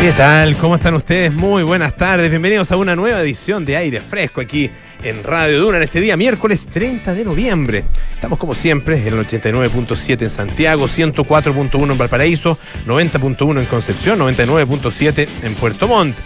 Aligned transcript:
¿Qué 0.00 0.12
tal? 0.12 0.56
¿Cómo 0.58 0.76
están 0.76 0.94
ustedes? 0.94 1.32
Muy 1.34 1.64
buenas 1.64 1.96
tardes. 1.96 2.30
Bienvenidos 2.30 2.70
a 2.70 2.76
una 2.76 2.94
nueva 2.94 3.20
edición 3.20 3.64
de 3.64 3.76
Aire 3.76 4.00
Fresco 4.00 4.40
aquí 4.40 4.70
en 5.02 5.24
Radio 5.24 5.60
Duna 5.60 5.78
en 5.78 5.82
este 5.82 6.00
día, 6.00 6.16
miércoles 6.16 6.68
30 6.72 7.14
de 7.14 7.24
noviembre. 7.24 7.82
Estamos 8.14 8.38
como 8.38 8.54
siempre 8.54 8.96
en 8.98 9.08
el 9.08 9.26
89.7 9.26 10.22
en 10.22 10.30
Santiago, 10.30 10.86
104.1 10.86 11.90
en 11.90 11.98
Valparaíso, 11.98 12.56
90.1 12.86 13.58
en 13.58 13.66
Concepción, 13.66 14.20
99.7 14.20 15.28
en 15.42 15.54
Puerto 15.54 15.88
Montt. 15.88 16.16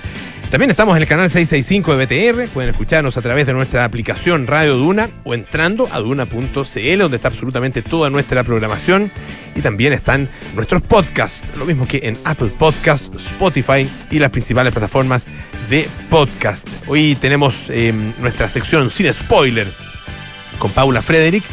También 0.53 0.71
estamos 0.71 0.95
en 0.95 1.03
el 1.03 1.09
canal 1.09 1.30
665 1.30 1.96
de 1.96 2.05
BTR. 2.05 2.48
Pueden 2.53 2.68
escucharnos 2.68 3.16
a 3.16 3.23
través 3.23 3.46
de 3.46 3.55
nuestra 3.55 3.87
aplicación 3.87 4.46
Radio 4.46 4.77
Duna 4.77 5.09
o 5.25 5.32
entrando 5.32 5.89
a 5.91 5.98
duna.cl, 5.98 6.98
donde 6.98 7.17
está 7.17 7.29
absolutamente 7.29 7.80
toda 7.80 8.11
nuestra 8.11 8.45
programación. 8.45 9.11
Y 9.54 9.62
también 9.62 9.95
están 9.95 10.29
nuestros 10.54 10.82
podcasts, 10.82 11.57
lo 11.57 11.64
mismo 11.64 11.89
que 11.89 12.00
en 12.03 12.18
Apple 12.25 12.50
Podcasts, 12.59 13.08
Spotify 13.17 13.89
y 14.11 14.18
las 14.18 14.30
principales 14.30 14.75
plataformas 14.75 15.27
de 15.71 15.89
podcast. 16.11 16.69
Hoy 16.86 17.16
tenemos 17.19 17.55
eh, 17.71 17.94
nuestra 18.21 18.46
sección 18.46 18.91
sin 18.91 19.11
spoiler 19.11 19.66
con 20.58 20.71
Paula 20.72 21.00
Frederick, 21.00 21.44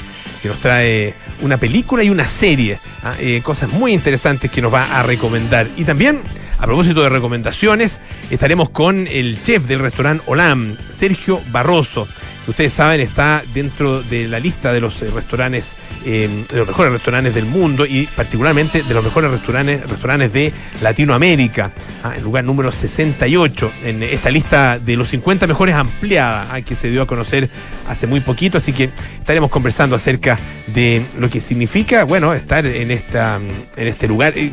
que 0.41 0.49
nos 0.49 0.59
trae 0.59 1.13
una 1.39 1.55
película 1.55 2.03
y 2.03 2.09
una 2.09 2.27
serie, 2.27 2.77
¿ah? 3.05 3.15
eh, 3.17 3.39
cosas 3.45 3.71
muy 3.71 3.93
interesantes 3.93 4.51
que 4.51 4.61
nos 4.61 4.73
va 4.73 4.99
a 4.99 5.03
recomendar. 5.03 5.67
Y 5.77 5.85
también 5.85 6.19
a 6.59 6.65
propósito 6.65 7.01
de 7.01 7.09
recomendaciones, 7.09 7.99
estaremos 8.29 8.69
con 8.69 9.07
el 9.07 9.41
chef 9.41 9.65
del 9.65 9.79
restaurante 9.79 10.23
Olam, 10.27 10.75
Sergio 10.91 11.39
Barroso. 11.51 12.07
Ustedes 12.47 12.73
saben, 12.73 12.99
está 12.99 13.43
dentro 13.53 14.01
de 14.01 14.27
la 14.27 14.39
lista 14.39 14.73
de 14.73 14.81
los 14.81 15.01
eh, 15.01 15.11
restaurantes, 15.13 15.75
eh, 16.05 16.27
de 16.51 16.57
los 16.57 16.67
mejores 16.67 16.91
restaurantes 16.91 17.35
del 17.35 17.45
mundo 17.45 17.85
y 17.85 18.07
particularmente 18.07 18.81
de 18.81 18.93
los 18.93 19.03
mejores 19.03 19.31
restaurantes, 19.31 19.87
restaurantes 19.87 20.33
de 20.33 20.51
Latinoamérica. 20.81 21.71
Ah, 22.03 22.15
el 22.17 22.23
lugar 22.23 22.43
número 22.43 22.71
68 22.71 23.71
en 23.85 24.03
esta 24.03 24.31
lista 24.31 24.79
de 24.79 24.95
los 24.95 25.09
50 25.09 25.45
mejores 25.47 25.75
ampliada 25.75 26.47
ah, 26.51 26.61
que 26.61 26.73
se 26.75 26.89
dio 26.89 27.03
a 27.03 27.07
conocer 27.07 27.49
hace 27.87 28.07
muy 28.07 28.19
poquito. 28.19 28.57
Así 28.57 28.73
que 28.73 28.89
estaremos 29.19 29.51
conversando 29.51 29.95
acerca 29.95 30.39
de 30.67 31.03
lo 31.19 31.29
que 31.29 31.39
significa, 31.39 32.03
bueno, 32.03 32.33
estar 32.33 32.65
en, 32.65 32.89
esta, 32.89 33.39
en 33.75 33.87
este 33.87 34.07
lugar, 34.07 34.33
eh, 34.35 34.51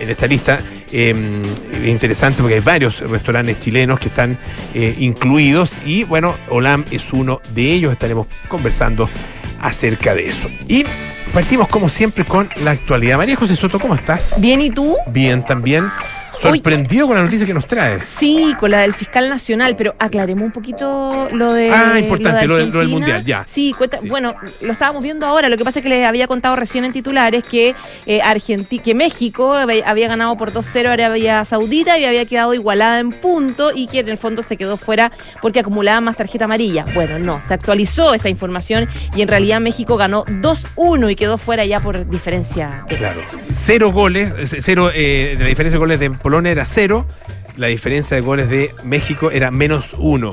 en 0.00 0.10
esta 0.10 0.26
lista 0.26 0.60
eh, 0.92 1.14
interesante 1.86 2.42
porque 2.42 2.56
hay 2.56 2.60
varios 2.60 3.00
restaurantes 3.00 3.58
chilenos 3.60 3.98
que 3.98 4.08
están 4.08 4.36
eh, 4.74 4.94
incluidos 4.98 5.78
y 5.86 6.04
bueno, 6.04 6.34
Olam 6.48 6.84
es 6.90 7.12
uno 7.12 7.40
de 7.54 7.72
ellos, 7.72 7.92
estaremos 7.92 8.26
conversando 8.48 9.08
acerca 9.60 10.14
de 10.14 10.28
eso. 10.28 10.50
Y 10.68 10.84
partimos 11.32 11.68
como 11.68 11.88
siempre 11.88 12.24
con 12.24 12.48
la 12.62 12.72
actualidad. 12.72 13.16
María 13.16 13.36
José 13.36 13.56
Soto, 13.56 13.80
¿cómo 13.80 13.94
estás? 13.94 14.34
Bien, 14.38 14.60
¿y 14.60 14.70
tú? 14.70 14.96
Bien, 15.06 15.44
también. 15.44 15.90
Sorprendido 16.42 17.06
con 17.06 17.16
la 17.16 17.22
noticia 17.22 17.46
que 17.46 17.54
nos 17.54 17.66
traes. 17.66 18.08
Sí, 18.08 18.54
con 18.58 18.70
la 18.70 18.80
del 18.80 18.94
fiscal 18.94 19.28
nacional, 19.28 19.76
pero 19.76 19.94
aclaremos 19.98 20.44
un 20.44 20.52
poquito 20.52 21.28
lo 21.32 21.52
de. 21.52 21.70
Ah, 21.70 21.98
importante, 21.98 22.46
lo, 22.46 22.56
de 22.56 22.62
del- 22.64 22.72
lo 22.72 22.78
del 22.80 22.88
Argentina. 22.88 23.06
mundial, 23.06 23.24
ya. 23.24 23.44
Sí, 23.48 23.72
cuenta, 23.76 23.98
Sí. 23.98 24.08
bueno, 24.08 24.34
lo 24.60 24.72
estábamos 24.72 25.02
viendo 25.02 25.26
ahora. 25.26 25.48
Lo 25.48 25.56
que 25.56 25.64
pasa 25.64 25.78
es 25.78 25.82
que 25.82 25.88
les 25.88 26.06
había 26.06 26.26
contado 26.26 26.56
recién 26.56 26.84
en 26.84 26.92
titulares 26.92 27.44
que 27.44 27.74
eh, 28.06 28.20
Argenti- 28.22 28.80
que 28.82 28.94
México 28.94 29.54
había, 29.54 30.08
ganado 30.08 30.36
por 30.36 30.52
2-0 30.52 30.88
a 30.88 30.92
Arabia 30.94 31.44
Saudita 31.44 31.98
y 31.98 32.04
había 32.04 32.24
quedado 32.24 32.54
igualada 32.54 32.98
en 32.98 33.10
punto 33.10 33.70
y 33.74 33.86
que 33.86 34.00
en 34.00 34.08
el 34.08 34.18
fondo 34.18 34.42
se 34.42 34.56
quedó 34.56 34.76
fuera 34.76 35.12
porque 35.40 35.60
acumulaba 35.60 36.00
más 36.00 36.16
tarjeta 36.16 36.44
amarilla. 36.46 36.84
Bueno, 36.94 37.18
no, 37.18 37.40
se 37.40 37.54
actualizó 37.54 38.14
esta 38.14 38.28
información 38.28 38.88
y 39.14 39.22
en 39.22 39.28
realidad 39.28 39.60
México 39.60 39.96
ganó 39.96 40.24
2-1 40.24 41.10
y 41.10 41.16
quedó 41.16 41.38
fuera 41.38 41.64
ya 41.64 41.80
por 41.80 42.08
diferencia 42.08 42.84
de 42.88 42.96
Claro. 42.96 43.16
goles. 43.16 43.32
Cero 43.64 43.92
goles, 43.92 44.32
eh, 44.52 44.60
cero, 44.60 44.90
eh, 44.94 45.36
la 45.38 45.46
diferencia 45.46 45.76
de 45.76 45.78
goles 45.78 46.00
de 46.00 46.10
Polonia 46.32 46.52
era 46.52 46.64
cero, 46.64 47.04
la 47.58 47.66
diferencia 47.66 48.14
de 48.16 48.22
goles 48.22 48.48
de 48.48 48.74
México 48.84 49.30
era 49.30 49.50
menos 49.50 49.90
uno. 49.98 50.30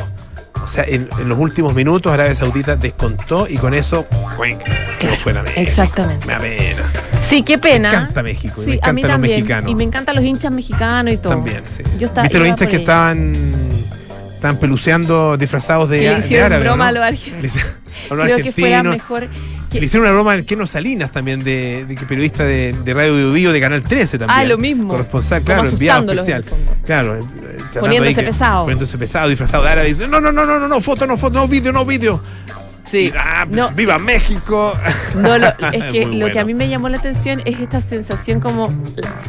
O 0.64 0.68
sea, 0.70 0.86
en, 0.88 1.10
en 1.20 1.28
los 1.28 1.38
últimos 1.38 1.74
minutos 1.74 2.10
Arabia 2.14 2.34
Saudita 2.34 2.78
descontó 2.78 3.48
y 3.50 3.58
con 3.58 3.74
eso 3.74 4.06
¡cuenc! 4.38 4.62
quedó 4.98 5.14
fuera 5.18 5.42
México. 5.44 5.60
Exactamente. 5.60 6.26
Me 6.26 6.40
pena. 6.40 6.84
Sí, 7.20 7.44
qué 7.44 7.58
pena. 7.58 7.92
Me 7.92 7.98
encanta 7.98 8.24
México 8.24 8.64
y 8.64 8.66
me 8.68 8.72
a 8.82 8.94
mí 8.94 9.02
encantan 9.02 9.02
los 9.02 9.12
también. 9.12 9.36
mexicanos. 9.40 9.72
Y 9.72 9.76
me 9.76 9.84
encantan 9.84 10.16
los 10.16 10.24
hinchas 10.24 10.52
mexicanos 10.54 11.14
y 11.14 11.18
todo. 11.18 11.34
También, 11.34 11.64
sí. 11.66 11.84
Yo 11.98 12.08
estaba- 12.08 12.24
¿Viste 12.24 12.40
los 12.40 12.48
hinchas 12.48 12.70
que 12.70 12.76
estaban, 12.78 13.34
estaban 14.36 14.56
peluceando 14.58 15.36
disfrazados 15.36 15.90
de, 15.90 15.98
le 16.00 16.10
de 16.14 16.20
hicieron 16.20 16.46
árabe, 16.46 16.64
broma 16.64 16.86
¿no? 16.86 16.88
a 16.88 16.92
los 16.94 17.04
argentinos. 17.04 17.68
Creo 18.08 18.38
que 18.38 18.52
fuera 18.54 18.84
mejor. 18.84 19.28
Le 19.72 19.86
hicieron 19.86 20.08
una 20.08 20.16
broma 20.16 20.34
al 20.34 20.46
Keno 20.46 20.66
Salinas 20.66 21.12
también, 21.12 21.44
de, 21.44 21.86
periodista 22.08 22.44
de, 22.44 22.74
de 22.84 22.94
Radio 22.94 23.32
Bio 23.32 23.52
de 23.52 23.62
Canal 23.62 23.84
13 23.84 24.18
también. 24.18 24.40
Ah, 24.40 24.44
lo 24.44 24.58
mismo. 24.58 24.90
Corresponsal, 24.90 25.44
claro, 25.44 25.70
enviado 25.70 26.12
especial. 26.12 26.44
en. 26.44 26.84
Claro. 26.86 27.16
eh, 27.18 27.22
tratando 27.58 27.80
Poniéndose 27.82 28.20
ahí 28.20 28.26
pesado. 28.26 28.64
Poniéndose 28.64 28.98
pesado, 28.98 29.30
disfrazado 29.30 29.64
de 29.64 29.70
árabe. 29.70 29.88
dice, 29.90 30.08
no, 30.08 30.20
no, 30.20 30.32
no, 30.32 30.46
no, 30.46 30.60
no, 30.60 30.68
no, 30.68 30.82
foto, 30.82 31.06
no, 31.06 31.18
foto, 31.18 31.36
no, 31.36 31.48
vídeo, 31.48 31.72
no, 31.72 31.86
vídeo. 31.86 32.22
Sí. 32.84 33.12
Ah, 33.18 33.46
pues, 33.48 33.56
No, 33.56 33.70
viva 33.72 34.00
México. 34.00 34.74
no, 35.16 35.38
lo- 35.38 35.48
es 35.72 35.84
que 35.92 36.06
lo 36.06 36.32
que 36.32 36.40
a 36.40 36.46
mí 36.46 36.54
me 36.54 36.68
llamó 36.70 36.90
la 36.90 36.98
atención 36.98 37.42
es 37.46 37.60
esta 37.60 37.82
sensación 37.82 38.40
como, 38.40 38.74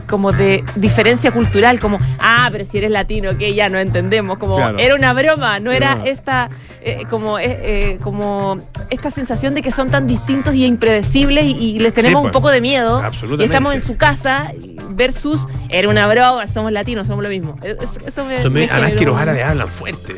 como 0.06 0.32
de 0.32 0.64
diferencia 0.76 1.30
cultural, 1.32 1.78
como, 1.80 1.98
ah, 2.20 2.48
pero 2.52 2.64
si 2.64 2.78
eres 2.78 2.90
latino, 2.90 3.36
que 3.36 3.54
ya 3.54 3.68
no 3.68 3.78
entendemos, 3.78 4.38
como 4.38 4.56
Claro. 4.56 4.78
era 4.78 4.94
una 4.94 5.12
broma, 5.12 5.58
no 5.60 5.72
era 5.72 6.00
esta, 6.04 6.48
eh, 6.82 7.02
como, 7.10 7.38
eh, 7.38 7.44
eh, 7.62 7.98
como 8.02 8.58
esta 8.88 9.10
sensación 9.10 9.54
de 9.54 9.62
que 9.62 9.72
son 9.72 9.90
tan 9.90 10.06
distintos 10.06 10.54
y 10.54 10.64
impredecibles 10.64 11.44
y, 11.44 11.50
y 11.76 11.78
les 11.78 11.92
tenemos 11.92 12.20
Sí, 12.22 12.26
un 12.26 12.30
pues. 12.30 12.32
poco 12.32 12.50
de 12.50 12.60
miedo. 12.60 12.98
Absolutamente. 13.02 13.42
Y 13.42 13.46
estamos 13.46 13.74
en 13.74 13.80
su 13.80 13.96
casa 13.96 14.52
versus, 14.90 15.46
era 15.68 15.88
una 15.88 16.06
broma, 16.06 16.46
somos 16.46 16.72
latinos, 16.72 17.06
somos 17.06 17.22
lo 17.22 17.30
mismo. 17.30 17.56
Es- 17.62 17.76
Eso 18.06 18.24
me, 18.24 18.42
Son 18.42 18.52
me 18.52 18.60
me- 18.66 18.70
además 18.70 18.92
que 18.92 19.04
los 19.04 19.16
árabes 19.16 19.44
hablan 19.44 19.68
fuerte. 19.68 20.16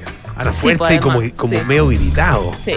Fuerte 0.51 0.95
y 0.95 0.99
como, 0.99 1.21
como 1.37 1.55
sí. 1.55 1.61
medio 1.67 1.89
gritado. 1.89 2.53
Sí. 2.65 2.75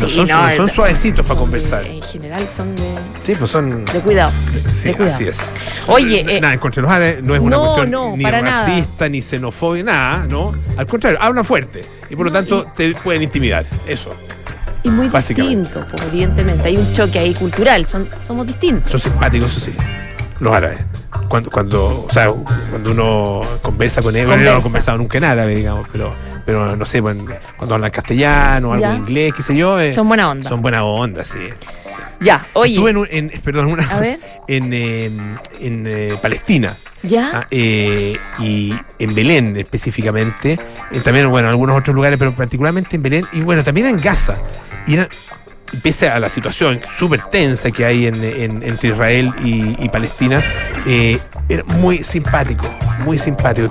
No, 0.00 0.08
son- 0.08 0.26
no, 0.26 0.56
son 0.56 0.70
suavecitos 0.70 1.26
para 1.26 1.38
conversar. 1.38 1.84
de- 1.84 1.96
en 1.96 2.02
general 2.02 2.48
son 2.48 2.74
de, 2.74 2.82
Sí, 3.20 3.34
pues 3.38 3.50
son. 3.50 3.84
de 3.84 4.00
cuidado. 4.00 4.32
Sí, 4.72 4.88
de 4.88 4.94
cuidado. 4.94 5.14
así 5.14 5.24
es. 5.28 5.38
Oye, 5.86 6.20
eh, 6.26 6.40
nada, 6.40 6.54
en 6.54 6.58
contra 6.60 6.82
los 6.82 6.90
árabes 6.90 7.22
no 7.22 7.34
es 7.34 7.40
una 7.40 7.56
no, 7.56 7.74
cuestión 7.74 8.18
ni 8.18 8.24
nada. 8.24 8.40
racista, 8.66 9.08
ni 9.08 9.20
xenofobia, 9.20 9.84
nada, 9.84 10.26
¿no? 10.28 10.54
Al 10.76 10.86
contrario, 10.86 11.18
hablan 11.20 11.44
fuerte 11.44 11.82
y 12.08 12.16
por 12.16 12.26
lo 12.26 12.32
tanto 12.32 12.64
te 12.74 12.94
pueden 12.94 13.22
intimidar. 13.22 13.64
Eso. 13.86 14.14
Y 14.82 14.90
muy 14.90 15.08
distinto, 15.08 15.86
pues, 15.88 16.02
evidentemente. 16.10 16.66
Hay 16.68 16.76
un 16.78 16.92
choque 16.92 17.18
ahí 17.20 17.34
cultural, 17.34 17.86
son, 17.86 18.08
somos 18.26 18.46
distintos. 18.46 18.90
Son 18.90 19.00
simpáticos, 19.00 19.52
eso 19.52 19.60
sí. 19.60 19.72
Los 20.40 20.56
árabes. 20.56 20.80
Cuando, 21.28 21.50
cuando, 21.50 22.06
o 22.08 22.12
sea, 22.12 22.28
cuando 22.70 22.90
uno 22.90 23.42
conversa 23.62 24.02
con 24.02 24.16
ellos, 24.16 24.28
yo 24.30 24.34
no 24.36 24.40
he 24.42 24.44
Conversa. 24.46 24.62
conversado 24.62 24.98
nunca 24.98 25.18
en 25.18 25.24
árabe, 25.24 25.54
digamos, 25.54 25.86
pero, 25.92 26.12
pero 26.44 26.76
no 26.76 26.84
sé, 26.86 27.00
cuando 27.00 27.74
hablan 27.74 27.90
castellano, 27.90 28.72
algo 28.72 28.92
inglés, 28.94 29.32
qué 29.34 29.42
sé 29.42 29.56
yo. 29.56 29.78
eh, 29.80 29.92
Son 29.92 30.08
buena 30.08 30.30
onda. 30.30 30.48
Son 30.48 30.60
buena 30.62 30.84
onda, 30.84 31.24
sí. 31.24 31.38
Ya, 32.20 32.46
oye, 32.52 32.74
Estuve 32.74 32.90
en, 32.90 32.96
un- 32.98 33.08
en- 33.10 33.32
perdón, 33.44 33.66
una 33.66 33.82
A 33.84 33.88
cosa, 33.88 34.00
ver. 34.00 34.20
en, 34.46 34.72
eh, 34.72 35.10
en 35.60 35.86
eh, 35.88 36.14
Palestina. 36.22 36.72
¿ya? 37.02 37.30
Ah, 37.34 37.46
eh, 37.50 38.16
y 38.38 38.72
en 39.00 39.14
Belén 39.14 39.56
específicamente, 39.56 40.52
eh, 40.92 41.00
también, 41.04 41.28
bueno, 41.30 41.48
en 41.48 41.52
algunos 41.52 41.76
otros 41.78 41.94
lugares, 41.96 42.18
pero 42.18 42.32
particularmente 42.32 42.94
en 42.94 43.02
Belén, 43.02 43.24
y 43.32 43.40
bueno, 43.40 43.64
también 43.64 43.88
en 43.88 43.96
Gaza. 43.96 44.36
Y 44.86 44.94
eran- 44.94 45.08
pese 45.82 46.08
a 46.10 46.20
la 46.20 46.28
situación 46.28 46.80
súper 46.98 47.22
tensa 47.22 47.70
que 47.72 47.84
hay 47.84 48.06
en, 48.06 48.14
en- 48.22 48.62
entre 48.62 48.90
Israel 48.90 49.32
y, 49.42 49.74
y 49.84 49.88
Palestina, 49.88 50.40
eh, 50.86 51.18
era 51.48 51.64
muy 51.64 52.02
simpático, 52.02 52.64
muy 53.04 53.18
simpático. 53.18 53.68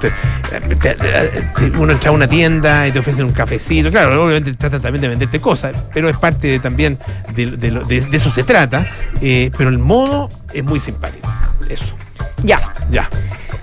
Uno 1.80 1.94
entra 1.94 2.10
a 2.10 2.14
una 2.14 2.28
tienda 2.28 2.88
y 2.88 2.92
te 2.92 3.00
ofrecen 3.00 3.26
un 3.26 3.32
cafecito, 3.32 3.90
claro, 3.92 4.24
obviamente 4.26 4.54
tratan 4.54 4.82
también 4.82 5.02
de 5.02 5.08
venderte 5.08 5.40
cosas, 5.40 5.74
pero 5.94 6.10
es 6.10 6.18
parte 6.18 6.48
de- 6.48 6.60
también 6.60 7.00
de 7.34 8.08
eso 8.12 8.30
se 8.30 8.44
trata, 8.44 8.86
eh, 9.22 9.52
pero 9.58 9.70
el 9.70 9.78
modo 9.80 10.30
es 10.54 10.64
muy 10.64 10.80
simpático, 10.80 11.30
eso. 11.70 11.86
Ya, 12.44 12.60
Ya. 12.90 13.10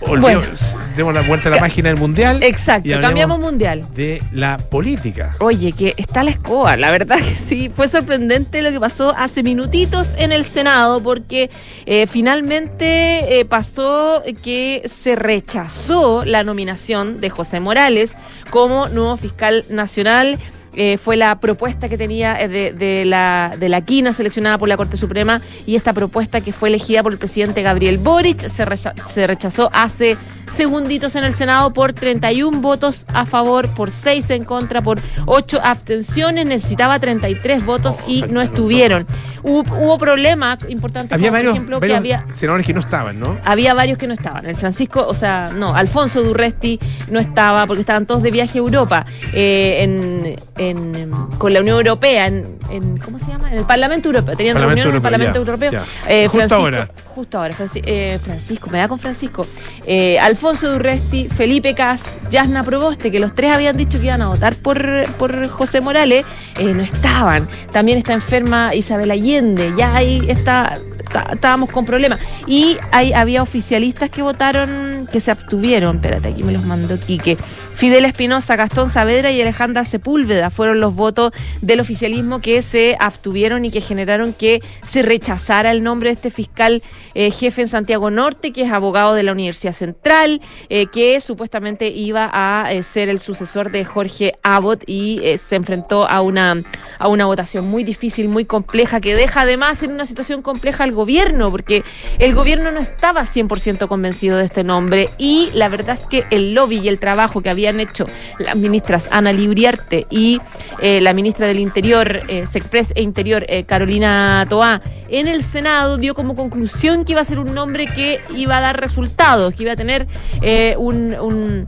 Olvidemos- 0.01 0.61
Bueno. 0.75 0.87
demos 0.97 1.13
la 1.15 1.21
vuelta 1.23 1.49
a 1.49 1.53
la 1.53 1.59
página 1.59 1.89
del 1.89 1.99
mundial. 1.99 2.41
exacto, 2.45 2.89
cambiamos 3.01 3.41
mundial. 3.41 3.85
De 3.97 4.23
la 4.33 4.57
política. 4.57 5.35
Oye, 5.41 5.73
que 5.73 5.95
está 5.97 6.23
la 6.23 6.31
escoba, 6.31 6.77
la 6.77 6.93
verdad 6.93 7.17
que 7.19 7.35
sí. 7.35 7.69
Fue 7.75 7.89
sorprendente 7.89 8.63
lo 8.63 8.71
que 8.71 8.79
pasó 8.79 9.13
hace 9.17 9.43
minutitos 9.43 10.15
en 10.17 10.31
el 10.31 10.45
Senado, 10.45 11.03
porque 11.03 11.51
eh, 11.85 12.07
finalmente 12.07 13.41
eh, 13.41 13.45
pasó 13.45 14.23
que 14.43 14.83
se 14.87 15.17
rechazó 15.17 16.25
la 16.25 16.45
nominación 16.45 17.21
de 17.21 17.31
José 17.31 17.59
Morales 17.59 18.15
como 18.51 18.89
nuevo 18.89 19.17
fiscal 19.17 19.65
nacional. 19.69 20.39
Eh, 20.75 20.99
fue 20.99 21.17
la 21.17 21.41
propuesta 21.41 21.89
que 21.89 21.97
tenía 21.97 22.41
eh, 22.41 22.49
de, 22.49 22.73
de 22.73 23.05
la, 23.05 23.55
de 23.59 23.69
la 23.69 23.81
quina 23.81 24.13
seleccionada 24.13 24.59
por 24.59 24.69
la 24.69 24.77
Corte 24.77 24.97
Suprema 24.97 25.41
y 25.67 25.77
esta 25.77 25.93
propuesta 25.93 26.41
que 26.41 26.53
fue 26.53 26.69
elegida 26.69 27.03
por 27.03 27.13
el 27.13 27.19
presidente 27.19 27.63
Gabriel 27.63 27.99
Boric 27.99 28.39
se, 28.39 28.65
se 29.09 29.27
rechazó 29.27 29.71
hace 29.73 30.17
segunditos 30.51 31.15
en 31.17 31.25
el 31.25 31.35
Senado 31.35 31.73
por 31.73 31.93
31 31.93 32.61
votos 32.61 33.05
a 33.13 33.27
favor, 33.27 33.69
por 33.75 33.91
6 33.91 34.31
en 34.31 34.45
contra, 34.45 34.83
por 34.83 35.01
8 35.27 35.61
abstenciones. 35.63 36.47
Necesitaba 36.47 36.99
33 36.99 37.65
votos 37.65 37.97
Oh, 37.99 38.05
y 38.07 38.23
no 38.23 38.41
estuvieron. 38.41 39.07
Hubo, 39.43 39.61
hubo 39.77 39.99
problemas 39.99 40.59
importantes, 40.69 41.13
Había 41.13 41.29
como, 41.29 41.37
varios, 41.37 41.53
por 41.53 41.57
ejemplo, 41.57 41.81
varios 41.81 41.95
que 41.95 41.99
había 41.99 42.25
senadores 42.35 42.67
que 42.67 42.75
no 42.75 42.81
estaban, 42.81 43.21
¿no? 43.21 43.39
había 43.45 43.75
varios 43.75 43.99
que 43.99 44.07
no 44.07 44.15
estaban. 44.15 44.47
El 44.47 44.57
Francisco, 44.57 45.07
o 45.07 45.15
sea, 45.15 45.47
no, 45.55 45.75
Alfonso 45.75 46.23
Durresti 46.23 46.79
no 47.11 47.21
estaba 47.21 47.67
porque 47.67 47.81
estaban 47.81 48.07
todos 48.07 48.23
de 48.23 48.31
viaje 48.31 48.59
a 48.59 48.61
Europa, 48.61 49.07
eh, 49.33 49.77
en, 49.81 50.37
en, 50.59 51.11
con 51.39 51.53
la 51.53 51.61
Unión 51.61 51.77
Europea, 51.77 52.27
en, 52.27 52.59
en- 52.71 52.99
¿cómo 52.99 53.19
se 53.19 53.27
llama? 53.27 53.51
En 53.53 53.59
el 53.59 53.65
Parlamento 53.65 54.09
Europeo. 54.09 54.37
Tenían 54.37 54.55
Parlamento 54.55 54.85
reunión 54.85 54.89
en 54.91 54.97
el 54.97 55.03
Parlamento 55.03 55.35
ya, 55.35 55.41
Europeo. 55.41 55.73
ya. 55.73 55.85
Eh, 56.09 56.29
Justo 56.29 56.55
ahora. 56.55 56.89
Justo 57.19 57.37
ahora, 57.39 57.53
Franci- 57.53 57.83
eh, 57.85 58.17
Francisco, 58.23 58.71
me 58.71 58.79
da 58.79 58.87
con 58.87 58.97
Francisco. 58.97 59.45
Eh, 59.85 60.21
Alfonso 60.21 60.71
Durresti, 60.71 61.27
Felipe 61.27 61.75
Cas, 61.75 62.17
Yasna 62.31 62.63
Proboste, 62.63 63.11
que 63.11 63.19
los 63.19 63.35
tres 63.35 63.53
habían 63.53 63.77
dicho 63.77 63.99
que 63.99 64.05
iban 64.07 64.23
a 64.23 64.29
votar 64.29 64.55
por, 64.55 65.03
por 65.15 65.49
José 65.49 65.81
Morales, 65.81 66.25
eh, 66.61 66.73
no 66.75 66.83
estaban. 66.85 67.49
También 67.73 67.99
está 67.99 68.13
enferma 68.13 68.73
Isabel 68.73 69.11
Allende, 69.11 69.73
ya 69.77 69.97
ahí 69.97 70.25
está, 70.29 70.79
está- 71.05 71.31
estábamos 71.33 71.71
con 71.71 71.85
problemas. 71.85 72.21
Y 72.47 72.77
hay, 72.93 73.13
había 73.13 73.43
oficialistas 73.43 74.11
que 74.11 74.23
votaron, 74.23 74.88
que 75.11 75.21
se 75.21 75.31
abstuvieron, 75.31 75.97
espérate, 75.97 76.29
aquí 76.29 76.43
me 76.43 76.53
los 76.53 76.65
mandó 76.65 76.99
Quique. 76.99 77.39
Fidel 77.75 78.05
Espinosa, 78.07 78.57
Gastón 78.57 78.91
Saavedra 78.91 79.31
y 79.31 79.41
Alejandra 79.41 79.85
Sepúlveda 79.85 80.51
fueron 80.51 80.81
los 80.81 80.95
votos 80.95 81.33
del 81.61 81.79
oficialismo 81.79 82.41
que 82.41 82.61
se 82.63 82.97
abstuvieron 82.99 83.65
y 83.65 83.71
que 83.71 83.81
generaron 83.81 84.33
que 84.33 84.63
se 84.83 85.03
rechazara 85.03 85.71
el 85.71 85.83
nombre 85.83 86.09
de 86.09 86.15
este 86.15 86.31
fiscal 86.31 86.83
eh, 87.15 87.31
jefe 87.31 87.63
en 87.63 87.69
Santiago 87.69 88.11
Norte, 88.11 88.53
que 88.53 88.63
es 88.63 88.73
abogado 88.73 89.15
de 89.15 89.23
la 89.23 89.33
Universidad 89.33 89.73
Central, 89.73 90.41
eh, 90.69 90.87
que 90.87 91.21
supuestamente 91.21 91.89
iba 91.89 92.29
a 92.33 92.73
eh, 92.73 92.83
ser 92.83 93.09
el 93.09 93.21
sucesor 93.21 93.71
de 93.71 93.85
Jorge 93.85 94.35
Abbott 94.43 94.83
y 94.87 95.21
se 95.39 95.57
enfrentó 95.57 96.09
a 96.09 96.21
una, 96.21 96.63
a 96.99 97.09
una 97.09 97.27
votación 97.27 97.69
muy 97.69 97.85
difícil, 97.85 98.29
muy 98.29 98.45
compleja, 98.45 99.01
que 99.01 99.15
deja 99.15 99.43
además 99.43 99.83
en 99.83 99.93
una 99.93 100.05
situación 100.05 100.43
compleja 100.43 100.83
al 100.83 100.93
gobierno, 100.93 101.51
porque 101.51 101.85
el 102.19 102.35
gobierno 102.35 102.73
no 102.73 102.81
estaba 102.81 103.23
100% 103.23 103.87
convencido 103.87 104.37
de 104.37 104.45
este 104.45 104.65
nombre 104.65 104.98
y 105.19 105.51
la 105.55 105.69
verdad 105.69 105.99
es 106.01 106.07
que 106.07 106.25
el 106.31 106.55
lobby 106.55 106.79
y 106.79 106.89
el 106.89 106.99
trabajo 106.99 107.41
que 107.43 107.51
habían 107.51 107.79
hecho 107.81 108.07
las 108.39 108.57
ministras 108.57 109.09
Ana 109.13 109.33
Libriarte 109.33 110.07
y 110.11 110.41
eh, 110.81 111.01
la 111.01 111.13
ministra 111.13 111.47
del 111.47 111.59
Interior, 111.59 112.21
eh, 112.29 112.47
Sexpress 112.47 112.93
e 112.95 113.03
Interior, 113.03 113.45
eh, 113.49 113.65
Carolina 113.65 114.47
Toá, 114.49 114.81
en 115.09 115.29
el 115.29 115.43
Senado 115.43 115.97
dio 115.99 116.15
como 116.15 116.35
conclusión 116.35 117.05
que 117.05 117.13
iba 117.13 117.21
a 117.21 117.25
ser 117.25 117.39
un 117.39 117.55
nombre 117.55 117.87
que 117.87 118.21
iba 118.37 118.59
a 118.59 118.61
dar 118.61 118.81
resultados, 118.81 119.55
que 119.55 119.63
iba 119.65 119.73
a 119.73 119.77
tener 119.77 120.07
eh, 120.43 120.75
un- 120.79 121.15
un- 121.21 121.67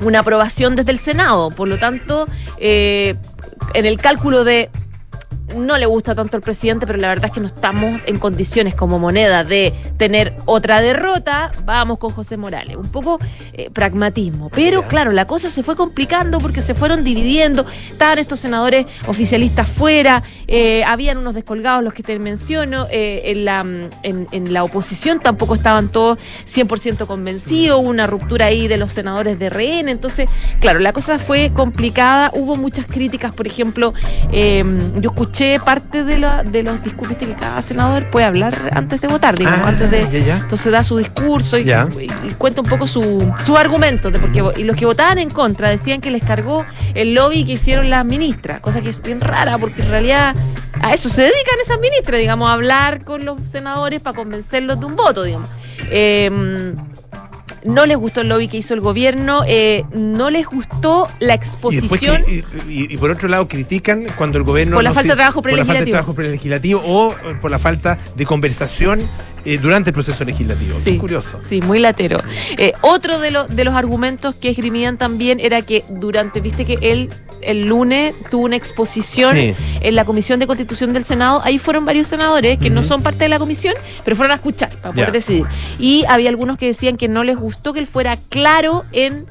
una 0.00 0.18
aprobación 0.20 0.74
desde 0.76 0.90
el 0.90 0.98
Senado. 0.98 1.50
Por 1.50 1.68
lo 1.68 1.78
tanto, 1.78 2.26
en 2.58 3.16
el 3.86 3.96
cálculo 3.98 4.44
de 4.44 4.68
no 5.56 5.76
le 5.78 5.86
gusta 5.86 6.14
tanto 6.14 6.36
al 6.36 6.42
presidente, 6.42 6.86
pero 6.86 6.98
la 6.98 7.08
verdad 7.08 7.26
es 7.26 7.32
que 7.32 7.40
no 7.40 7.46
estamos 7.46 8.00
en 8.06 8.18
condiciones 8.18 8.74
como 8.74 8.98
moneda 8.98 9.44
de 9.44 9.72
tener 9.98 10.36
otra 10.46 10.80
derrota. 10.80 11.52
Vamos 11.64 11.98
con 11.98 12.10
José 12.10 12.36
Morales. 12.36 12.76
Un 12.76 12.88
poco 12.88 13.20
eh, 13.52 13.70
pragmatismo. 13.72 14.50
Pero 14.50 14.88
claro, 14.88 15.12
la 15.12 15.26
cosa 15.26 15.50
se 15.50 15.62
fue 15.62 15.76
complicando 15.76 16.38
porque 16.38 16.60
se 16.60 16.74
fueron 16.74 17.04
dividiendo. 17.04 17.66
Estaban 17.90 18.18
estos 18.18 18.40
senadores 18.40 18.86
oficialistas 19.06 19.68
fuera, 19.68 20.22
eh, 20.46 20.82
habían 20.84 21.18
unos 21.18 21.34
descolgados, 21.34 21.84
los 21.84 21.94
que 21.94 22.02
te 22.02 22.18
menciono. 22.18 22.86
eh, 22.90 23.22
en, 23.26 23.44
la, 23.44 23.60
en, 24.02 24.26
en 24.32 24.52
la 24.52 24.64
oposición 24.64 25.20
tampoco 25.20 25.54
estaban 25.54 25.88
todos 25.88 26.18
100% 26.46 27.06
convencidos. 27.06 27.80
Hubo 27.80 27.88
una 27.90 28.06
ruptura 28.06 28.46
ahí 28.46 28.66
de 28.66 28.78
los 28.78 28.92
senadores 28.92 29.38
de 29.38 29.50
RN. 29.50 29.88
Entonces, 29.88 30.28
claro, 30.60 30.80
la 30.80 30.92
cosa 30.92 31.18
fue 31.18 31.52
complicada. 31.52 32.30
Hubo 32.34 32.56
muchas 32.56 32.86
críticas, 32.86 33.34
por 33.34 33.46
ejemplo, 33.46 33.92
yo 34.32 35.10
escuché 35.10 35.43
parte 35.64 36.04
de, 36.04 36.18
la- 36.18 36.42
de 36.42 36.62
los 36.62 36.82
discursos 36.82 37.16
que 37.16 37.26
cada 37.34 37.60
senador 37.62 38.10
puede 38.10 38.26
hablar 38.26 38.54
antes 38.72 39.00
de 39.00 39.08
votar, 39.08 39.36
digamos, 39.38 39.60
Ah, 39.66 39.68
antes 39.68 39.90
de. 39.90 40.02
ya, 40.10 40.18
ya. 40.26 40.36
Entonces 40.38 40.70
da 40.72 40.82
su 40.82 40.96
discurso 40.98 41.58
y, 41.58 41.64
Ya. 41.64 41.88
y- 41.98 42.04
y 42.28 42.34
cuenta 42.36 42.60
un 42.60 42.68
poco 42.68 42.86
su, 42.86 43.32
su 43.44 43.56
argumento. 43.56 44.10
De 44.10 44.18
porque, 44.18 44.42
y 44.56 44.64
los 44.64 44.76
que 44.76 44.86
votaban 44.86 45.18
en 45.18 45.30
contra 45.30 45.68
decían 45.70 46.00
que 46.00 46.10
les 46.10 46.22
cargó 46.22 46.64
el 46.94 47.14
lobby 47.14 47.44
que 47.44 47.52
hicieron 47.52 47.90
las 47.90 48.04
ministras, 48.04 48.60
cosa 48.60 48.80
que 48.80 48.88
es 48.90 49.00
bien 49.02 49.20
rara 49.20 49.58
porque 49.58 49.82
en 49.82 49.88
realidad 49.90 50.34
a 50.82 50.92
eso 50.92 51.08
se 51.08 51.22
dedican 51.22 51.60
esas 51.62 51.78
ministras, 51.80 52.20
digamos, 52.20 52.48
a 52.48 52.52
hablar 52.54 53.04
con 53.04 53.24
los 53.24 53.38
senadores 53.50 54.00
para 54.00 54.16
convencerlos 54.16 54.78
de 54.80 54.86
un 54.86 54.96
voto, 54.96 55.22
digamos. 55.22 55.48
Eh, 55.90 56.74
no 57.64 57.86
les 57.86 57.96
gustó 57.96 58.20
el 58.20 58.28
lobby 58.28 58.46
que 58.48 58.58
hizo 58.58 58.74
el 58.74 58.80
gobierno, 58.80 59.42
eh, 59.46 59.84
no 59.92 60.30
les 60.30 60.46
gustó 60.46 61.08
la 61.18 61.34
exposición. 61.34 62.22
y, 62.28 62.36
y- 62.72 62.92
y 62.92 62.96
por 62.98 63.10
otro 63.10 63.28
lado 63.28 63.48
critican 63.48 64.06
cuando 64.16 64.38
el 64.38 64.44
gobierno... 64.44 64.76
Por 64.76 64.84
la 64.84 64.90
no 64.90 64.94
falta 64.94 65.08
de 65.12 65.16
trabajo 65.16 65.42
Por 65.42 65.52
la 65.52 65.64
falta 65.64 65.84
de 65.84 65.90
trabajo 65.90 66.14
prelegislativo 66.14 66.80
o 66.84 67.12
eh, 67.12 67.34
por 67.40 67.50
la 67.50 67.58
falta 67.58 67.98
de 68.14 68.26
conversación 68.26 69.00
eh, 69.46 69.58
durante 69.58 69.90
el 69.90 69.94
proceso 69.94 70.24
legislativo. 70.24 70.78
Sí. 70.84 70.96
curioso. 70.98 71.40
Sí, 71.46 71.60
muy 71.62 71.78
latero. 71.78 72.18
Eh, 72.56 72.72
otro 72.82 73.18
de, 73.18 73.30
los 73.30 73.48
de 73.54 73.64
los 73.64 73.74
argumentos 73.74 74.34
que 74.34 74.50
esgrimían 74.50 74.96
también 74.98 75.40
era 75.40 75.62
que 75.62 75.84
durante, 75.88 76.40
viste 76.40 76.64
que 76.64 76.78
él 76.80 77.10
el 77.44 77.66
lunes 77.66 78.14
tuvo 78.30 78.44
una 78.44 78.56
exposición 78.56 79.36
Sí. 79.36 79.54
en 79.80 79.94
la 79.94 80.04
Comisión 80.04 80.40
de 80.40 80.46
Constitución 80.46 80.92
del 80.92 81.04
Senado. 81.04 81.40
Ahí 81.44 81.58
fueron 81.58 81.84
varios 81.84 82.08
senadores 82.08 82.58
que 82.58 82.70
no 82.70 82.82
son 82.82 83.02
parte 83.02 83.20
de 83.24 83.28
la 83.28 83.38
comisión, 83.38 83.74
pero 84.04 84.16
fueron 84.16 84.32
a 84.32 84.36
escuchar 84.36 84.70
para 84.80 84.94
poder 84.94 85.12
decidir. 85.12 85.44
Y 85.78 86.04
había 86.08 86.28
algunos 86.30 86.58
que 86.58 86.66
decían 86.66 86.96
que 86.96 87.08
no 87.08 87.24
les 87.24 87.36
gustó 87.36 87.72
que 87.72 87.80
él 87.80 87.86
fuera 87.86 88.16
claro 88.28 88.84
en 88.92 89.26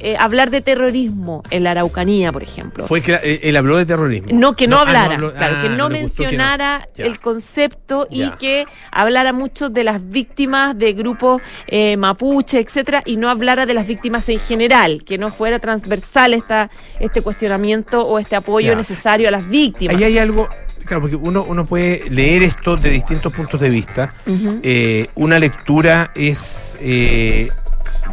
eh, 0.00 0.16
hablar 0.18 0.50
de 0.50 0.60
terrorismo 0.62 1.42
en 1.50 1.64
la 1.64 1.72
Araucanía, 1.72 2.32
por 2.32 2.42
ejemplo. 2.42 2.86
Fue 2.86 3.00
que 3.02 3.14
eh, 3.22 3.40
él 3.44 3.56
habló 3.56 3.76
de 3.76 3.86
terrorismo. 3.86 4.28
No, 4.32 4.56
que 4.56 4.66
no, 4.66 4.78
ah, 4.78 4.82
hablara, 4.82 5.14
habló- 5.16 5.32
claro, 5.34 5.56
ah, 5.58 5.62
que 5.62 5.68
no, 5.68 5.88
mencionara 5.90 6.88
el 6.96 7.20
concepto 7.20 8.06
y 8.10 8.20
Ya. 8.20 8.36
que 8.38 8.64
hablara 8.90 9.32
mucho 9.32 9.68
de 9.68 9.84
las 9.84 10.08
víctimas 10.08 10.76
de 10.78 10.92
grupos 10.92 11.42
eh, 11.66 11.96
mapuche, 11.96 12.58
etcétera, 12.60 13.02
y 13.04 13.16
no 13.16 13.28
hablara 13.28 13.66
de 13.66 13.74
las 13.74 13.86
víctimas 13.86 14.28
en 14.28 14.40
general, 14.40 15.04
que 15.04 15.18
no 15.18 15.30
fuera 15.30 15.58
transversal 15.58 16.34
esta, 16.34 16.70
este 16.98 17.22
cuestionamiento 17.22 18.06
o 18.06 18.18
este 18.18 18.36
apoyo 18.36 18.70
Ya. 18.72 18.76
necesario 18.76 19.28
a 19.28 19.30
las 19.30 19.48
víctimas. 19.48 19.96
Ahí 19.96 20.04
hay 20.04 20.18
algo, 20.18 20.48
claro, 20.84 21.02
porque 21.02 21.16
uno, 21.16 21.44
uno 21.48 21.64
puede 21.66 22.08
leer 22.10 22.42
esto 22.42 22.76
de 22.76 22.90
distintos 22.90 23.32
puntos 23.32 23.60
de 23.60 23.68
vista. 23.70 24.14
Eh, 24.62 25.08
una 25.14 25.38
lectura 25.38 26.10
es 26.14 26.76
eh, 26.80 27.50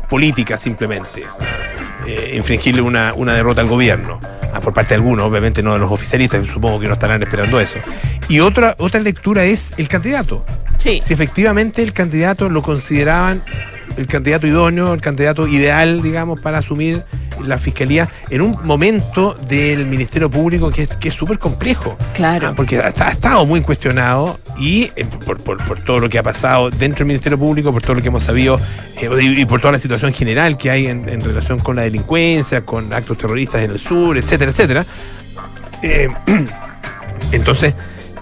política 0.09 0.57
simplemente. 0.57 1.24
Eh, 2.06 2.35
infringirle 2.38 2.81
una, 2.81 3.13
una 3.13 3.33
derrota 3.33 3.62
al 3.62 3.68
gobierno. 3.68 4.19
Ah, 4.53 4.62
por 4.62 4.74
parte 4.74 4.89
de 4.89 4.95
algunos, 4.95 5.25
obviamente 5.25 5.62
no 5.62 5.74
de 5.74 5.79
los 5.79 5.91
oficialistas, 5.91 6.45
supongo 6.47 6.79
que 6.79 6.88
no 6.88 6.94
estarán 6.94 7.21
esperando 7.21 7.59
eso. 7.59 7.79
Y 8.29 8.39
otra, 8.39 8.75
otra 8.77 9.00
lectura 9.01 9.44
es 9.44 9.74
el 9.77 9.88
candidato. 9.88 10.45
Sí. 10.77 11.01
Si 11.03 11.13
efectivamente 11.13 11.83
el 11.83 11.91
candidato 11.91 12.50
lo 12.50 12.62
consideraban 12.62 13.44
el 13.97 14.07
candidato 14.07 14.47
idóneo, 14.47 14.94
el 14.94 15.01
candidato 15.01 15.47
ideal, 15.47 16.01
digamos, 16.01 16.40
para 16.40 16.59
asumir 16.59 17.04
la 17.44 17.57
fiscalía 17.57 18.07
en 18.29 18.41
un 18.41 18.57
momento 18.63 19.35
del 19.47 19.85
Ministerio 19.85 20.29
Público 20.29 20.69
que 20.69 20.83
es 20.83 20.97
que 20.97 21.09
es 21.09 21.13
súper 21.15 21.39
complejo. 21.39 21.97
Claro. 22.13 22.49
Ah, 22.49 22.53
porque 22.56 22.77
ha, 22.79 22.94
ha 22.97 23.09
estado 23.09 23.45
muy 23.45 23.61
cuestionado 23.61 24.39
y 24.59 24.91
eh, 24.95 25.06
por, 25.25 25.37
por- 25.39 25.57
por 25.65 25.79
todo 25.81 25.99
lo 25.99 26.09
que 26.09 26.17
ha 26.19 26.23
pasado 26.23 26.69
dentro 26.69 26.99
del 26.99 27.07
Ministerio 27.07 27.37
Público, 27.37 27.71
por 27.71 27.81
todo 27.81 27.95
lo 27.95 28.01
que 28.01 28.07
hemos 28.07 28.23
sabido 28.23 28.59
eh, 29.01 29.09
y, 29.21 29.41
y 29.41 29.45
por 29.45 29.59
toda 29.61 29.73
la 29.73 29.79
situación 29.79 30.13
general 30.13 30.57
que 30.57 30.69
hay 30.71 30.87
en, 30.87 31.07
en 31.09 31.21
relación 31.21 31.59
con 31.59 31.75
la 31.75 31.83
delincuencia, 31.83 32.65
con 32.65 32.91
actos 32.94 33.17
terroristas 33.17 33.61
en 33.63 33.71
el 33.71 33.79
sur, 33.79 34.17
etcétera, 34.17 34.51
etcétera. 34.51 34.85
Eh, 35.83 36.07
entonces, 37.31 37.73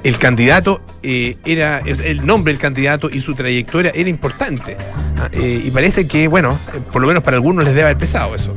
el 0.03 0.17
candidato 0.17 0.81
eh, 1.01 1.35
era, 1.45 1.79
el 1.79 2.25
nombre 2.25 2.53
del 2.53 2.61
candidato 2.61 3.09
y 3.11 3.21
su 3.21 3.33
trayectoria 3.33 3.91
era 3.95 4.09
importante. 4.09 4.77
Ah, 5.17 5.29
eh, 5.31 5.61
y 5.65 5.71
parece 5.71 6.07
que, 6.07 6.27
bueno, 6.27 6.57
por 6.91 7.01
lo 7.01 7.07
menos 7.07 7.23
para 7.23 7.37
algunos 7.37 7.63
les 7.63 7.73
debe 7.73 7.85
haber 7.85 7.97
pesado 7.97 8.35
eso. 8.35 8.53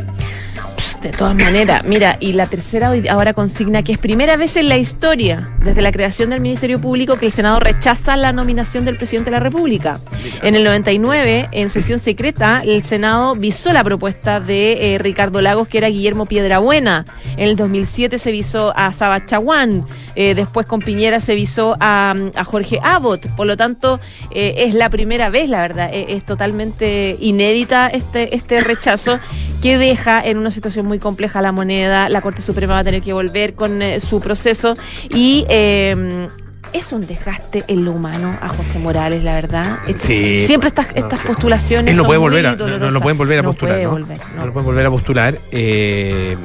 De 1.03 1.11
todas 1.11 1.37
maneras, 1.37 1.83
mira, 1.85 2.17
y 2.19 2.33
la 2.33 2.47
tercera 2.47 2.91
hoy- 2.91 3.07
ahora 3.07 3.33
consigna 3.33 3.85
que 3.85 3.93
es 3.93 3.99
primera 3.99 4.37
vez 4.37 4.57
en 4.57 4.69
la 4.69 4.79
historia, 4.79 5.49
desde 5.65 5.81
la 5.81 5.93
creación 5.93 6.31
del 6.31 6.41
Ministerio 6.41 6.81
Público, 6.81 7.17
que 7.19 7.27
el 7.27 7.33
Senado 7.33 7.61
rechaza 7.61 8.17
la 8.17 8.33
nominación 8.33 8.85
del 8.85 8.97
presidente 8.97 9.31
de 9.31 9.37
la 9.37 9.41
República. 9.41 10.01
En 10.43 10.57
el 10.57 10.65
99, 10.65 11.49
en 11.53 11.71
sesión 11.71 12.01
secreta, 12.01 12.63
el 12.65 12.83
Senado 12.83 13.37
visó 13.37 13.73
la 13.73 13.85
propuesta 13.85 14.41
de 14.41 14.95
eh, 14.95 14.99
Ricardo 14.99 15.41
Lagos, 15.41 15.69
que 15.69 15.79
era 15.79 15.87
Guillermo 15.89 16.27
Piedrabuena. 16.27 17.05
En 17.37 17.49
el 17.49 17.55
2007 17.55 18.19
se 18.19 18.33
visó 18.33 18.73
a 18.77 18.93
Saba 18.93 19.25
Chaguán. 19.25 19.87
Eh, 20.17 20.35
después 20.35 20.67
con 20.67 20.81
Piñera 20.81 21.21
se 21.21 21.37
visó 21.37 21.77
a, 21.79 22.13
a 22.35 22.43
Jorge 22.45 22.81
Abbott. 22.83 23.29
Por 23.37 23.47
lo 23.47 23.57
tanto, 23.57 24.01
eh, 24.33 24.55
es 24.59 24.75
la 24.75 24.91
primera 24.91 25.31
vez, 25.31 25.49
la 25.49 25.61
verdad. 25.61 25.91
es 25.93 26.25
totalmente 26.27 27.17
inédita 27.21 27.87
este, 27.87 28.35
este 28.35 28.61
rechazo 28.63 29.21
que 29.63 29.79
deja 29.79 30.25
en 30.25 30.39
una 30.39 30.51
situación 30.51 30.87
muy 30.87 30.99
compleja 30.99 31.41
la 31.43 31.53
moneda. 31.53 32.09
La 32.09 32.21
Corte 32.21 32.43
Suprema 32.43 32.75
va 32.75 32.81
a 32.81 32.85
tener 32.85 33.03
que 33.03 33.13
volver 33.13 33.55
con 33.55 33.83
eh, 33.83 34.01
su 34.01 34.21
proceso 34.21 34.75
y. 35.11 35.45
eh, 35.49 36.29
es 36.75 36.93
un 36.93 37.07
desgaste 37.07 37.65
en 37.67 37.87
lo 37.87 37.93
humano 37.93 38.37
a 38.43 38.49
José 38.51 38.79
Morales, 38.79 39.25
la 39.25 39.33
verdad. 39.35 39.79
Sí. 39.97 40.45
Siempre 40.47 40.69
estas, 40.69 40.89
No, 40.89 40.97
estas 40.97 41.21
sí. 41.21 41.27
postulaciones. 41.29 41.91
Él 41.91 41.97
no 41.97 42.05
puede 42.05 42.19
volver 42.19 42.47
a, 42.47 42.57
no, 42.57 42.67
no 42.79 42.91
lo 42.91 43.01
pueden 43.01 43.17
volver 43.17 43.39
a 43.39 43.43
No 43.43 43.49
postular, 43.53 43.77
puede 43.77 43.85
¿no? 43.85 43.91
volver, 43.93 44.19
No 44.35 44.41
no. 44.41 44.47
lo 44.49 44.53
pueden 44.53 44.67
volver 44.67 44.85
a 44.87 44.91
postular. 44.91 45.35
eh, 45.51 46.37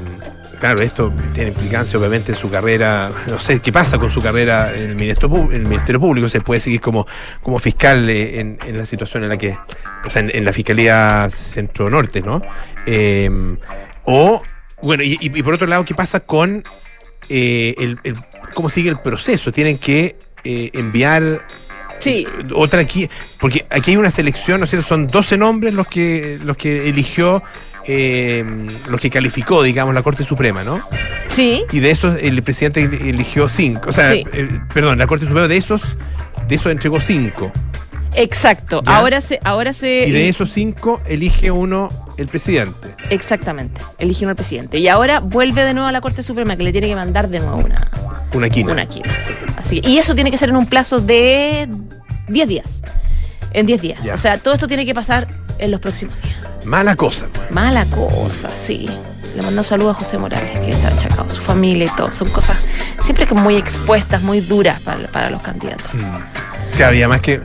claro, 0.63 0.81
esto 0.81 1.11
tiene 1.33 1.49
implicancia 1.49 1.99
obviamente 1.99 2.31
en 2.31 2.37
su 2.37 2.49
carrera, 2.49 3.11
no 3.27 3.37
sé 3.37 3.59
qué 3.59 3.73
pasa 3.73 3.97
con 3.97 4.09
su 4.09 4.21
carrera 4.21 4.73
en 4.73 4.91
el 4.91 4.95
Ministerio, 4.95 5.51
en 5.51 5.57
el 5.63 5.65
ministerio 5.67 5.99
Público, 5.99 6.29
se 6.29 6.39
puede 6.39 6.61
seguir 6.61 6.79
como, 6.79 7.05
como 7.41 7.59
fiscal 7.59 8.09
eh, 8.09 8.39
en, 8.39 8.57
en 8.65 8.77
la 8.77 8.85
situación 8.85 9.23
en 9.23 9.29
la 9.29 9.37
que, 9.37 9.57
o 10.05 10.09
sea, 10.09 10.21
en, 10.21 10.31
en 10.33 10.45
la 10.45 10.53
Fiscalía 10.53 11.27
Centro 11.29 11.89
Norte, 11.89 12.21
¿no? 12.21 12.41
Eh, 12.85 13.29
o, 14.05 14.41
bueno, 14.81 15.03
y, 15.03 15.17
y 15.19 15.43
por 15.43 15.55
otro 15.55 15.67
lado, 15.67 15.83
¿qué 15.83 15.95
pasa 15.95 16.21
con 16.21 16.63
eh, 17.27 17.75
el, 17.77 17.99
el- 18.05 18.15
cómo 18.53 18.69
sigue 18.69 18.89
el 18.89 18.99
proceso? 18.99 19.51
Tienen 19.51 19.77
que 19.77 20.15
eh, 20.45 20.69
enviar 20.73 21.45
Sí, 21.99 22.25
otra 22.53 22.81
aquí, 22.81 23.09
porque 23.39 23.65
aquí 23.69 23.91
hay 23.91 23.97
una 23.97 24.11
selección, 24.11 24.59
¿no 24.59 24.63
es 24.65 24.71
cierto? 24.71 24.87
Son 24.87 25.07
12 25.07 25.37
nombres 25.37 25.73
los 25.73 25.87
que, 25.87 26.37
los 26.43 26.57
que 26.57 26.89
eligió, 26.89 27.41
eh, 27.85 28.43
los 28.89 28.99
que 29.01 29.09
calificó, 29.09 29.63
digamos, 29.63 29.93
la 29.93 30.01
Corte 30.03 30.23
Suprema, 30.23 30.63
¿no? 30.63 30.79
sí. 31.29 31.63
Y 31.71 31.79
de 31.79 31.89
esos 31.91 32.21
el 32.21 32.41
presidente 32.43 32.83
eligió 32.83 33.49
5, 33.49 33.89
o 33.89 33.91
sea, 33.91 34.11
Sí. 34.11 34.23
eh, 34.33 34.47
perdón, 34.73 34.97
la 34.99 35.07
Corte 35.07 35.25
Suprema 35.25 35.47
de 35.47 35.57
esos, 35.57 35.81
de 36.47 36.55
esos 36.55 36.71
entregó 36.71 36.99
5. 37.01 37.51
Exacto. 38.15 38.83
Ya. 38.85 38.97
Ahora 38.97 39.21
se, 39.21 39.39
ahora 39.43 39.73
se. 39.73 40.05
Y 40.07 40.11
de 40.11 40.29
esos 40.29 40.51
5 40.51 41.01
elige 41.07 41.49
uno 41.49 41.89
el 42.17 42.27
presidente. 42.27 42.89
Exactamente. 43.09 43.81
Eligieron 43.97 44.29
al 44.29 44.35
presidente. 44.35 44.77
Y 44.77 44.87
ahora 44.87 45.19
vuelve 45.19 45.63
de 45.63 45.73
nuevo 45.73 45.87
a 45.87 45.91
la 45.91 45.99
Corte 46.01 46.21
Suprema 46.21 46.55
que 46.55 46.63
le 46.63 46.71
tiene 46.71 46.87
que 46.87 46.95
mandar 46.95 47.27
de 47.29 47.39
nuevo 47.39 47.57
una, 47.57 47.89
Una 48.33 48.49
quina. 48.49 48.71
una 48.73 48.85
quina. 48.85 49.09
sí. 49.25 49.33
Así 49.57 49.81
y 49.83 49.97
eso 49.97 50.13
tiene 50.13 50.29
que 50.29 50.37
ser 50.37 50.49
en 50.49 50.57
un 50.57 50.67
plazo 50.67 50.99
de 51.01 51.67
10 52.27 52.47
días. 52.47 52.83
En 53.51 53.65
10 53.65 53.81
días. 53.81 54.03
Ya. 54.03 54.13
O 54.13 54.17
sea, 54.17 54.37
todo 54.37 54.53
esto 54.53 54.67
tiene 54.67 54.85
que 54.85 54.93
pasar 54.93 55.27
en 55.59 55.71
los 55.71 55.79
próximos 55.79 56.15
días. 56.21 56.35
Mala 56.65 56.95
cosa. 56.95 57.27
pues. 57.33 57.51
Mala 57.51 57.85
cosa, 57.85 58.49
sí. 58.53 58.87
Le 59.35 59.41
mando 59.41 59.63
saludos 59.63 59.95
a 59.97 59.99
José 59.99 60.17
Morales, 60.17 60.59
que 60.59 60.69
está 60.71 60.89
achacado, 60.89 61.29
su 61.29 61.41
familia 61.41 61.85
y 61.91 61.95
todo. 61.97 62.11
Son 62.11 62.29
cosas 62.29 62.57
siempre 63.01 63.25
que 63.25 63.33
muy 63.33 63.55
expuestas, 63.55 64.21
muy 64.21 64.41
duras 64.41 64.79
para, 64.81 65.07
para 65.07 65.29
los 65.29 65.41
candidatos. 65.41 65.91
Mm. 65.93 66.77
Claro, 66.77 66.93
y 66.95 66.99
además 66.99 67.21
que, 67.21 67.41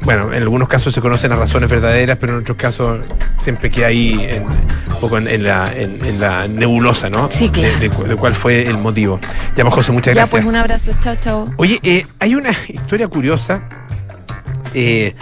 bueno, 0.00 0.32
en 0.32 0.42
algunos 0.42 0.68
casos 0.68 0.92
se 0.94 1.00
conocen 1.02 1.30
las 1.30 1.38
razones 1.38 1.68
verdaderas, 1.70 2.16
pero 2.18 2.32
en 2.34 2.40
otros 2.40 2.56
casos 2.56 3.04
siempre 3.38 3.70
queda 3.70 3.88
ahí 3.88 4.16
en- 4.20 4.44
un 4.44 5.00
poco 5.08 5.18
en, 5.18 5.28
en 5.28 5.42
la, 5.44 5.70
en, 5.74 6.20
la 6.20 6.46
nebulosa, 6.48 7.10
¿no? 7.10 7.28
Sí, 7.30 7.50
claro. 7.50 7.74
De, 7.74 7.88
de 7.88 7.90
cu- 7.90 8.04
de 8.04 8.16
cuál 8.16 8.34
fue 8.34 8.62
el 8.62 8.78
motivo. 8.78 9.18
Ya, 9.56 9.64
pues, 9.64 9.74
José, 9.74 9.92
muchas 9.92 10.14
Ya, 10.14 10.22
gracias. 10.22 10.42
pues 10.42 10.46
un 10.48 10.56
abrazo. 10.56 10.92
Chao, 11.02 11.14
chao. 11.16 11.50
Oye, 11.58 11.78
eh, 11.82 12.06
hay 12.20 12.34
una 12.34 12.50
historia 12.68 13.06
curiosa. 13.08 13.62
eh, 14.74 15.14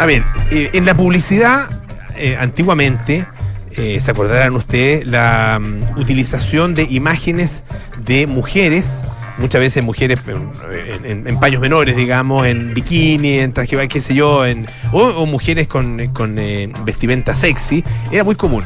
a 0.00 0.06
ver, 0.06 0.22
eh, 0.50 0.70
en 0.72 0.86
la 0.86 0.94
publicidad, 0.94 1.68
eh, 2.16 2.34
antiguamente, 2.40 3.26
eh, 3.72 3.98
se 4.00 4.10
acordarán 4.10 4.56
ustedes, 4.56 5.06
la 5.06 5.58
mm, 5.60 5.98
utilización 5.98 6.72
de 6.72 6.84
imágenes 6.84 7.64
de 8.06 8.26
mujeres, 8.26 9.02
muchas 9.36 9.60
veces 9.60 9.84
mujeres 9.84 10.20
en, 11.04 11.38
paños 11.38 11.60
menores, 11.60 11.96
digamos, 11.96 12.46
en 12.46 12.72
bikini, 12.72 13.40
en 13.40 13.52
traje, 13.52 13.88
qué 13.88 14.00
sé 14.00 14.14
yo, 14.14 14.46
en, 14.46 14.66
o, 14.90 15.26
mujeres 15.26 15.68
con, 15.68 15.98
vestimenta 16.86 17.34
sexy, 17.34 17.84
era 18.10 18.24
muy 18.24 18.36
común. 18.36 18.64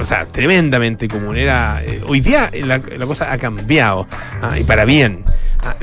O 0.00 0.04
sea, 0.04 0.26
tremendamente 0.26 1.06
común. 1.06 1.36
Era, 1.36 1.80
hoy 2.08 2.20
día 2.20 2.50
la, 2.64 2.78
la 2.78 3.06
cosa 3.06 3.32
ha 3.32 3.38
cambiado 3.38 4.08
ah, 4.42 4.58
y 4.58 4.64
para 4.64 4.84
bien. 4.84 5.24
Ah, 5.64 5.76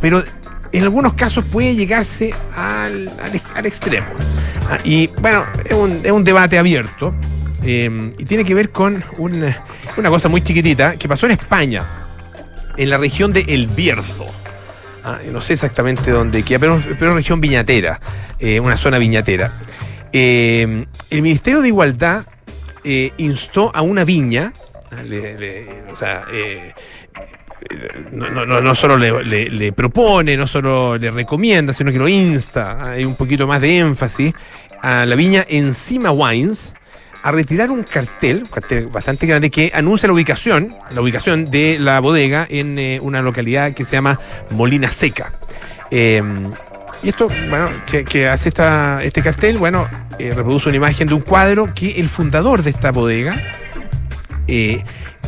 pero 0.00 0.22
en 0.72 0.82
algunos 0.82 1.14
casos 1.14 1.44
puede 1.44 1.74
llegarse 1.74 2.34
al, 2.56 3.10
al 3.22 3.34
ex- 3.34 3.56
al 3.56 3.66
extremo. 3.66 4.08
Ah, 4.70 4.78
y 4.84 5.08
bueno, 5.20 5.44
es 5.64 5.72
un, 5.72 6.00
es 6.04 6.12
un 6.12 6.22
debate 6.24 6.58
abierto 6.58 7.12
eh, 7.64 8.12
y 8.18 8.24
tiene 8.24 8.44
que 8.44 8.54
ver 8.54 8.70
con 8.70 9.02
un- 9.18 9.54
una 9.96 10.10
cosa 10.10 10.28
muy 10.28 10.42
chiquitita 10.42 10.96
que 10.96 11.08
pasó 11.08 11.26
en 11.26 11.32
España, 11.32 11.82
en 12.76 12.88
la 12.88 12.98
región 12.98 13.32
de 13.32 13.40
El 13.48 13.66
Bierzo. 13.66 14.26
Ah, 15.04 15.18
no 15.32 15.40
sé 15.40 15.54
exactamente 15.54 16.10
dónde 16.10 16.42
queda, 16.42 16.58
pero, 16.58 16.82
pero 16.98 17.14
región 17.14 17.40
viñatera, 17.40 17.98
eh, 18.38 18.60
una 18.60 18.76
zona 18.76 18.98
viñatera. 18.98 19.50
Eh, 20.12 20.84
el 21.10 21.22
Ministerio 21.22 21.60
de 21.62 21.68
Igualdad 21.68 22.24
eh, 22.84 23.12
instó 23.16 23.70
a 23.74 23.82
una 23.82 24.04
viña, 24.04 24.52
ah, 24.92 25.02
o 25.90 25.96
sea, 25.96 26.24
eh, 26.32 26.74
no, 28.12 28.74
solo 28.74 28.96
le, 28.96 29.72
propone, 29.72 30.36
no 30.36 30.46
solo 30.46 30.96
le 30.96 31.10
recomienda, 31.10 31.72
sino 31.72 31.90
que 31.92 31.98
lo 31.98 32.08
insta, 32.08 32.92
hay 32.92 33.04
un 33.04 33.16
poquito 33.16 33.46
más 33.46 33.60
de 33.60 33.78
énfasis, 33.78 34.34
a 34.82 35.04
la 35.06 35.14
viña 35.14 35.44
Encima 35.48 36.10
Wines 36.10 36.74
a 37.22 37.32
retirar 37.32 37.70
un 37.70 37.82
cartel, 37.82 38.38
un 38.44 38.50
cartel 38.50 38.86
bastante 38.86 39.26
grande, 39.26 39.50
que 39.50 39.70
anuncia 39.74 40.06
la 40.06 40.14
ubicación, 40.14 40.74
la 40.90 41.02
ubicación 41.02 41.44
de 41.44 41.78
la 41.78 42.00
bodega 42.00 42.46
en 42.48 42.78
eh, 42.78 42.98
una 43.02 43.20
localidad 43.20 43.74
que 43.74 43.84
se 43.84 43.92
llama 43.92 44.18
Molina 44.50 44.88
Seca. 44.88 45.32
Eh, 45.90 46.22
y 47.02 47.08
esto, 47.08 47.28
bueno, 47.48 47.66
que, 47.90 48.04
que 48.04 48.28
hace 48.28 48.50
esta, 48.50 49.02
este 49.02 49.22
cartel, 49.22 49.56
bueno, 49.56 49.86
eh, 50.18 50.32
reproduce 50.36 50.68
una 50.68 50.76
imagen 50.76 51.08
de 51.08 51.14
un 51.14 51.22
cuadro 51.22 51.72
que 51.74 51.98
el 51.98 52.10
fundador 52.10 52.62
de 52.62 52.70
esta 52.70 52.92
bodega, 52.92 53.40
eh, 54.46 54.84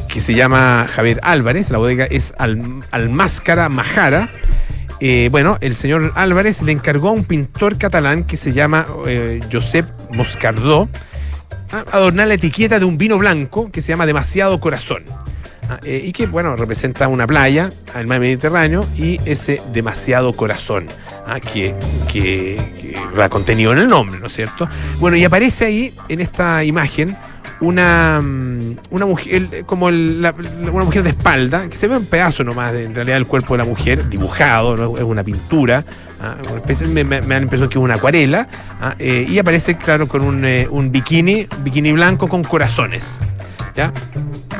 que 0.08 0.20
se 0.20 0.34
llama 0.34 0.86
Javier 0.88 1.20
Álvarez, 1.22 1.70
la 1.70 1.78
bodega 1.78 2.04
es 2.04 2.34
Al, 2.38 2.82
Almáscara 2.90 3.68
Majara. 3.68 4.30
Eh, 5.00 5.28
bueno, 5.32 5.58
el 5.60 5.74
señor 5.74 6.12
Álvarez 6.14 6.62
le 6.62 6.72
encargó 6.72 7.08
a 7.08 7.12
un 7.12 7.24
pintor 7.24 7.76
catalán 7.78 8.24
que 8.24 8.36
se 8.36 8.52
llama 8.52 8.86
eh, 9.06 9.40
Josep 9.50 9.86
Moscardó 10.12 10.88
adornar 11.90 12.28
la 12.28 12.34
etiqueta 12.34 12.78
de 12.78 12.84
un 12.84 12.98
vino 12.98 13.18
blanco 13.18 13.70
que 13.70 13.80
se 13.80 13.88
llama 13.88 14.06
Demasiado 14.06 14.60
Corazón. 14.60 15.04
Ah, 15.68 15.78
eh, 15.84 16.02
y 16.04 16.12
que, 16.12 16.26
bueno, 16.26 16.56
representa 16.56 17.08
una 17.08 17.26
playa 17.26 17.70
al 17.94 18.06
mar 18.06 18.20
Mediterráneo 18.20 18.84
y 18.96 19.20
ese 19.24 19.62
demasiado 19.72 20.32
corazón 20.32 20.86
ah, 21.24 21.38
que, 21.38 21.74
que, 22.12 22.60
que 22.80 22.94
va 23.18 23.28
contenido 23.28 23.72
en 23.72 23.78
el 23.78 23.86
nombre, 23.86 24.18
¿no 24.18 24.26
es 24.26 24.34
cierto? 24.34 24.68
Bueno, 24.98 25.16
y 25.16 25.24
aparece 25.24 25.64
ahí 25.64 25.94
en 26.08 26.20
esta 26.20 26.64
imagen 26.64 27.16
una, 27.62 28.20
mm, 28.22 28.76
una 28.90 29.06
mujer, 29.06 29.42
eh, 29.52 29.62
como 29.64 29.88
el- 29.88 30.18
una 30.60 30.84
mujer 30.84 31.02
de 31.02 31.10
espalda, 31.10 31.68
que 31.68 31.76
se 31.76 31.88
ve 31.88 31.96
un 31.96 32.06
pedazo 32.06 32.44
nomás 32.44 32.72
de, 32.72 32.84
en 32.84 32.94
realidad 32.94 33.16
del 33.16 33.26
cuerpo 33.26 33.54
de 33.54 33.58
la 33.58 33.64
mujer, 33.64 34.08
dibujado, 34.08 34.96
es 34.96 35.02
una 35.02 35.22
pintura, 35.24 35.84
ah, 36.20 36.36
me, 36.88 37.04
me- 37.04 37.20
da 37.20 37.28
la 37.28 37.42
impresión 37.42 37.68
que 37.70 37.78
es 37.78 37.84
una 37.84 37.94
acuarela, 37.94 38.48
ah, 38.80 38.94
eh, 38.98 39.26
y 39.28 39.38
aparece, 39.38 39.76
claro, 39.76 40.06
con 40.08 40.22
un, 40.22 40.44
eh, 40.44 40.66
un 40.70 40.90
bikini, 40.92 41.46
bikini 41.62 41.92
blanco 41.92 42.28
con 42.28 42.42
corazones. 42.44 43.20
¿Ya? 43.74 43.90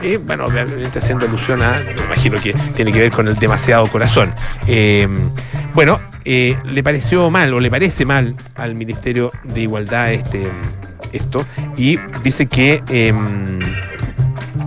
Y 0.03 0.17
bueno, 0.17 0.47
obviamente 0.47 0.99
haciendo 0.99 1.27
alusión 1.27 1.61
a, 1.61 1.73
me 1.85 1.93
imagino 2.07 2.39
que 2.41 2.55
tiene 2.75 2.91
que 2.93 2.99
ver 3.01 3.11
con 3.13 3.29
el 3.29 3.37
demasiado 3.37 3.87
corazón. 3.89 4.33
Eh, 4.67 5.07
bueno, 5.75 6.01
eh, 6.25 6.57
le 6.65 6.83
pareció 6.83 7.31
mal 7.31 7.53
o 7.53 7.61
le 7.61 7.71
parece 7.71 8.07
mal 8.07 8.35
al 8.55 8.75
Ministerio 8.75 9.31
de 9.45 9.61
Igualdad 9.61 10.13
este, 10.15 10.47
esto 11.13 11.45
y 11.77 11.99
dice 12.23 12.47
que 12.47 12.83
eh, 12.89 13.13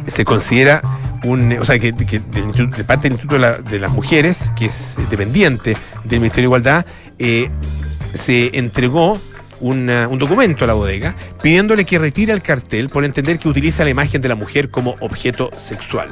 se 0.07 0.25
considera 0.25 0.81
un, 1.23 1.53
o 1.59 1.65
sea, 1.65 1.79
que, 1.79 1.91
de 1.91 2.83
parte 2.83 3.03
del 3.03 3.13
Instituto 3.13 3.35
de, 3.35 3.39
la- 3.39 3.57
de 3.57 3.79
las 3.79 3.91
Mujeres, 3.91 4.51
que 4.55 4.65
es 4.65 4.97
dependiente 5.09 5.75
del 6.03 6.19
Ministerio 6.19 6.43
de 6.43 6.57
Igualdad, 6.57 6.85
eh, 7.17 7.49
se 8.13 8.57
entregó 8.57 9.19
un 9.71 10.19
documento 10.19 10.63
a 10.63 10.67
la 10.67 10.73
bodega 10.73 11.15
pidiéndole 11.41 11.85
que 11.85 11.97
retire 11.97 12.33
el 12.33 12.41
cartel 12.41 12.89
por 12.89 13.03
entender 13.03 13.39
que 13.39 13.47
utiliza 13.47 13.83
la 13.83 13.89
imagen 13.89 14.21
de 14.21 14.29
la 14.29 14.35
mujer 14.35 14.69
como 14.69 14.95
objeto 14.99 15.49
sexual. 15.57 16.09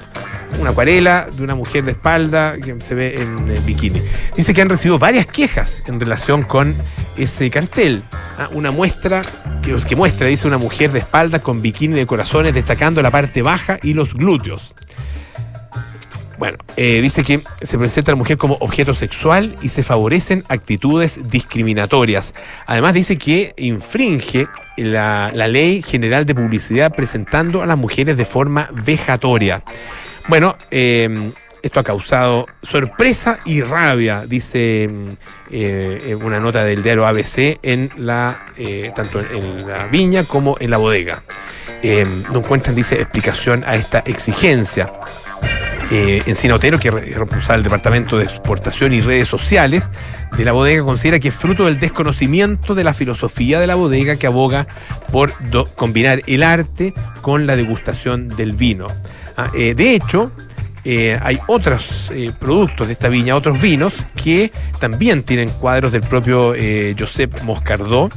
Una 0.59 0.71
acuarela 0.71 1.27
de 1.35 1.43
una 1.43 1.55
mujer 1.55 1.83
de 1.83 1.91
espalda 1.91 2.55
que 2.57 2.79
se 2.81 2.95
ve 2.95 3.21
en 3.21 3.49
eh, 3.49 3.59
bikini. 3.65 4.01
Dice 4.35 4.53
que 4.53 4.61
han 4.61 4.69
recibido 4.69 4.99
varias 4.99 5.27
quejas 5.27 5.83
en 5.87 5.99
relación 5.99 6.43
con 6.43 6.75
ese 7.17 7.49
cartel. 7.49 8.03
Ah, 8.37 8.49
Una 8.51 8.71
muestra 8.71 9.21
que, 9.61 9.75
que 9.87 9.95
muestra, 9.95 10.27
dice, 10.27 10.47
una 10.47 10.57
mujer 10.57 10.91
de 10.91 10.99
espalda 10.99 11.39
con 11.39 11.61
bikini 11.61 11.95
de 11.95 12.05
corazones 12.05 12.53
destacando 12.53 13.01
la 13.01 13.11
parte 13.11 13.41
baja 13.41 13.79
y 13.81 13.93
los 13.93 14.13
glúteos. 14.13 14.73
Bueno, 16.37 16.57
eh, 16.77 16.99
dice 17.01 17.23
que 17.23 17.41
se 17.61 17.77
presenta 17.77 18.11
a 18.11 18.13
la 18.13 18.17
mujer 18.17 18.37
como 18.37 18.55
objeto 18.59 18.93
sexual 18.93 19.55
y 19.61 19.69
se 19.69 19.83
favorecen 19.83 20.43
actitudes 20.47 21.19
discriminatorias. 21.29 22.33
Además 22.65 22.93
dice 22.93 23.17
que 23.17 23.53
infringe 23.57 24.47
la, 24.77 25.31
ley 25.31 25.81
general 25.81 26.25
de 26.25 26.35
publicidad 26.35 26.93
presentando 26.95 27.61
a 27.61 27.65
las 27.65 27.77
mujeres 27.77 28.17
de 28.17 28.25
forma 28.25 28.69
vejatoria. 28.71 29.63
Bueno, 30.27 30.55
eh, 30.71 31.31
esto 31.63 31.79
ha 31.79 31.83
causado 31.83 32.45
sorpresa 32.61 33.39
y 33.45 33.61
rabia, 33.61 34.25
dice 34.27 34.89
mm, 34.91 35.09
eh, 35.49 36.17
una 36.21 36.39
nota 36.39 36.65
del 36.65 36.83
diario 36.83 37.07
ABC 37.07 37.57
en 37.63 37.89
la 37.95 38.47
eh, 38.57 38.91
tanto 38.93 39.21
en 39.21 39.65
la 39.65 39.87
viña 39.87 40.25
como 40.25 40.57
en 40.59 40.69
la 40.69 40.77
bodega. 40.77 41.23
Eh, 41.81 42.05
no 42.31 42.39
encuentran, 42.39 42.75
dice, 42.75 42.95
explicación 42.95 43.63
a 43.65 43.75
esta 43.75 43.99
exigencia. 43.99 44.91
Eh, 45.91 46.23
Encina 46.25 46.55
Otero, 46.55 46.79
que 46.79 46.87
es 46.87 46.93
responsable 46.93 47.57
del 47.57 47.63
Departamento 47.63 48.17
de 48.17 48.23
Exportación 48.23 48.93
y 48.93 49.01
Redes 49.01 49.27
Sociales 49.27 49.89
de 50.37 50.45
la 50.45 50.51
bodega, 50.51 50.83
considera 50.83 51.19
que 51.19 51.27
es 51.27 51.35
fruto 51.35 51.65
del 51.65 51.77
desconocimiento 51.77 52.73
de 52.73 52.83
la 52.83 52.93
filosofía 52.93 53.59
de 53.59 53.67
la 53.67 53.75
bodega 53.75 54.15
que 54.15 54.27
aboga 54.27 54.67
por 55.11 55.33
combinar 55.75 56.21
el 56.25 56.43
arte 56.43 56.93
con 57.21 57.45
la 57.45 57.55
degustación 57.55 58.29
del 58.29 58.53
vino. 58.53 58.87
Ah, 59.37 59.49
eh, 59.55 59.73
de 59.75 59.95
hecho, 59.95 60.31
eh, 60.85 61.19
hay 61.21 61.39
otros 61.47 62.11
eh, 62.13 62.31
productos 62.37 62.87
de 62.87 62.93
esta 62.93 63.09
viña, 63.09 63.35
otros 63.35 63.61
vinos, 63.61 63.93
que 64.21 64.51
también 64.79 65.23
tienen 65.23 65.49
cuadros 65.49 65.91
del 65.91 66.01
propio 66.01 66.55
Josep 66.97 67.41
Moscardó 67.43 68.09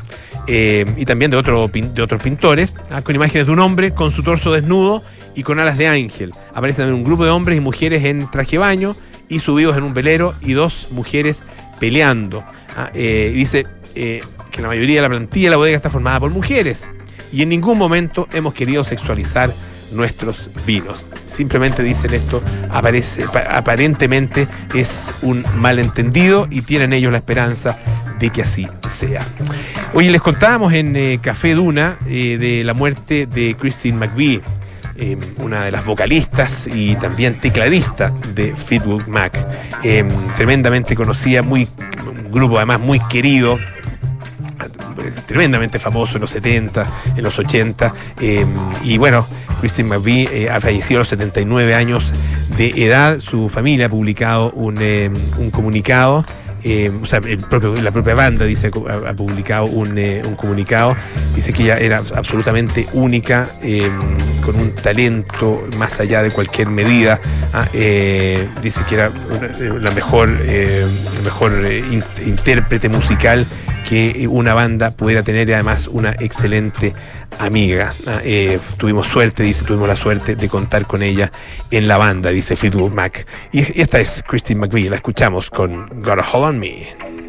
y 0.49 1.05
también 1.05 1.31
de, 1.31 1.43
de 1.43 2.03
otros 2.03 2.23
pintores, 2.23 2.75
ah, 2.91 3.03
con 3.03 3.15
imágenes 3.15 3.47
de 3.47 3.53
un 3.53 3.59
hombre 3.59 3.93
con 3.93 4.13
su 4.13 4.23
torso 4.23 4.53
desnudo 4.53 5.03
y 5.37 5.43
con 5.43 5.61
alas 5.61 5.79
de 5.79 5.87
ángel. 5.87 6.33
Aparecen 6.55 6.85
también 6.85 6.97
un 6.97 7.05
grupo 7.05 7.25
de 7.25 7.31
hombres 7.31 7.59
y 7.59 7.61
mujeres 7.61 8.05
en 8.05 8.29
traje 8.31 8.59
baño 8.59 8.97
y 9.29 9.39
subidos 9.39 9.77
en 9.77 9.85
un 9.85 9.95
velero 9.95 10.35
y 10.41 10.55
dos 10.55 10.89
mujeres 10.91 11.45
peleando. 11.79 12.43
Ah, 12.77 12.91
y 12.95 13.33
dice 13.33 13.67
que 13.95 14.63
la 14.63 14.69
mayoría 14.69 14.97
de 14.97 15.03
la 15.03 15.09
plantilla 15.09 15.47
de 15.47 15.51
la 15.51 15.57
bodega 15.57 15.77
está 15.77 15.91
formada 15.91 16.21
por 16.21 16.31
mujeres 16.31 16.91
y 17.33 17.43
en 17.43 17.49
ningún 17.49 17.79
momento 17.79 18.29
hemos 18.33 18.55
querido 18.55 18.85
sexualizar 18.85 19.53
nuestros 19.93 20.51
vinos. 20.67 21.05
Simplemente 21.27 21.83
dicen 21.83 22.15
esto, 22.15 22.43
aparece, 22.71 23.25
aparentemente 23.51 24.49
es 24.75 25.15
un 25.23 25.45
malentendido 25.57 26.47
y 26.51 26.63
tienen 26.63 26.93
ellos 26.93 27.13
la 27.13 27.19
esperanza 27.19 27.79
de 28.19 28.31
que 28.31 28.43
así 28.43 28.67
sea. 28.89 29.23
Oye, 29.93 30.11
les 30.11 30.23
contábamos 30.23 30.73
en 30.73 30.97
eh, 30.97 31.19
Café 31.23 31.55
Duna 31.55 31.99
eh, 32.09 32.39
de 32.39 32.65
la 32.65 32.75
muerte 32.75 33.27
de 33.27 33.55
Christine 33.59 33.99
McVie, 33.99 34.41
em, 34.99 35.21
una 35.39 35.65
de 35.65 35.71
las 35.71 35.85
vocalistas 35.85 36.67
y 36.67 36.95
también 36.97 37.35
tecladista 37.35 38.13
de 38.35 38.55
Fleetwood 38.55 39.07
Mac, 39.07 39.39
em, 39.83 40.09
tremendamente 40.37 40.95
conocida, 40.95 41.43
muy, 41.43 41.69
un 42.07 42.31
grupo 42.31 42.57
además 42.57 42.81
muy 42.81 43.01
querido 43.01 43.59
tremendamente 45.27 45.79
famoso 45.79 46.17
en 46.17 46.23
los 46.23 46.31
70, 46.31 46.87
en 47.17 47.23
los 47.23 47.39
80. 47.39 47.95
Em, 48.21 48.49
y 48.83 48.99
bueno, 48.99 49.27
Christine 49.61 49.89
McVie 49.89 50.29
eh, 50.33 50.51
ha 50.51 50.61
fallecido 50.61 50.99
a 50.99 51.01
los 51.01 51.09
79 51.09 51.75
años 51.75 52.13
de 52.57 52.69
edad. 52.85 53.21
Su 53.21 53.49
familia 53.49 53.87
ha 53.87 53.89
publicado 53.89 54.51
un, 54.53 54.77
comunicado. 55.51 56.25
Sea, 57.05 57.21
la 57.21 57.91
propia 57.93 58.15
banda 58.15 58.45
dice, 58.45 58.69
ha, 58.69 59.13
publicado 59.13 59.67
eh, 59.97 60.23
un, 60.27 60.35
comunicado, 60.35 60.97
dice 61.35 61.53
que 61.53 61.63
ella 61.63 61.79
era 61.79 62.03
absolutamente 62.15 62.89
única, 62.93 63.49
con 64.45 64.57
un 64.57 64.75
talento 64.75 65.65
más 65.79 66.01
allá 66.01 66.25
de 66.25 66.31
cualquier 66.31 66.69
medida. 66.69 67.21
Ah, 67.53 67.67
eh, 67.73 68.49
dice 68.63 68.81
que 68.89 68.97
era 68.97 69.13
la 69.81 69.91
mejor, 69.93 70.29
la 70.29 71.23
mejor 71.23 71.53
intérprete 72.25 72.89
musical 72.89 73.47
que 73.87 74.27
una 74.29 74.53
banda 74.53 74.91
pudiera 74.91 75.23
tener 75.23 75.53
además 75.55 75.87
una 75.87 76.11
excelente 76.19 76.93
amiga. 77.39 77.93
Ah, 78.07 78.21
eh, 78.25 78.59
tuvimos 78.77 79.07
suerte, 79.07 79.43
dice, 79.43 79.65
tuvimos 79.65 79.89
la 79.89 79.97
suerte 79.97 80.35
de 80.35 80.49
contar 80.49 80.87
con 80.87 81.03
ella 81.03 81.31
en 81.71 81.87
la 81.87 81.97
banda, 81.97 82.31
dice 82.31 82.57
Fleetwood 82.57 82.93
Mac. 82.93 83.27
Y 83.53 83.81
esta 83.81 84.01
es 84.01 84.25
Christine 84.27 84.61
McVie, 84.61 84.91
la 84.91 84.97
escuchamos 84.97 85.51
con 85.51 85.89
Got 86.01 86.19
a 86.19 86.25
Hold 86.33 86.45
on 86.45 86.59
Me. 86.59 87.26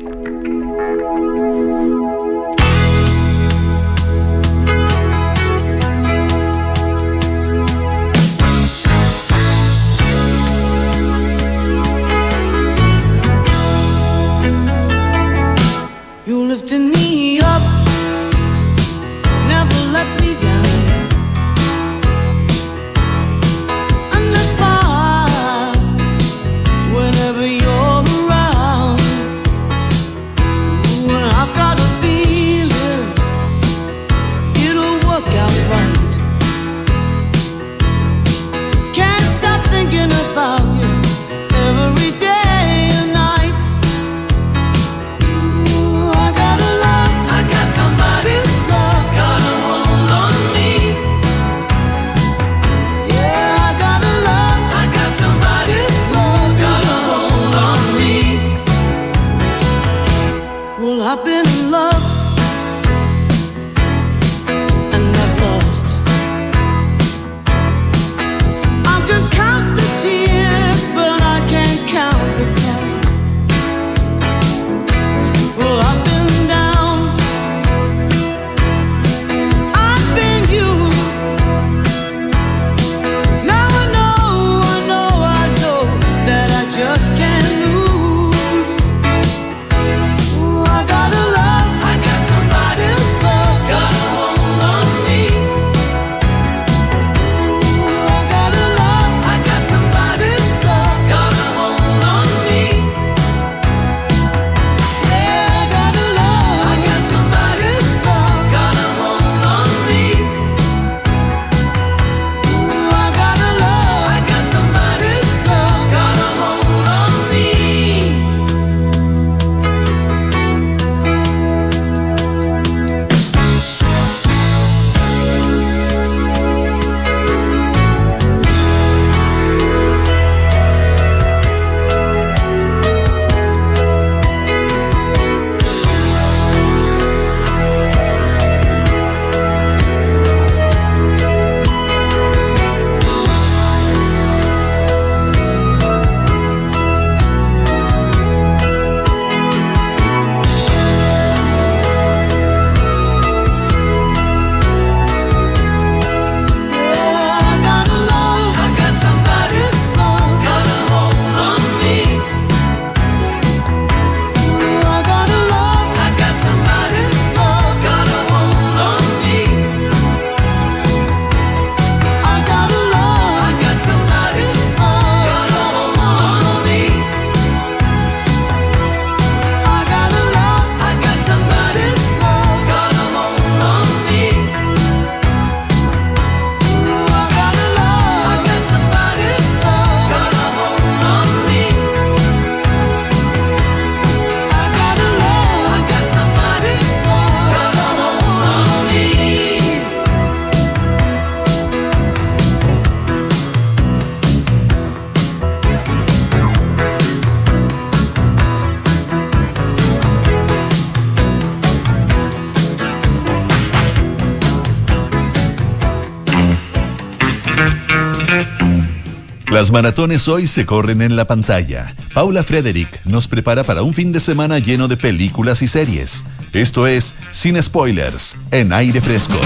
Las 219.57 219.71
maratones 219.71 220.27
hoy 220.27 220.45
se 220.45 220.67
corren 220.67 221.01
en 221.01 221.15
la 221.15 221.25
pantalla. 221.25 221.95
Paula 222.13 222.43
Frederick 222.43 223.03
nos 223.05 223.27
prepara 223.27 223.63
para 223.63 223.81
un 223.81 223.95
fin 223.95 224.11
de 224.11 224.19
semana 224.19 224.59
lleno 224.59 224.87
de 224.87 224.97
películas 224.97 225.63
y 225.63 225.67
series. 225.67 226.23
Esto 226.53 226.85
es 226.85 227.15
Sin 227.31 227.59
Spoilers, 227.59 228.37
en 228.51 228.71
aire 228.71 229.01
fresco. 229.01 229.39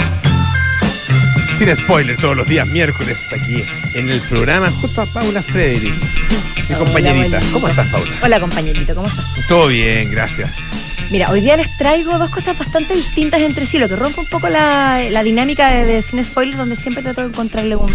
Sin 1.58 1.74
spoilers 1.78 2.20
todos 2.20 2.36
los 2.36 2.46
días 2.46 2.68
miércoles 2.68 3.18
aquí 3.32 3.64
en 3.96 4.10
el 4.10 4.20
programa 4.20 4.70
junto 4.82 5.02
a 5.02 5.06
Paula 5.06 5.42
Frederick, 5.42 5.94
mi 6.68 6.76
compañerita. 6.76 7.40
¿Cómo 7.54 7.70
estás, 7.70 7.88
Paula? 7.88 8.12
Hola 8.22 8.40
compañerito, 8.42 8.94
¿cómo 8.94 9.08
estás? 9.08 9.26
Todo 9.48 9.68
bien, 9.68 10.12
gracias. 10.12 10.56
Mira, 11.10 11.30
hoy 11.30 11.40
día 11.40 11.56
les 11.56 11.78
traigo 11.78 12.20
dos 12.20 12.32
cosas 12.32 12.60
bastante 12.60 12.96
distintas 12.96 13.40
entre 13.40 13.66
sí, 13.66 13.80
lo 13.80 13.88
que 13.88 13.96
rompe 13.96 14.20
un 14.20 14.28
poco 14.28 14.50
la, 14.50 15.02
la 15.10 15.24
dinámica 15.24 15.72
de, 15.72 15.86
de 15.86 16.02
Cine 16.02 16.26
Spoiler, 16.26 16.58
donde 16.58 16.76
siempre 16.76 17.02
trato 17.02 17.22
de 17.22 17.28
encontrarle 17.28 17.78
un, 17.78 17.90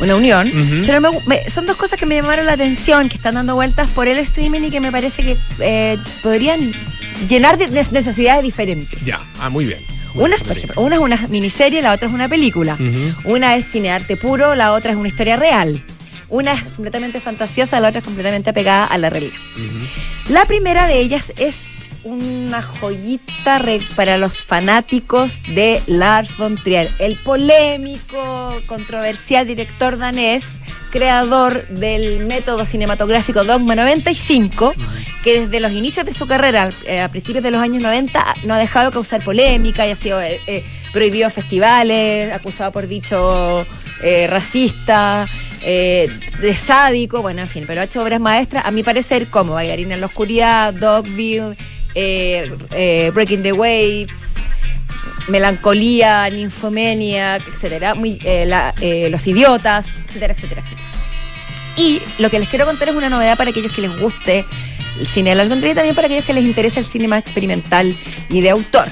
una 0.00 0.16
unión. 0.16 0.50
Pero 0.86 1.00
me 1.26 1.50
son 1.50 1.66
dos 1.66 1.76
cosas 1.76 1.98
que 1.98 2.06
me 2.06 2.16
llamaron 2.16 2.46
la 2.46 2.52
atención, 2.52 3.08
que 3.08 3.16
están 3.16 3.34
dando 3.34 3.54
vueltas 3.54 3.88
por 3.88 4.08
el 4.08 4.18
streaming 4.18 4.62
y 4.62 4.70
que 4.70 4.80
me 4.80 4.92
parece 4.92 5.22
que 5.22 5.36
eh, 5.60 5.98
podrían 6.22 6.60
llenar 7.28 7.58
de 7.58 7.68
de 7.68 7.84
necesidades 7.92 8.42
diferentes. 8.42 9.00
Ya, 9.04 9.20
ah, 9.40 9.48
muy 9.48 9.66
bien. 9.66 9.80
Muy 10.14 10.24
Una 10.24 10.36
bien, 10.36 10.46
por 10.46 10.56
ejemplo, 10.56 10.82
una 10.82 10.96
es 10.96 11.00
una 11.00 11.26
miniserie, 11.28 11.82
la 11.82 11.92
otra 11.92 12.08
es 12.08 12.14
una 12.14 12.28
película. 12.28 12.76
Una 13.24 13.56
es 13.56 13.66
cinearte 13.66 14.16
puro, 14.16 14.54
la 14.54 14.72
otra 14.72 14.92
es 14.92 14.96
una 14.96 15.08
historia 15.08 15.36
real. 15.36 15.82
Una 16.28 16.52
es 16.52 16.62
completamente 16.62 17.20
fantasiosa, 17.20 17.80
la 17.80 17.88
otra 17.88 17.98
es 17.98 18.04
completamente 18.04 18.50
apegada 18.50 18.86
a 18.86 18.98
la 18.98 19.10
realidad. 19.10 19.34
La 20.28 20.46
primera 20.46 20.86
de 20.86 21.00
ellas 21.00 21.32
es 21.36 21.60
una 22.04 22.62
joyita 22.62 23.60
para 23.96 24.16
los 24.18 24.44
fanáticos 24.44 25.40
de 25.54 25.82
Lars 25.86 26.36
von 26.36 26.56
Trier, 26.56 26.88
el 26.98 27.16
polémico, 27.16 28.60
controversial 28.66 29.46
director 29.46 29.98
danés, 29.98 30.44
creador 30.90 31.66
del 31.68 32.26
método 32.26 32.64
cinematográfico 32.64 33.44
Dogma 33.44 33.74
95, 33.74 34.74
que 35.22 35.40
desde 35.40 35.60
los 35.60 35.72
inicios 35.72 36.06
de 36.06 36.12
su 36.12 36.26
carrera, 36.26 36.70
eh, 36.86 37.00
a 37.00 37.08
principios 37.08 37.42
de 37.42 37.50
los 37.50 37.60
años 37.60 37.82
90, 37.82 38.34
no 38.44 38.54
ha 38.54 38.58
dejado 38.58 38.90
de 38.90 38.94
causar 38.94 39.24
polémica 39.24 39.86
y 39.86 39.90
ha 39.90 39.96
sido 39.96 40.20
eh, 40.20 40.40
eh, 40.46 40.62
prohibido 40.92 41.28
festivales, 41.30 42.32
acusado 42.32 42.70
por 42.70 42.86
dicho 42.86 43.66
eh, 44.02 44.26
racista, 44.28 45.26
eh, 45.66 46.10
de 46.40 46.54
sádico, 46.54 47.22
bueno, 47.22 47.40
en 47.40 47.48
fin, 47.48 47.64
pero 47.66 47.80
ha 47.80 47.84
hecho 47.84 48.02
obras 48.02 48.20
maestras, 48.20 48.66
a 48.66 48.70
mi 48.70 48.82
parecer, 48.82 49.28
como 49.28 49.54
Bailarina 49.54 49.94
en 49.94 50.00
la 50.00 50.06
Oscuridad, 50.06 50.74
Dogville, 50.74 51.56
eh, 51.94 52.50
eh, 52.72 53.10
Breaking 53.14 53.42
the 53.42 53.52
Waves, 53.52 54.34
Melancolía, 55.28 56.28
Ninfomania, 56.30 57.36
etcétera, 57.36 57.94
muy, 57.94 58.18
eh, 58.24 58.44
la- 58.46 58.74
Los 59.10 59.26
Idiotas, 59.26 59.86
etcétera, 60.08 60.34
etcétera, 60.34 60.60
etcétera. 60.62 60.88
Y 61.76 62.00
lo 62.18 62.30
que 62.30 62.38
les 62.38 62.48
quiero 62.48 62.66
contar 62.66 62.88
es 62.88 62.94
una 62.94 63.08
novedad 63.08 63.36
para 63.36 63.50
aquellos 63.50 63.72
que 63.72 63.80
les 63.82 63.98
guste 63.98 64.44
el 65.00 65.06
cine 65.08 65.30
de 65.30 65.36
Lars 65.36 65.48
von 65.50 65.58
Trier 65.58 65.72
y 65.72 65.74
también 65.74 65.94
para 65.96 66.06
aquellos 66.06 66.24
que 66.24 66.32
les 66.34 66.44
interesa 66.44 66.78
el 66.78 66.86
cine 66.86 67.08
más 67.08 67.20
experimental 67.20 67.94
y 68.28 68.40
de 68.42 68.50
autor. 68.50 68.86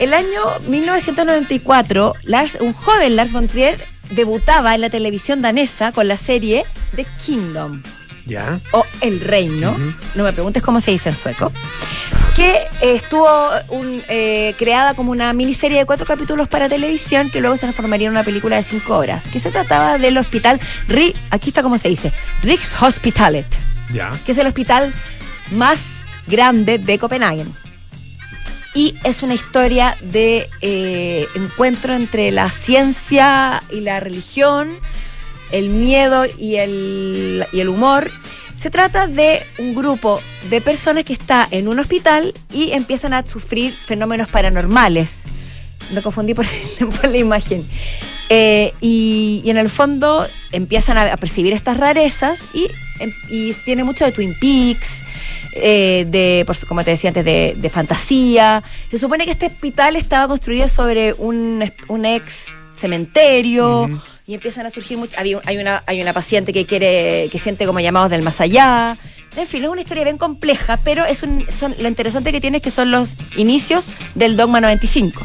El 0.00 0.12
año 0.12 0.40
1994, 0.68 2.14
Lars, 2.24 2.58
un 2.60 2.72
joven 2.72 3.14
Lars 3.16 3.32
von 3.32 3.46
Trier 3.46 3.78
debutaba 4.10 4.74
en 4.74 4.80
la 4.80 4.90
televisión 4.90 5.40
danesa 5.40 5.92
con 5.92 6.08
la 6.08 6.16
serie 6.16 6.64
The 6.96 7.06
Kingdom 7.24 7.82
Ya. 8.26 8.60
o 8.72 8.84
El 9.00 9.20
Reino, 9.20 9.76
no 10.16 10.24
me 10.24 10.32
preguntes 10.32 10.62
cómo 10.62 10.80
se 10.80 10.90
dice 10.90 11.10
en 11.10 11.16
sueco, 11.16 11.52
que 12.36 12.66
estuvo 12.82 13.26
un, 13.70 14.02
eh, 14.08 14.54
creada 14.58 14.92
como 14.94 15.10
una 15.10 15.32
miniserie 15.32 15.78
de 15.78 15.86
cuatro 15.86 16.04
capítulos 16.06 16.48
para 16.48 16.68
televisión 16.68 17.30
que 17.30 17.40
luego 17.40 17.56
se 17.56 17.62
transformaría 17.62 18.06
en 18.08 18.12
una 18.12 18.24
película 18.24 18.56
de 18.56 18.62
cinco 18.62 18.96
horas, 18.98 19.24
que 19.32 19.40
se 19.40 19.50
trataba 19.50 19.96
del 19.96 20.18
hospital, 20.18 20.60
Ri- 20.86 21.14
aquí 21.30 21.48
está 21.48 21.62
cómo 21.62 21.78
se 21.78 21.88
dice, 21.88 22.12
Rikshospitalet, 22.42 23.46
Ya. 23.90 24.10
que 24.26 24.32
es 24.32 24.38
el 24.38 24.46
hospital 24.46 24.92
más 25.50 25.78
grande 26.26 26.76
de 26.78 26.98
Copenhague. 26.98 27.46
Y 28.74 28.94
es 29.04 29.22
una 29.22 29.32
historia 29.32 29.96
de 30.02 30.50
eh, 30.60 31.26
encuentro 31.36 31.94
entre 31.94 32.30
la 32.32 32.50
ciencia 32.50 33.62
y 33.70 33.80
la 33.80 34.00
religión, 34.00 34.78
el 35.52 35.70
miedo 35.70 36.26
y 36.38 36.56
el, 36.56 37.46
y 37.52 37.60
el 37.60 37.68
humor. 37.70 38.10
Se 38.56 38.70
trata 38.70 39.06
de 39.06 39.42
un 39.58 39.74
grupo 39.74 40.20
de 40.48 40.60
personas 40.60 41.04
que 41.04 41.12
está 41.12 41.46
en 41.50 41.68
un 41.68 41.78
hospital 41.78 42.32
y 42.52 42.72
empiezan 42.72 43.12
a 43.12 43.26
sufrir 43.26 43.72
fenómenos 43.72 44.28
paranormales. 44.28 45.24
Me 45.92 46.02
confundí 46.02 46.34
por, 46.34 46.46
la 47.02 47.16
imagen. 47.16 47.68
Eh, 48.28 48.72
y, 48.80 49.42
en 49.46 49.56
el 49.56 49.68
fondo 49.68 50.26
empiezan 50.52 50.98
a, 50.98 51.16
percibir 51.16 51.52
estas 51.52 51.76
rarezas 51.76 52.40
y, 52.54 52.68
em- 52.98 53.12
y 53.28 53.52
tiene 53.64 53.84
mucho 53.84 54.04
de 54.04 54.10
Twin 54.10 54.34
Peaks, 54.40 55.02
eh, 55.52 56.06
de, 56.08 56.42
por 56.44 56.56
como 56.66 56.82
te 56.82 56.90
decía 56.90 57.10
antes, 57.10 57.24
de, 57.24 57.70
fantasía. 57.72 58.64
Se 58.90 58.98
supone 58.98 59.26
que 59.26 59.32
este 59.32 59.46
hospital 59.46 59.96
estaba 59.96 60.28
construido 60.28 60.68
sobre 60.68 61.12
un, 61.12 61.62
ex 62.04 62.52
cementerio. 62.74 63.88
Y 64.26 64.34
empiezan 64.34 64.66
a 64.66 64.70
surgir 64.70 64.98
much- 64.98 65.16
había 65.16 65.38
un- 65.38 65.42
hay 65.46 65.58
una 65.58 65.82
hay 65.86 66.00
una 66.02 66.12
paciente 66.12 66.52
que 66.52 66.64
quiere 66.66 67.28
que 67.30 67.38
siente 67.38 67.66
como 67.66 67.80
llamados 67.80 68.10
del 68.10 68.22
más 68.22 68.40
allá. 68.40 68.96
En 69.36 69.46
fin 69.46 69.62
es 69.64 69.68
una 69.68 69.80
historia 69.82 70.04
bien 70.04 70.18
compleja 70.18 70.78
pero 70.82 71.04
es 71.04 71.22
un, 71.22 71.46
son 71.52 71.74
lo 71.78 71.88
interesante 71.88 72.32
que 72.32 72.40
tiene 72.40 72.58
es 72.58 72.62
que 72.62 72.70
son 72.70 72.90
los 72.90 73.10
inicios 73.36 73.84
del 74.14 74.36
dogma 74.36 74.60
95 74.60 75.22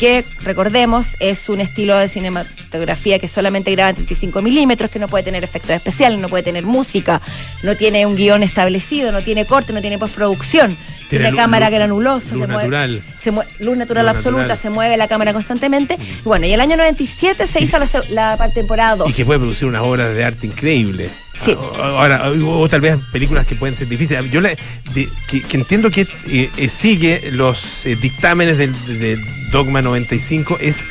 que 0.00 0.24
recordemos 0.42 1.06
es 1.20 1.48
un 1.48 1.60
estilo 1.60 1.96
de 1.96 2.08
cinematografía 2.08 3.20
que 3.20 3.28
solamente 3.28 3.70
graba 3.70 3.90
en 3.90 3.94
35 3.96 4.42
milímetros, 4.42 4.90
que 4.90 4.98
no 4.98 5.06
puede 5.06 5.22
tener 5.22 5.44
efectos 5.44 5.70
especiales, 5.70 6.18
no 6.20 6.28
puede 6.28 6.42
tener 6.42 6.64
música, 6.64 7.22
no 7.62 7.76
tiene 7.76 8.04
un 8.04 8.16
guion 8.16 8.42
establecido, 8.42 9.12
no 9.12 9.22
tiene 9.22 9.46
corte, 9.46 9.72
no 9.72 9.80
tiene 9.80 9.96
postproducción, 9.96 10.76
Tiene 11.08 11.34
cámara 11.34 11.70
granulosa, 11.70 12.30
luz 12.34 12.40
se 12.40 12.46
mueve, 12.46 12.52
natural. 12.54 13.02
se 13.18 13.32
mue- 13.32 13.46
luz 13.60 13.76
natural 13.76 14.06
Luz 14.06 14.10
absoluta, 14.16 14.42
natural. 14.42 14.58
se 14.58 14.70
mueve 14.70 14.96
la 14.96 15.08
cámara 15.08 15.32
constantemente. 15.32 15.98
Y 16.00 16.22
bueno, 16.24 16.46
y 16.46 16.52
el 16.52 16.60
año 16.60 16.76
97 16.76 17.46
se 17.46 17.62
hizo 17.62 17.78
la, 17.78 17.88
la 18.36 18.48
temporada 18.52 18.96
2. 18.96 19.10
Y 19.10 19.12
que 19.12 19.24
puede 19.24 19.38
producir 19.40 19.66
unas 19.68 19.82
obras 19.82 20.14
de 20.14 20.24
arte 20.24 20.46
increíbles. 20.46 21.10
Sí. 21.44 21.56
Ah, 21.78 21.88
Ahora, 21.98 22.30
o, 22.30 22.60
o 22.60 22.68
tal 22.68 22.80
vez 22.80 22.96
películas 23.12 23.46
que 23.46 23.54
pueden 23.56 23.74
ser 23.76 23.88
difíciles. 23.88 24.30
Yo 24.30 24.40
la- 24.40 24.50
de- 24.94 25.08
que, 25.28 25.42
que 25.42 25.56
entiendo 25.56 25.90
que 25.90 26.06
eh, 26.28 26.50
eh, 26.56 26.68
sigue 26.68 27.30
los 27.32 27.84
eh, 27.86 27.96
dictámenes 27.96 28.56
del, 28.58 28.72
de 29.00 29.18
Dogma 29.50 29.82
95 29.82 30.58
es 30.60 30.84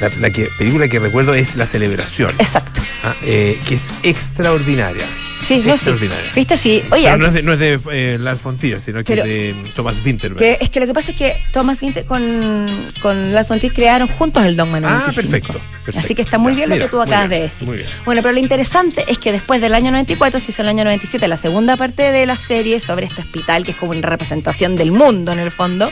la, 0.00 0.10
la 0.20 0.30
que 0.30 0.48
película 0.58 0.88
que 0.88 0.98
recuerdo 0.98 1.34
es 1.34 1.56
La 1.56 1.66
Celebración, 1.66 2.34
Exacto. 2.38 2.80
ah, 3.04 3.14
eh, 3.22 3.58
que 3.68 3.74
es 3.74 3.92
extraordinaria. 4.02 5.04
Sí, 5.50 5.56
no, 5.58 5.62
sí. 5.64 5.70
Extraordinaria. 5.70 6.32
¿Viste? 6.34 6.56
Sí. 6.56 6.82
Oye, 6.90 7.04
Pero 7.04 7.18
no 7.18 7.26
es 7.26 7.34
de, 7.34 7.42
no 7.42 7.52
es 7.54 7.58
de 7.58 7.80
eh, 7.92 8.18
Lars 8.20 8.42
von 8.42 8.56
Trier, 8.58 8.80
sino 8.80 8.98
que 9.04 9.14
Pero- 9.16 9.22
es 9.24 9.28
de 9.28 9.54
Thomas 9.74 9.96
Winterberg. 10.04 10.38
que, 10.38 10.58
es 10.64 10.70
que 10.70 10.80
lo 10.80 10.86
que 10.86 10.94
pasa 10.94 11.10
es 11.10 11.16
que 11.16 11.36
Thomas 11.52 11.82
Winter 11.82 12.04
con, 12.04 12.66
con 13.02 13.32
Lars 13.32 13.48
von 13.48 13.58
Trier 13.58 13.72
crearon 13.74 14.08
juntos 14.08 14.44
el 14.44 14.56
Dogma 14.56 14.80
95. 14.80 15.10
ah, 15.10 15.12
perfecto, 15.14 15.52
perfecto. 15.84 15.98
Así 16.06 16.14
que 16.14 16.22
está 16.22 16.38
muy 16.38 16.52
Ya, 16.52 16.56
bien 16.58 16.68
lo 16.70 16.74
mira, 16.76 16.86
que 16.86 16.90
tú 16.90 16.96
muy 16.98 17.06
acabas 17.06 17.28
bien, 17.28 17.40
de 17.40 17.46
decir. 17.46 17.66
Muy 17.68 17.76
bien. 17.78 17.88
Bueno, 18.04 18.22
pero 18.22 18.32
lo 18.32 18.38
interesante 18.40 19.04
es 19.08 19.18
que 19.18 19.32
después 19.32 19.60
del 19.60 19.74
año 19.74 19.90
94 19.90 20.38
se 20.40 20.50
hizo 20.52 20.62
el 20.62 20.68
año 20.68 20.84
97 20.84 21.26
la 21.28 21.36
segunda 21.36 21.76
parte 21.76 22.12
de 22.12 22.26
la 22.26 22.36
serie 22.36 22.78
sobre 22.80 23.06
este 23.06 23.22
hospital 23.22 23.64
que 23.64 23.72
es 23.72 23.76
como 23.76 23.92
una 23.92 24.02
representación 24.08 24.76
del 24.76 24.92
mundo 24.92 25.32
en 25.32 25.40
el 25.40 25.50
fondo. 25.50 25.90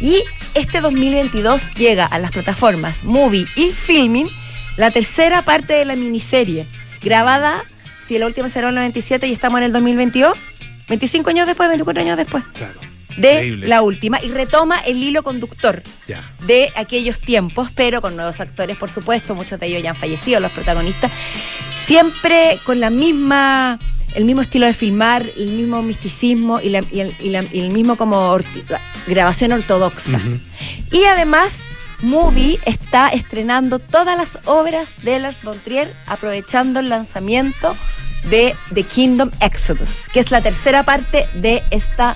Y 0.00 0.22
este 0.54 0.80
2022 0.80 1.70
llega 1.74 2.04
a 2.06 2.18
las 2.18 2.30
plataformas 2.30 3.04
Movie 3.04 3.46
y 3.56 3.70
Filming 3.72 4.28
la 4.76 4.90
tercera 4.90 5.42
parte 5.42 5.72
de 5.74 5.84
la 5.84 5.96
miniserie, 5.96 6.66
grabada, 7.02 7.62
si 8.04 8.18
la 8.18 8.26
última 8.26 8.48
será 8.48 8.68
en 8.68 8.70
el 8.70 8.74
97 8.76 9.26
y 9.26 9.32
estamos 9.32 9.58
en 9.58 9.64
el 9.64 9.72
2022, 9.72 10.36
25 10.88 11.30
años 11.30 11.46
después, 11.46 11.68
24 11.68 12.02
años 12.02 12.16
después. 12.16 12.44
Claro. 12.54 12.74
de 13.16 13.32
Increíble. 13.32 13.66
la 13.68 13.82
última. 13.82 14.20
Y 14.22 14.28
retoma 14.30 14.78
el 14.80 15.02
hilo 15.02 15.22
conductor 15.22 15.82
de 16.46 16.70
aquellos 16.76 17.20
tiempos, 17.20 17.68
pero 17.74 18.02
con 18.02 18.16
nuevos 18.16 18.40
actores, 18.40 18.76
por 18.76 18.90
supuesto, 18.90 19.34
muchos 19.34 19.58
de 19.60 19.66
ellos 19.68 19.82
ya 19.82 19.90
han 19.90 19.96
fallecido, 19.96 20.40
los 20.40 20.50
protagonistas, 20.52 21.10
siempre 21.86 22.58
con 22.64 22.80
la 22.80 22.90
misma, 22.90 23.78
el 24.14 24.24
mismo 24.24 24.42
estilo 24.42 24.66
de 24.66 24.74
filmar, 24.74 25.24
el 25.36 25.46
mismo 25.48 25.82
misticismo 25.82 26.60
y, 26.60 26.68
la- 26.70 26.84
y 26.90 27.00
el, 27.00 27.14
y 27.20 27.30
la- 27.30 27.44
y 27.52 27.60
el 27.60 27.70
mismo 27.70 27.96
como 27.96 28.30
or- 28.30 28.44
grabación 29.06 29.52
ortodoxa. 29.52 30.20
Y 30.90 31.04
además, 31.04 31.56
Movie 32.04 32.60
está 32.66 33.08
estrenando 33.08 33.78
todas 33.78 34.16
las 34.16 34.38
obras 34.44 34.96
de 35.02 35.18
Lars 35.18 35.42
von 35.42 35.58
Trier, 35.58 35.90
aprovechando 36.06 36.80
el 36.80 36.90
lanzamiento 36.90 37.74
de 38.28 38.54
The 38.74 38.82
Kingdom 38.82 39.30
Exodus, 39.40 40.10
que 40.12 40.20
es 40.20 40.30
la 40.30 40.42
tercera 40.42 40.82
parte 40.82 41.26
de 41.34 41.62
esta 41.70 42.14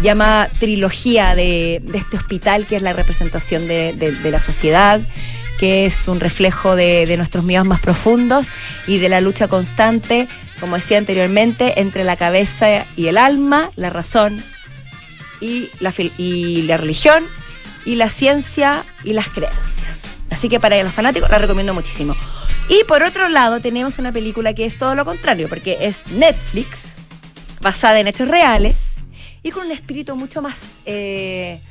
llamada 0.00 0.48
trilogía 0.60 1.34
de, 1.34 1.82
este 1.94 2.16
hospital, 2.16 2.66
que 2.66 2.76
es 2.76 2.82
la 2.82 2.92
representación 2.92 3.66
de, 3.66 4.16
la 4.22 4.38
sociedad, 4.38 5.00
que 5.58 5.86
es 5.86 6.06
un 6.06 6.20
reflejo 6.20 6.76
de, 6.76 7.12
nuestros 7.16 7.42
miedos 7.42 7.66
más 7.66 7.80
profundos 7.80 8.46
y 8.86 8.98
de 8.98 9.08
la 9.08 9.20
lucha 9.20 9.48
constante, 9.48 10.28
como 10.60 10.76
decía 10.76 10.96
anteriormente, 10.96 11.80
entre 11.80 12.04
la 12.04 12.16
cabeza 12.16 12.86
y 12.96 13.08
el 13.08 13.18
alma, 13.18 13.72
la 13.74 13.90
razón 13.90 14.40
y 15.40 15.70
la, 15.80 15.92
y 16.18 16.62
la 16.62 16.76
religión, 16.76 17.24
y 17.88 17.96
la 17.96 18.10
ciencia 18.10 18.84
y 19.02 19.14
las 19.14 19.30
creencias. 19.30 20.02
Así 20.28 20.50
que 20.50 20.60
para 20.60 20.82
los 20.82 20.92
fanáticos 20.92 21.30
la 21.30 21.38
recomiendo 21.38 21.72
muchísimo. 21.72 22.14
Y 22.68 22.84
por 22.84 23.02
otro 23.02 23.30
lado 23.30 23.60
tenemos 23.60 23.98
una 23.98 24.12
película 24.12 24.52
que 24.52 24.66
es 24.66 24.76
todo 24.76 24.94
lo 24.94 25.06
contrario, 25.06 25.48
porque 25.48 25.78
es 25.80 26.06
Netflix, 26.08 26.80
basada 27.62 27.98
en 27.98 28.06
hechos 28.06 28.28
reales 28.28 28.76
y 29.42 29.50
con 29.52 29.64
un 29.64 29.72
espíritu 29.72 30.16
mucho 30.16 30.42
más 30.42 30.54
eh, 30.84 31.62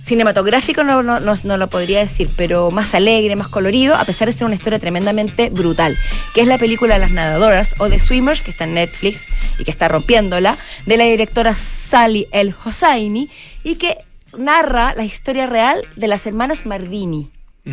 cinematográfico, 0.00 0.84
no, 0.84 1.02
no, 1.02 1.20
no, 1.20 1.34
no 1.44 1.56
lo 1.58 1.68
podría 1.68 1.98
decir, 1.98 2.30
pero 2.34 2.70
más 2.70 2.94
alegre, 2.94 3.36
más 3.36 3.48
colorido, 3.48 3.94
a 3.94 4.06
pesar 4.06 4.28
de 4.28 4.32
ser 4.32 4.46
una 4.46 4.54
historia 4.54 4.78
tremendamente 4.78 5.50
brutal, 5.50 5.98
que 6.34 6.40
es 6.40 6.46
la 6.46 6.56
película 6.56 6.96
Las 6.96 7.10
Nadadoras 7.10 7.74
o 7.78 7.90
The 7.90 8.00
Swimmers, 8.00 8.42
que 8.42 8.52
está 8.52 8.64
en 8.64 8.72
Netflix 8.72 9.26
y 9.58 9.64
que 9.64 9.70
está 9.70 9.86
rompiéndola, 9.88 10.56
de 10.86 10.96
la 10.96 11.04
directora 11.04 11.54
Sally 11.54 12.26
El 12.32 12.54
Hosseini 12.64 13.28
y 13.64 13.74
que 13.74 14.07
narra 14.38 14.94
la 14.94 15.04
historia 15.04 15.46
real 15.46 15.82
de 15.96 16.08
las 16.08 16.26
hermanas 16.26 16.66
Mardini 16.66 17.30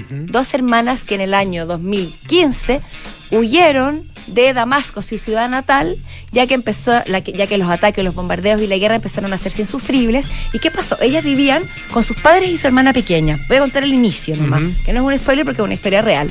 dos 0.10 0.54
hermanas 0.54 1.04
que 1.04 1.16
en 1.16 1.22
el 1.22 1.34
año 1.34 1.66
2015 1.66 2.82
huyeron 3.32 4.12
de 4.28 4.54
Damasco, 4.54 5.02
su 5.02 5.18
ciudad 5.18 5.50
natal, 5.50 5.98
ya 6.32 6.48
que 6.48 6.56
empezó, 6.56 7.04
ya 7.06 7.48
que 7.48 7.58
los 7.58 7.70
ataques, 7.70 8.04
los 8.04 8.16
bombardeos 8.16 8.62
y 8.62 8.68
la 8.68 8.78
guerra 8.78 8.96
empezaron 8.96 9.32
a 9.34 9.36
hacerse 9.36 9.62
insufribles. 9.62 10.26
¿Y 10.52 10.60
qué 10.60 10.72
pasó? 10.72 10.98
Ellas 11.02 11.24
vivían 11.24 11.64
con 11.92 12.04
sus 12.04 12.18
padres 12.18 12.50
y 12.50 12.58
su 12.58 12.68
hermana 12.68 12.92
pequeña. 12.92 13.40
Voy 13.48 13.58
a 13.58 13.62
contar 13.62 13.84
el 13.84 13.94
inicio 13.94 14.36
nomás, 14.36 14.64
que 14.84 14.94
no 14.94 15.00
es 15.10 15.14
un 15.16 15.20
spoiler 15.20 15.46
porque 15.46 15.62
es 15.62 15.66
una 15.66 15.76
historia 15.76 16.02
real. 16.02 16.30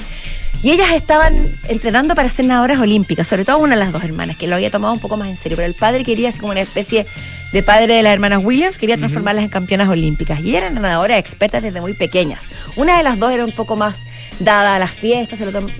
Y 0.62 0.70
ellas 0.70 0.92
estaban 0.92 1.48
entrenando 1.68 2.14
para 2.14 2.30
ser 2.30 2.46
nadadoras 2.46 2.78
olímpicas, 2.78 3.26
sobre 3.26 3.44
todo 3.44 3.58
una 3.58 3.74
de 3.74 3.80
las 3.80 3.92
dos 3.92 4.02
hermanas, 4.02 4.36
que 4.36 4.46
lo 4.46 4.54
había 4.54 4.70
tomado 4.70 4.94
un 4.94 5.00
poco 5.00 5.16
más 5.16 5.28
en 5.28 5.36
serio. 5.36 5.56
Pero 5.56 5.68
el 5.68 5.74
padre 5.74 6.04
quería, 6.04 6.30
así 6.30 6.40
como 6.40 6.52
una 6.52 6.62
especie 6.62 7.04
de 7.52 7.62
padre 7.62 7.94
de 7.94 8.02
las 8.02 8.14
hermanas 8.14 8.40
Williams, 8.42 8.78
quería 8.78 8.96
transformarlas 8.96 9.44
en 9.44 9.50
campeonas 9.50 9.88
olímpicas. 9.88 10.40
Y 10.40 10.56
eran 10.56 10.74
nadadoras 10.74 11.18
expertas 11.18 11.62
desde 11.62 11.80
muy 11.80 11.94
pequeñas. 11.94 12.40
Una 12.76 12.96
de 12.96 13.02
las 13.02 13.18
dos 13.18 13.30
era 13.32 13.44
un 13.44 13.52
poco 13.52 13.76
más 13.76 13.96
dada 14.40 14.76
a 14.76 14.78
las 14.78 14.90
fiestas, 14.90 15.38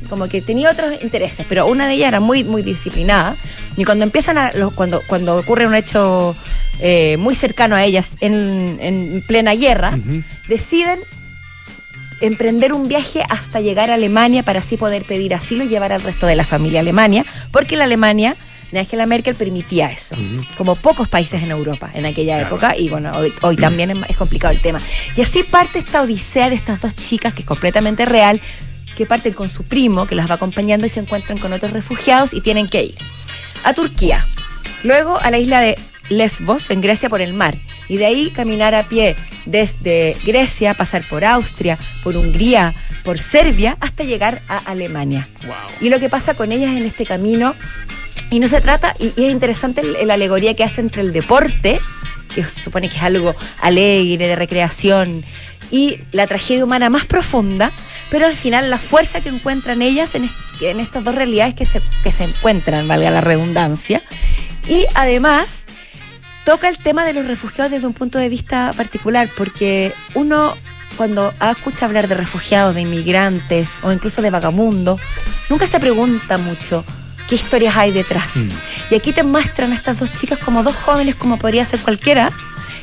como 0.08 0.28
que 0.28 0.40
tenía 0.40 0.70
otros 0.70 1.02
intereses, 1.02 1.44
pero 1.48 1.66
una 1.66 1.88
de 1.88 1.94
ellas 1.94 2.08
era 2.08 2.20
muy, 2.20 2.44
muy 2.44 2.62
disciplinada. 2.62 3.37
Y 3.76 3.84
cuando 3.84 4.04
empiezan 4.04 4.38
a, 4.38 4.52
cuando, 4.74 5.02
cuando 5.06 5.37
ocurre 5.37 5.66
un 5.66 5.74
hecho 5.74 6.37
eh, 6.80 7.16
muy 7.16 7.34
cercano 7.34 7.76
a 7.76 7.84
ellas 7.84 8.10
en, 8.20 9.24
plena 9.26 9.54
guerra, 9.54 9.98
deciden 10.48 11.00
emprender 12.20 12.72
un 12.72 12.88
viaje 12.88 13.22
hasta 13.29 13.61
llegar 13.61 13.90
a 13.90 13.94
Alemania 13.94 14.42
para 14.42 14.61
así 14.61 14.77
poder 14.77 15.05
pedir 15.05 15.35
asilo 15.35 15.64
y 15.64 15.68
llevar 15.68 15.92
al 15.92 16.03
resto 16.03 16.27
de 16.27 16.37
la 16.37 16.44
familia 16.44 16.81
a 16.81 16.83
Alemania, 16.83 17.24
porque 17.50 17.77
la 17.77 17.85
Alemania 17.85 18.37
Angela 18.79 19.07
Merkel 19.07 19.35
permitía 19.35 19.90
eso, 19.90 20.16
como 20.57 20.77
pocos 20.77 21.09
países 21.09 21.42
en 21.42 21.50
Europa 21.50 21.90
en 21.94 22.07
aquella 22.07 22.40
época, 22.40 22.77
y 22.77 22.88
bueno, 22.88 23.12
hoy, 23.42 23.57
también 23.57 23.90
es, 23.90 24.16
complicado 24.16 24.53
el 24.53 24.61
tema. 24.61 24.81
Y 25.16 25.20
así 25.20 25.42
parte 25.42 25.79
esta 25.79 26.03
odisea 26.03 26.48
de 26.48 26.57
estas 26.57 26.81
dos 26.81 26.94
chicas, 26.94 27.35
que 27.35 27.42
es 27.42 27.46
completamente 27.46 28.05
real, 28.07 28.40
que 28.96 29.07
parten 29.07 29.33
con 29.33 29.48
su 29.48 29.64
primo, 29.64 30.07
que 30.07 30.14
las 30.14 30.31
va 30.31 30.35
acompañando 30.35 30.87
y 30.87 30.88
se 30.88 31.00
encuentran 31.00 31.38
con 31.38 31.53
otros 31.53 31.72
refugiados 31.72 32.33
y 32.33 32.40
tienen 32.40 32.68
que 32.68 32.85
ir 32.85 32.94
a 33.64 33.74
Turquía, 33.74 34.27
luego 34.83 35.18
a 35.20 35.31
la 35.31 35.38
isla 35.38 35.61
de 35.61 35.77
Lesbos, 36.11 36.70
en 36.70 36.81
Grecia, 36.81 37.09
por 37.09 37.20
el 37.20 37.33
mar, 37.33 37.57
y 37.88 37.96
de 37.96 38.07
ahí 38.07 38.31
caminar 38.31 38.74
a 38.74 38.85
pie 38.85 39.16
desde 39.46 40.16
Grecia, 40.24 40.74
pasar 40.74 41.02
por 41.09 41.24
Austria, 41.24 41.78
por 42.02 42.16
Hungría, 42.16 42.74
por 43.04 43.18
Serbia, 43.18 43.76
hasta 43.80 44.04
llegar 44.04 44.42
a 44.48 44.59
Alemania. 44.59 45.28
Y 45.80 45.90
lo 45.90 46.00
que 46.00 46.09
pasa 46.09 46.35
con 46.35 46.52
ellas 46.52 46.74
en 46.76 46.85
este 46.85 47.04
camino, 47.04 47.54
y 48.30 48.40
no 48.40 48.48
se 48.48 48.61
trata, 48.61 48.94
y, 48.98 49.09
es 49.09 49.30
interesante 49.30 49.83
la 50.04 50.14
alegoría 50.14 50.54
que 50.54 50.64
hace 50.64 50.80
entre 50.80 51.02
el 51.02 51.12
deporte, 51.12 51.80
que 52.35 52.42
se 52.42 52.62
supone 52.62 52.88
que 52.88 52.96
es 52.96 53.02
algo 53.02 53.35
alegre, 53.61 54.26
de 54.26 54.37
recreación, 54.37 55.24
y 55.70 56.00
la 56.12 56.26
tragedia 56.26 56.64
humana 56.64 56.90
más 56.90 57.04
profunda, 57.04 57.72
pero 58.11 58.26
al 58.26 58.35
final 58.35 58.70
la 58.70 58.78
fuerza 58.78 59.20
que 59.20 59.28
encuentran 59.28 59.83
ellas 59.83 60.14
en, 60.14 60.28
en 60.61 60.80
estas 60.80 61.04
dos 61.04 61.14
realidades 61.14 61.54
que 61.54 61.66
se, 61.66 61.80
que 62.02 62.12
se 62.12 62.24
encuentran, 62.24 62.88
valga 62.88 63.11
la 63.11 63.20
redundancia, 63.20 64.02
y 64.68 64.87
además 64.94 65.63
toca 66.44 66.68
el 66.68 66.78
tema 66.78 67.04
de 67.04 67.14
los 67.14 67.26
refugiados 67.26 67.72
desde 67.72 67.87
un 67.87 67.94
punto 67.94 68.18
de 68.18 68.28
vista 68.28 68.72
particular, 68.76 69.28
porque 69.37 69.92
uno 70.14 70.54
cuando 70.96 71.35
escucha 71.50 71.87
hablar 71.87 72.09
de 72.09 72.14
refugiados, 72.14 72.74
de 72.74 72.83
inmigrantes 72.83 73.70
o 73.83 73.92
incluso 73.92 74.22
de 74.22 74.30
vagabundos, 74.30 75.00
nunca 75.50 75.66
se 75.66 75.80
pregunta 75.80 76.38
mucho 76.38 76.85
qué 77.28 77.35
historias 77.35 77.76
hay 77.76 77.92
detrás. 77.92 78.37
Mm. 78.37 78.48
Y 78.90 78.94
aquí 78.94 79.12
te 79.12 79.22
muestran 79.22 79.72
a 79.72 79.74
estas 79.74 79.98
dos 79.98 80.12
chicas 80.12 80.38
como 80.38 80.62
dos 80.62 80.76
jóvenes, 80.76 81.14
como 81.14 81.38
podría 81.38 81.64
ser 81.64 81.80
cualquiera, 81.80 82.30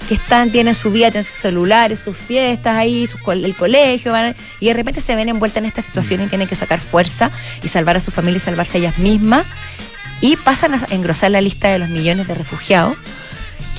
que 0.08 0.16
están, 0.16 0.52
tienen 0.52 0.76
su 0.76 0.92
vida, 0.92 1.10
tienen 1.10 1.24
sus 1.24 1.38
celulares, 1.38 2.00
sus 2.00 2.18
fiestas 2.18 2.76
ahí, 2.76 3.08
el 3.28 3.56
colegio, 3.56 4.14
y 4.60 4.66
de 4.66 4.74
repente 4.74 5.00
se 5.00 5.16
ven 5.16 5.30
envueltas 5.30 5.60
en 5.64 5.66
esta 5.66 5.82
situación 5.82 6.22
y 6.22 6.28
tienen 6.28 6.48
que 6.48 6.56
sacar 6.56 6.82
fuerza 6.82 7.32
y 7.64 7.70
salvar 7.70 7.96
a 7.96 8.00
su 8.00 8.12
familia 8.12 8.38
y 8.38 8.42
salvarse 8.42 8.78
a 8.78 8.82
ellas 8.82 8.98
mismas. 8.98 9.46
Y 10.20 10.36
pasan 10.36 10.76
a 10.76 10.86
engrosar 10.92 11.32
la 11.32 11.42
lista 11.42 11.70
de 11.70 11.80
los 11.80 11.90
millones 11.90 12.28
de 12.28 12.36
refugiados 12.36 12.96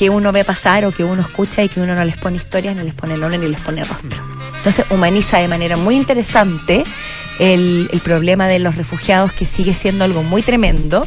que 0.03 0.11
uno 0.11 0.33
ve 0.33 0.43
pasar 0.43 0.85
o 0.85 0.91
que 0.91 1.05
uno 1.05 1.23
escucha 1.23 1.63
y 1.63 1.69
que 1.69 1.79
uno 1.79 1.95
no 1.95 2.05
les 2.05 2.17
pone 2.17 2.37
historias, 2.37 2.75
no 2.75 2.83
les 2.83 2.93
pone 2.93 3.17
nombre 3.17 3.39
ni 3.39 3.47
les 3.47 3.61
pone 3.61 3.85
rostro. 3.85 4.21
Entonces 4.57 4.85
humaniza 4.91 5.39
de 5.39 5.47
manera 5.47 5.77
muy 5.77 5.95
interesante 5.95 6.83
el, 7.39 7.89
problema 8.03 8.49
de 8.49 8.59
los 8.59 8.75
refugiados, 8.75 9.31
que 9.31 9.45
sigue 9.45 9.75
siendo 9.75 10.03
algo 10.03 10.25
muy 10.25 10.43
tremendo, 10.43 11.07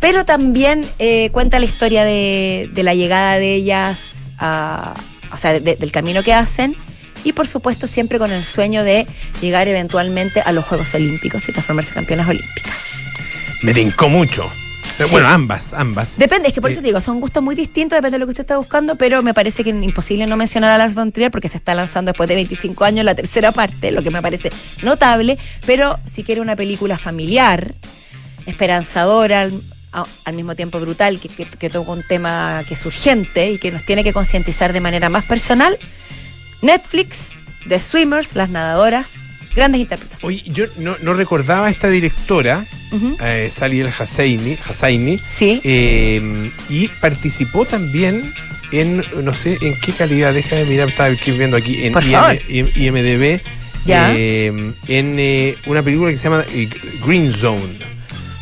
pero 0.00 0.26
también 0.26 0.84
eh, 0.98 1.30
cuenta 1.30 1.58
la 1.58 1.64
historia 1.64 2.04
de, 2.04 2.68
la 2.74 2.92
llegada 2.92 3.38
de 3.38 3.54
ellas, 3.54 4.28
a, 4.36 4.92
o 5.32 5.38
sea, 5.38 5.58
del 5.58 5.90
camino 5.90 6.22
que 6.22 6.34
hacen 6.34 6.76
y 7.24 7.32
por 7.32 7.48
supuesto 7.48 7.86
siempre 7.86 8.18
con 8.18 8.32
el 8.32 8.44
sueño 8.44 8.84
de 8.84 9.06
llegar 9.40 9.66
eventualmente 9.66 10.42
a 10.42 10.52
los 10.52 10.66
Juegos 10.66 10.92
Olímpicos 10.92 11.48
y 11.48 11.52
transformarse 11.52 11.92
en 11.92 11.94
campeonas 11.94 12.28
olímpicas. 12.28 12.76
Me 13.62 13.72
tincó 13.72 14.10
mucho. 14.10 14.52
Bueno, 15.10 15.28
ambas, 15.28 15.74
ambas. 15.74 16.16
Depende, 16.16 16.48
es 16.48 16.54
que 16.54 16.60
por 16.60 16.70
eso 16.70 16.80
te 16.80 16.86
digo, 16.86 17.00
son 17.00 17.20
gustos 17.20 17.42
muy 17.42 17.54
distintos, 17.54 17.96
depende 17.96 18.16
de 18.16 18.18
lo 18.20 18.26
que 18.26 18.30
usted 18.30 18.44
está 18.44 18.56
buscando, 18.56 18.96
pero 18.96 19.22
me 19.22 19.34
parece 19.34 19.62
que 19.62 19.70
es 19.70 19.82
imposible 19.82 20.26
no 20.26 20.36
mencionar 20.36 20.70
a 20.70 20.78
Lars 20.78 20.94
von 20.94 21.12
Trier 21.12 21.30
porque 21.30 21.48
se 21.48 21.58
está 21.58 21.74
lanzando 21.74 22.12
después 22.12 22.28
de 22.28 22.34
25 22.34 22.84
años 22.84 23.04
la 23.04 23.14
tercera 23.14 23.52
parte, 23.52 23.92
lo 23.92 24.02
que 24.02 24.10
me 24.10 24.22
parece 24.22 24.50
notable, 24.82 25.38
pero 25.66 25.98
si 26.06 26.24
quiere 26.24 26.40
una 26.40 26.56
película 26.56 26.96
familiar, 26.96 27.74
esperanzadora, 28.46 29.50
al, 30.24 30.34
mismo 30.34 30.54
tiempo 30.56 30.80
brutal, 30.80 31.20
que, 31.20 31.28
que 31.28 31.70
toca 31.70 31.92
un 31.92 32.02
tema 32.02 32.62
que 32.66 32.74
es 32.74 32.86
urgente 32.86 33.52
y 33.52 33.58
que 33.58 33.70
nos 33.70 33.84
tiene 33.84 34.02
que 34.02 34.12
concientizar 34.12 34.72
de 34.72 34.80
manera 34.80 35.08
más 35.08 35.24
personal, 35.24 35.78
Netflix, 36.62 37.32
The 37.68 37.80
Swimmers, 37.80 38.34
Las 38.34 38.48
Nadadoras, 38.48 39.25
grandes 39.56 39.80
interpretaciones. 39.80 40.42
Oye, 40.42 40.52
yo 40.52 40.66
no, 40.78 41.14
recordaba 41.14 41.66
a 41.66 41.70
esta 41.70 41.88
directora, 41.88 42.64
eh, 43.20 43.48
Sally 43.50 43.80
El 43.80 43.88
Hassaini, 43.88 45.18
sí. 45.30 45.60
Eh, 45.64 46.52
y 46.68 46.88
participó 46.88 47.64
también 47.64 48.22
en, 48.70 49.02
no 49.22 49.34
sé 49.34 49.58
en 49.60 49.80
qué 49.80 49.92
calidad, 49.92 50.34
déjame 50.34 50.66
mirar, 50.66 50.88
estaba 50.88 51.08
viendo 51.08 51.56
aquí, 51.56 51.84
en 51.84 51.92
IMDB, 52.76 53.40
eh, 53.88 54.72
en 54.88 55.56
una 55.66 55.82
película 55.82 56.10
que 56.10 56.16
se 56.16 56.24
llama 56.24 56.44
Green 57.04 57.32
Zone. 57.32 57.95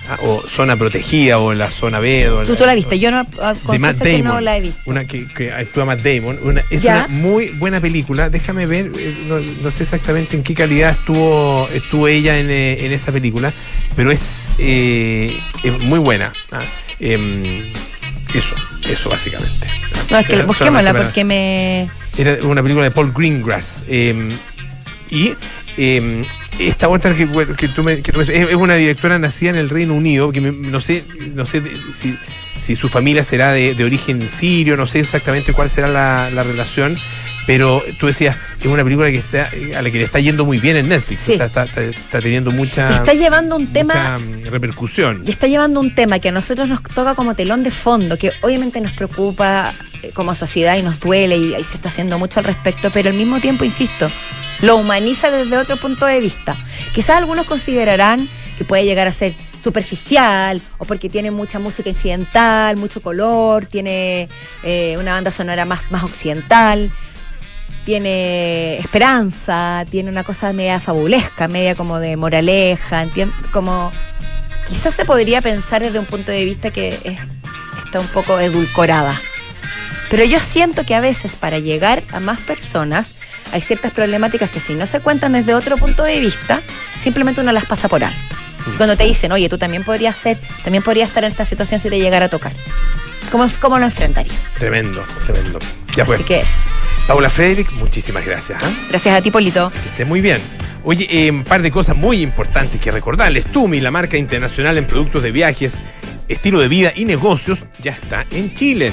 Ah, 0.07 0.19
o 0.21 0.43
zona 0.43 0.77
protegida 0.77 1.39
o 1.39 1.55
la 1.55 1.71
zona 1.71 1.99
B. 1.99 2.29
O 2.29 2.45
¿Tú, 2.45 2.57
tú 2.57 2.67
la 2.67 2.75
viste? 2.75 2.99
Yo 2.99 3.11
no, 3.11 3.27
ah, 3.41 3.55
que 3.71 4.23
no 4.23 4.41
la 4.41 4.59
he 4.59 4.61
visto. 4.61 4.83
Una 4.85 5.07
que, 5.07 5.51
actúa 5.51 5.87
Matt 5.87 6.01
Damon. 6.01 6.39
es 6.71 6.85
una 6.85 7.09
muy 7.09 7.49
buena 7.51 7.81
película. 7.81 8.29
Déjame 8.29 8.67
ver, 8.67 8.93
eh, 8.99 9.17
no, 9.27 9.71
sé 9.71 9.85
exactamente 9.85 10.37
en 10.37 10.43
qué 10.43 10.55
calidad 10.55 10.91
estuvo, 10.91 11.69
estuvo 11.73 12.07
ella 12.07 12.39
en, 12.39 12.51
eh, 12.51 12.95
esa 12.95 13.13
película, 13.13 13.53
pero 13.97 14.11
es, 14.11 14.51
eh, 14.59 15.35
muy 15.81 15.99
buena. 15.99 16.33
Ah, 16.53 16.61
em, 17.01 17.43
eso, 18.35 18.55
eso 18.89 19.09
básicamente. 19.09 19.67
No, 20.11 20.19
es 20.19 20.27
que 20.27 20.43
busquémosla 20.43 20.93
porque 20.93 21.25
me... 21.25 21.89
Era 22.19 22.39
una 22.43 22.63
película 22.63 22.85
de 22.85 22.91
Paul 22.91 23.13
Greengrass. 23.13 23.85
Em, 23.89 24.29
y 25.11 25.35
em, 25.79 26.23
esta 26.59 26.89
otra 26.89 27.15
que, 27.15 27.29
que, 27.57 27.69
tú 27.69 27.83
me, 27.83 27.95
es, 27.95 28.55
una 28.55 28.75
directora 28.75 29.19
nacida 29.19 29.51
en 29.51 29.57
el 29.57 29.71
Reino 29.71 29.95
Unido, 29.95 30.33
que 30.33 30.41
no 30.41 30.81
sé, 30.81 31.05
no 31.35 31.47
sé 31.47 31.63
si, 31.93 32.17
si 32.61 32.77
su 32.77 32.89
familia 32.89 33.23
será 33.23 33.53
de, 33.53 33.85
origen 33.85 34.29
sirio, 34.29 34.77
no 34.77 34.87
sé 34.87 35.01
exactamente 35.01 35.53
cuál 35.53 35.69
será 35.69 35.89
la, 35.89 36.43
relación, 36.43 36.97
pero 37.47 37.83
tú 37.99 38.07
decías, 38.07 38.37
es 38.61 38.67
una 38.67 38.85
película 38.85 39.11
que 39.11 39.19
está, 39.19 39.51
a 39.77 39.83
la 39.83 39.91
que 39.91 39.99
le 39.99 40.05
está 40.05 40.21
yendo 40.21 40.45
muy 40.45 40.59
bien 40.59 40.77
en 40.77 40.89
Netflix, 40.89 41.29
está, 41.29 41.67
teniendo 42.11 42.51
mucha... 42.51 42.89
Está 42.89 43.13
llevando 43.13 43.57
un 43.57 43.67
tema... 43.67 44.19
Mm, 44.19 44.47
repercusión. 44.47 45.23
Y 45.27 45.31
está 45.31 45.47
llevando 45.47 45.81
un 45.81 45.95
tema 45.95 46.19
que 46.21 46.29
a 46.29 46.33
nosotros 46.33 46.69
nos 46.69 46.83
toca 46.83 47.15
como 47.15 47.35
telón 47.35 47.63
de 47.63 47.71
fondo, 47.71 48.17
que 48.17 48.33
obviamente 48.41 48.81
nos 48.81 48.93
preocupa 48.93 49.73
eh, 50.03 50.11
como 50.15 50.35
sociedad 50.35 50.77
y 50.77 50.83
nos 50.83 51.01
duele 51.01 51.37
y, 51.37 51.55
y 51.55 51.65
se 51.65 51.77
está 51.77 51.89
haciendo 51.89 52.19
mucho 52.19 52.41
al 52.41 52.47
respecto, 52.47 52.91
pero 52.91 53.11
al 53.11 53.17
mismo 53.17 53.41
tiempo, 53.41 53.65
insisto, 53.65 54.11
lo 54.61 54.77
humaniza 54.77 55.31
desde 55.31 55.57
otro 55.59 55.77
punto 55.77 56.07
de 56.07 56.21
vista. 56.21 56.57
Quizás 56.95 57.17
algunos 57.19 57.47
considerarán 57.47 58.29
que 58.59 58.65
puede 58.65 58.85
llegar 58.85 59.07
a 59.09 59.13
ser 59.13 59.35
superficial 59.63 60.61
o 60.79 60.85
porque 60.85 61.09
tiene 61.09 61.31
mucha 61.31 61.59
música 61.59 61.89
incidental, 61.89 62.77
mucho 62.77 63.01
color, 63.03 63.67
tiene 63.67 64.29
eh, 64.63 64.97
una 64.99 65.13
banda 65.15 65.31
sonora 65.31 65.65
más, 65.65 65.91
más 65.91 66.03
occidental. 66.05 66.91
tiene 67.85 68.79
esperanza, 68.79 69.85
tiene 69.91 70.09
una 70.11 70.25
cosa 70.25 70.53
media 70.55 70.81
fabulesca, 70.81 71.49
media 71.49 71.75
como 71.75 71.99
de 71.99 72.17
moraleja, 72.17 73.05
como 73.53 73.93
quizás 74.69 74.95
se 74.95 75.05
podría 75.05 75.43
pensar 75.43 75.83
desde 75.83 75.99
un 75.99 76.07
punto 76.07 76.33
de 76.33 76.45
vista 76.47 76.71
que 76.71 76.89
es- 77.05 77.19
está 77.85 78.01
un 78.01 78.09
poco 78.09 78.41
edulcorada. 78.41 79.15
Pero 80.11 80.25
yo 80.25 80.41
siento 80.41 80.85
que 80.85 80.95
a 80.95 81.01
veces 81.01 81.37
para 81.37 81.59
llegar 81.59 82.03
a 82.13 82.21
más 82.21 82.41
personas 82.41 83.15
hay 83.55 83.61
ciertas 83.61 83.93
problemáticas 83.93 84.51
que 84.51 84.59
si 84.59 84.75
no 84.75 84.85
se 84.85 84.99
cuentan 84.99 85.33
desde 85.33 85.55
otro 85.55 85.77
punto 85.77 86.03
de 86.03 86.19
vista, 86.19 86.61
simplemente 86.99 87.41
uno 87.41 87.53
las 87.53 87.65
pasa 87.67 87.89
por 87.89 88.03
alto. 88.03 88.19
Y 88.67 88.77
Cuando 88.77 88.97
te 88.97 89.05
dicen, 89.05 89.31
oye, 89.31 89.49
tú 89.49 89.59
también 89.59 89.85
podrías 89.85 90.19
ser, 90.19 90.39
también 90.65 90.83
podrías 90.83 91.09
estar 91.09 91.23
en 91.23 91.31
esta 91.31 91.47
situación 91.47 91.79
si 91.79 91.89
te 91.89 92.01
llegara 92.01 92.27
a 92.27 92.29
tocar. 92.29 92.51
¿Cómo, 93.31 93.47
cómo 93.61 93.79
lo 93.79 93.85
enfrentarías? 93.85 94.55
Tremendo, 94.59 95.05
tremendo. 95.25 95.61
Ya 95.95 96.05
pues. 96.05 96.19
Así 96.19 96.27
que 96.27 96.41
es. 96.41 96.49
Paula 97.07 97.31
Frederick, 97.31 97.71
muchísimas 97.75 98.27
gracias. 98.27 98.61
¿ah? 98.61 98.71
Gracias 98.89 99.15
a 99.15 99.23
ti, 99.23 99.31
Polito. 99.31 99.71
Que 99.71 99.89
esté 99.89 100.05
muy 100.05 100.21
bien. 100.21 100.41
Oye, 100.83 101.07
eh, 101.09 101.31
un 101.31 101.45
par 101.45 101.63
de 101.63 101.71
cosas 101.71 101.95
muy 101.95 102.23
importantes 102.23 102.81
que 102.81 102.91
recordarles. 102.91 103.45
Tumi, 103.45 103.79
la 103.79 103.93
marca 103.93 104.17
internacional 104.17 104.79
en 104.79 104.87
productos 104.89 105.23
de 105.23 105.31
viajes, 105.31 105.77
estilo 106.27 106.59
de 106.59 106.67
vida 106.67 106.93
y 106.97 107.05
negocios, 107.05 107.61
ya 107.81 107.93
está 107.93 108.27
en 108.33 108.53
Chile. 108.53 108.93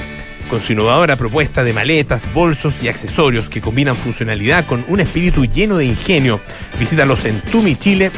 Con 0.52 0.60
su 0.60 0.74
innovadora 0.74 1.16
propuesta 1.16 1.64
de 1.64 1.72
maletas, 1.72 2.30
bolsos 2.34 2.74
y 2.82 2.88
accesorios 2.88 3.48
que 3.48 3.62
combinan 3.62 3.96
funcionalidad 3.96 4.66
con 4.66 4.84
un 4.86 5.00
espíritu 5.00 5.46
lleno 5.46 5.78
de 5.78 5.86
ingenio. 5.86 6.42
Visítalos 6.78 7.24
en 7.24 7.40
tumichile.cl. 7.40 8.12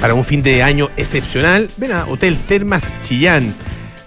Para 0.00 0.14
un 0.14 0.24
fin 0.24 0.42
de 0.42 0.64
año 0.64 0.90
excepcional, 0.96 1.70
ven 1.76 1.92
a 1.92 2.06
Hotel 2.06 2.36
Termas 2.48 2.92
Chillán. 3.02 3.54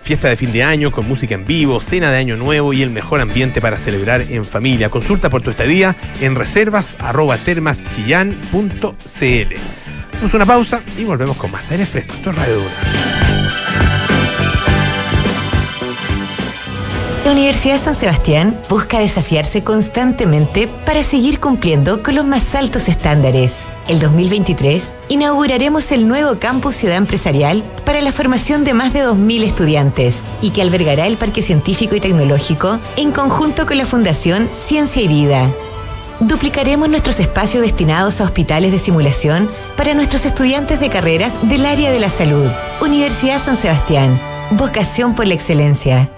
Fiesta 0.03 0.27
de 0.27 0.35
fin 0.35 0.51
de 0.51 0.61
año 0.61 0.91
con 0.91 1.07
música 1.07 1.35
en 1.35 1.45
vivo, 1.45 1.79
cena 1.79 2.11
de 2.11 2.17
año 2.17 2.35
nuevo 2.35 2.73
y 2.73 2.81
el 2.81 2.89
mejor 2.89 3.21
ambiente 3.21 3.61
para 3.61 3.77
celebrar 3.77 4.25
en 4.29 4.43
familia. 4.43 4.89
Consulta 4.89 5.29
por 5.29 5.41
tu 5.41 5.51
estadía 5.51 5.95
en 6.19 6.35
reservas 6.35 6.97
arroba 6.99 7.37
termaschillán.cl. 7.37 9.55
Hacemos 10.15 10.33
una 10.33 10.45
pausa 10.45 10.81
y 10.97 11.05
volvemos 11.05 11.37
con 11.37 11.49
más 11.49 11.71
aire 11.71 11.85
fresco. 11.85 12.13
Esto 12.13 12.31
es 12.31 12.35
Radio. 12.35 13.60
La 17.23 17.33
Universidad 17.33 17.79
San 17.79 17.93
Sebastián 17.93 18.59
busca 18.67 18.97
desafiarse 18.97 19.63
constantemente 19.63 20.67
para 20.67 21.03
seguir 21.03 21.39
cumpliendo 21.39 22.01
con 22.01 22.15
los 22.15 22.25
más 22.25 22.55
altos 22.55 22.89
estándares. 22.89 23.59
El 23.87 23.99
2023 23.99 24.95
inauguraremos 25.07 25.91
el 25.91 26.07
nuevo 26.07 26.39
campus 26.39 26.75
Ciudad 26.77 26.97
Empresarial 26.97 27.63
para 27.85 28.01
la 28.01 28.11
formación 28.11 28.63
de 28.63 28.73
más 28.73 28.91
de 28.93 29.05
2.000 29.05 29.43
estudiantes 29.43 30.23
y 30.41 30.49
que 30.49 30.63
albergará 30.63 31.05
el 31.05 31.17
Parque 31.17 31.43
Científico 31.43 31.95
y 31.95 31.99
Tecnológico 31.99 32.79
en 32.97 33.11
conjunto 33.11 33.67
con 33.67 33.77
la 33.77 33.85
Fundación 33.85 34.49
Ciencia 34.51 35.03
y 35.03 35.07
Vida. 35.07 35.47
Duplicaremos 36.21 36.89
nuestros 36.89 37.19
espacios 37.19 37.61
destinados 37.61 38.19
a 38.19 38.23
hospitales 38.23 38.71
de 38.71 38.79
simulación 38.79 39.47
para 39.77 39.93
nuestros 39.93 40.25
estudiantes 40.25 40.79
de 40.79 40.89
carreras 40.89 41.37
del 41.47 41.67
área 41.67 41.91
de 41.91 41.99
la 41.99 42.09
salud. 42.09 42.47
Universidad 42.81 43.39
San 43.39 43.57
Sebastián. 43.57 44.19
Vocación 44.51 45.13
por 45.13 45.27
la 45.27 45.35
excelencia. 45.35 46.09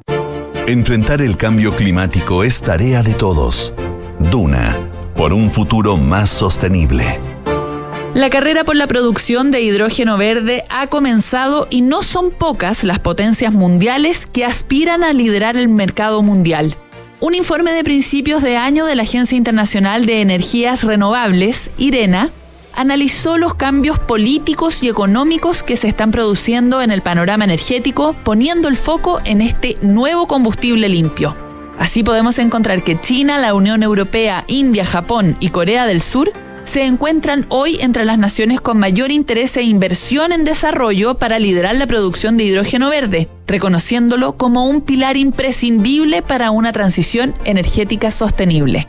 Enfrentar 0.67 1.21
el 1.21 1.37
cambio 1.37 1.75
climático 1.75 2.43
es 2.43 2.61
tarea 2.61 3.03
de 3.03 3.13
todos. 3.13 3.73
Duna, 4.19 4.75
por 5.15 5.33
un 5.33 5.49
futuro 5.49 5.97
más 5.97 6.29
sostenible. 6.29 7.19
La 8.13 8.29
carrera 8.29 8.63
por 8.63 8.75
la 8.75 8.87
producción 8.87 9.51
de 9.51 9.61
hidrógeno 9.61 10.17
verde 10.17 10.65
ha 10.69 10.87
comenzado 10.87 11.67
y 11.69 11.81
no 11.81 12.01
son 12.01 12.31
pocas 12.31 12.83
las 12.83 12.99
potencias 12.99 13.53
mundiales 13.53 14.25
que 14.25 14.43
aspiran 14.43 15.03
a 15.03 15.13
liderar 15.13 15.55
el 15.55 15.69
mercado 15.69 16.21
mundial. 16.23 16.75
Un 17.19 17.35
informe 17.35 17.73
de 17.73 17.83
principios 17.83 18.41
de 18.41 18.57
año 18.57 18.85
de 18.85 18.95
la 18.95 19.03
Agencia 19.03 19.37
Internacional 19.37 20.05
de 20.05 20.21
Energías 20.21 20.83
Renovables, 20.83 21.69
IRENA, 21.77 22.31
analizó 22.77 23.37
los 23.37 23.55
cambios 23.55 23.99
políticos 23.99 24.81
y 24.81 24.87
económicos 24.87 25.63
que 25.63 25.75
se 25.75 25.89
están 25.89 26.11
produciendo 26.11 26.81
en 26.81 26.91
el 26.91 27.01
panorama 27.01 27.43
energético, 27.43 28.15
poniendo 28.23 28.69
el 28.69 28.77
foco 28.77 29.19
en 29.25 29.41
este 29.41 29.75
nuevo 29.81 30.27
combustible 30.27 30.87
limpio. 30.87 31.35
Así 31.79 32.03
podemos 32.03 32.39
encontrar 32.39 32.83
que 32.83 32.99
China, 33.01 33.39
la 33.39 33.53
Unión 33.53 33.83
Europea, 33.83 34.45
India, 34.47 34.85
Japón 34.85 35.35
y 35.39 35.49
Corea 35.49 35.85
del 35.85 36.01
Sur 36.01 36.31
se 36.63 36.85
encuentran 36.85 37.45
hoy 37.49 37.77
entre 37.81 38.05
las 38.05 38.19
naciones 38.19 38.61
con 38.61 38.77
mayor 38.77 39.09
interés 39.11 39.55
e 39.57 39.63
inversión 39.63 40.31
en 40.31 40.43
desarrollo 40.43 41.15
para 41.15 41.39
liderar 41.39 41.75
la 41.75 41.87
producción 41.87 42.37
de 42.37 42.43
hidrógeno 42.43 42.89
verde, 42.89 43.29
reconociéndolo 43.47 44.37
como 44.37 44.67
un 44.67 44.81
pilar 44.81 45.17
imprescindible 45.17 46.21
para 46.21 46.51
una 46.51 46.73
transición 46.73 47.33
energética 47.45 48.11
sostenible. 48.11 48.87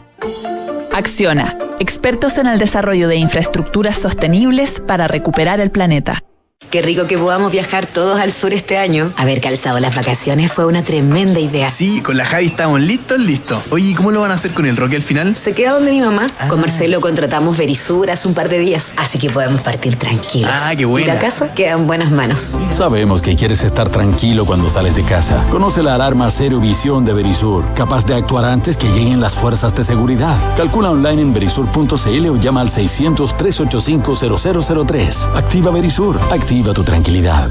Acciona, 0.93 1.57
expertos 1.81 2.39
en 2.39 2.47
el 2.47 2.59
desarrollo 2.59 3.09
de 3.09 3.17
infraestructuras 3.17 3.97
sostenibles 3.97 4.81
para 4.81 5.09
recuperar 5.09 5.61
el 5.61 5.71
planeta. 5.71 6.23
Qué 6.71 6.83
rico 6.83 7.07
que 7.07 7.17
podamos 7.17 7.51
viajar 7.51 7.87
todos 7.87 8.21
al 8.21 8.31
sur 8.31 8.53
este 8.53 8.77
año. 8.77 9.11
Haber 9.17 9.41
calzado 9.41 9.79
las 9.81 9.97
vacaciones 9.97 10.53
fue 10.53 10.67
una 10.67 10.85
tremenda 10.85 11.41
idea. 11.41 11.71
Sí, 11.71 12.03
con 12.03 12.19
la 12.19 12.27
Javi 12.27 12.45
estamos 12.45 12.83
listos, 12.83 13.19
listos. 13.19 13.63
Oye, 13.71 13.93
¿y 13.93 13.95
cómo 13.95 14.11
lo 14.11 14.21
van 14.21 14.33
a 14.33 14.35
hacer 14.35 14.53
con 14.53 14.67
el 14.67 14.77
Roque 14.77 14.97
al 14.97 15.03
final? 15.03 15.35
Se 15.39 15.55
queda 15.55 15.73
donde 15.73 15.91
mi 15.91 16.03
mamá. 16.03 16.27
Ah. 16.39 16.49
Con 16.49 16.61
Marcelo 16.61 17.01
contratamos 17.01 17.57
Verisur 17.57 18.11
hace 18.11 18.29
un 18.29 18.35
par 18.35 18.51
de 18.51 18.59
días, 18.59 18.93
así 18.99 19.19
que 19.19 19.31
podemos 19.31 19.63
partir 19.63 19.97
tranquilos. 19.97 20.51
Ah, 20.53 20.75
qué 20.77 20.83
Y 20.83 20.85
buena. 20.85 21.15
la 21.15 21.21
casa 21.21 21.55
queda 21.55 21.71
en 21.73 21.87
buenas 21.87 22.11
manos. 22.11 22.55
Sabemos 22.69 23.23
que 23.23 23.35
quieres 23.35 23.65
estar 23.65 23.89
tranquilo 23.89 24.45
cuando 24.45 24.69
sales 24.69 24.95
de 24.95 25.05
casa. 25.05 25.47
Conoce 25.49 25.83
la 25.83 25.95
alarma 25.95 26.31
Cero 26.31 26.61
Visión 26.61 27.07
de 27.07 27.15
Verisur, 27.15 27.65
capaz 27.75 28.05
de 28.05 28.15
actuar 28.15 28.45
antes 28.45 28.77
que 28.77 28.89
lleguen 28.91 29.23
las 29.23 29.33
fuerzas 29.33 29.75
de 29.75 29.85
seguridad. 29.85 30.37
Calcula 30.55 30.91
online 30.91 31.23
en 31.23 31.33
verisur.cl 31.33 32.27
o 32.29 32.37
llama 32.37 32.61
al 32.61 32.69
600-385-0003. 32.69 35.35
Activa 35.35 35.71
Verisur, 35.71 36.21
activa 36.31 36.58
tu 36.65 36.83
tranquilidad. 36.83 37.51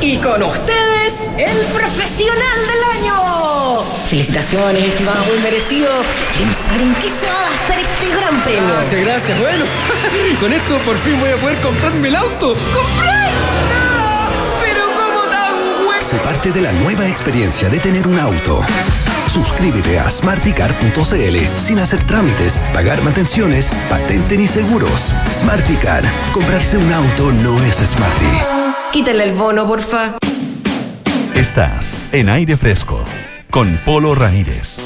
Y 0.00 0.16
con 0.18 0.42
ustedes, 0.42 1.28
el 1.36 1.58
profesional 1.74 2.58
del 2.70 3.02
año. 3.02 3.80
Felicitaciones, 4.08 4.84
estimado, 4.84 5.24
muy 5.24 5.38
merecido. 5.42 5.88
Queremos 6.32 6.56
saber 6.56 6.82
en 6.82 6.94
qué 6.94 7.08
se 7.08 7.26
va 7.26 7.46
a 7.46 7.50
gastar 7.50 7.78
este 7.80 8.16
gran 8.16 8.40
premio. 8.42 8.74
Gracias, 8.74 9.04
gracias. 9.04 9.40
Bueno, 9.40 9.64
con 10.40 10.52
esto 10.52 10.78
por 10.78 10.96
fin 10.98 11.18
voy 11.18 11.30
a 11.30 11.36
poder 11.36 11.58
comprarme 11.58 12.08
el 12.08 12.16
auto. 12.16 12.54
¡Comprar! 12.72 13.30
¡No! 13.72 14.60
Pero 14.62 14.84
como 14.94 15.20
tan 15.28 15.84
bueno. 15.86 16.00
Sé 16.00 16.16
parte 16.18 16.52
de 16.52 16.60
la 16.60 16.72
nueva 16.72 17.08
experiencia 17.08 17.68
de 17.68 17.80
tener 17.80 18.06
un 18.06 18.18
auto. 18.18 18.60
Suscríbete 19.34 19.98
a 19.98 20.08
smarticar.cl 20.08 21.58
sin 21.58 21.80
hacer 21.80 22.00
trámites, 22.04 22.60
pagar 22.72 23.02
mantenciones, 23.02 23.72
patente 23.90 24.36
ni 24.38 24.46
seguros. 24.46 25.12
Smarticar. 25.28 26.04
Comprarse 26.32 26.78
un 26.78 26.92
auto 26.92 27.32
no 27.42 27.60
es 27.64 27.74
smarty. 27.78 28.92
Quítale 28.92 29.24
el 29.24 29.32
bono, 29.32 29.66
porfa. 29.66 30.18
Estás 31.34 32.04
en 32.12 32.28
aire 32.28 32.56
fresco 32.56 33.04
con 33.50 33.76
Polo 33.84 34.14
Ramírez. 34.14 34.78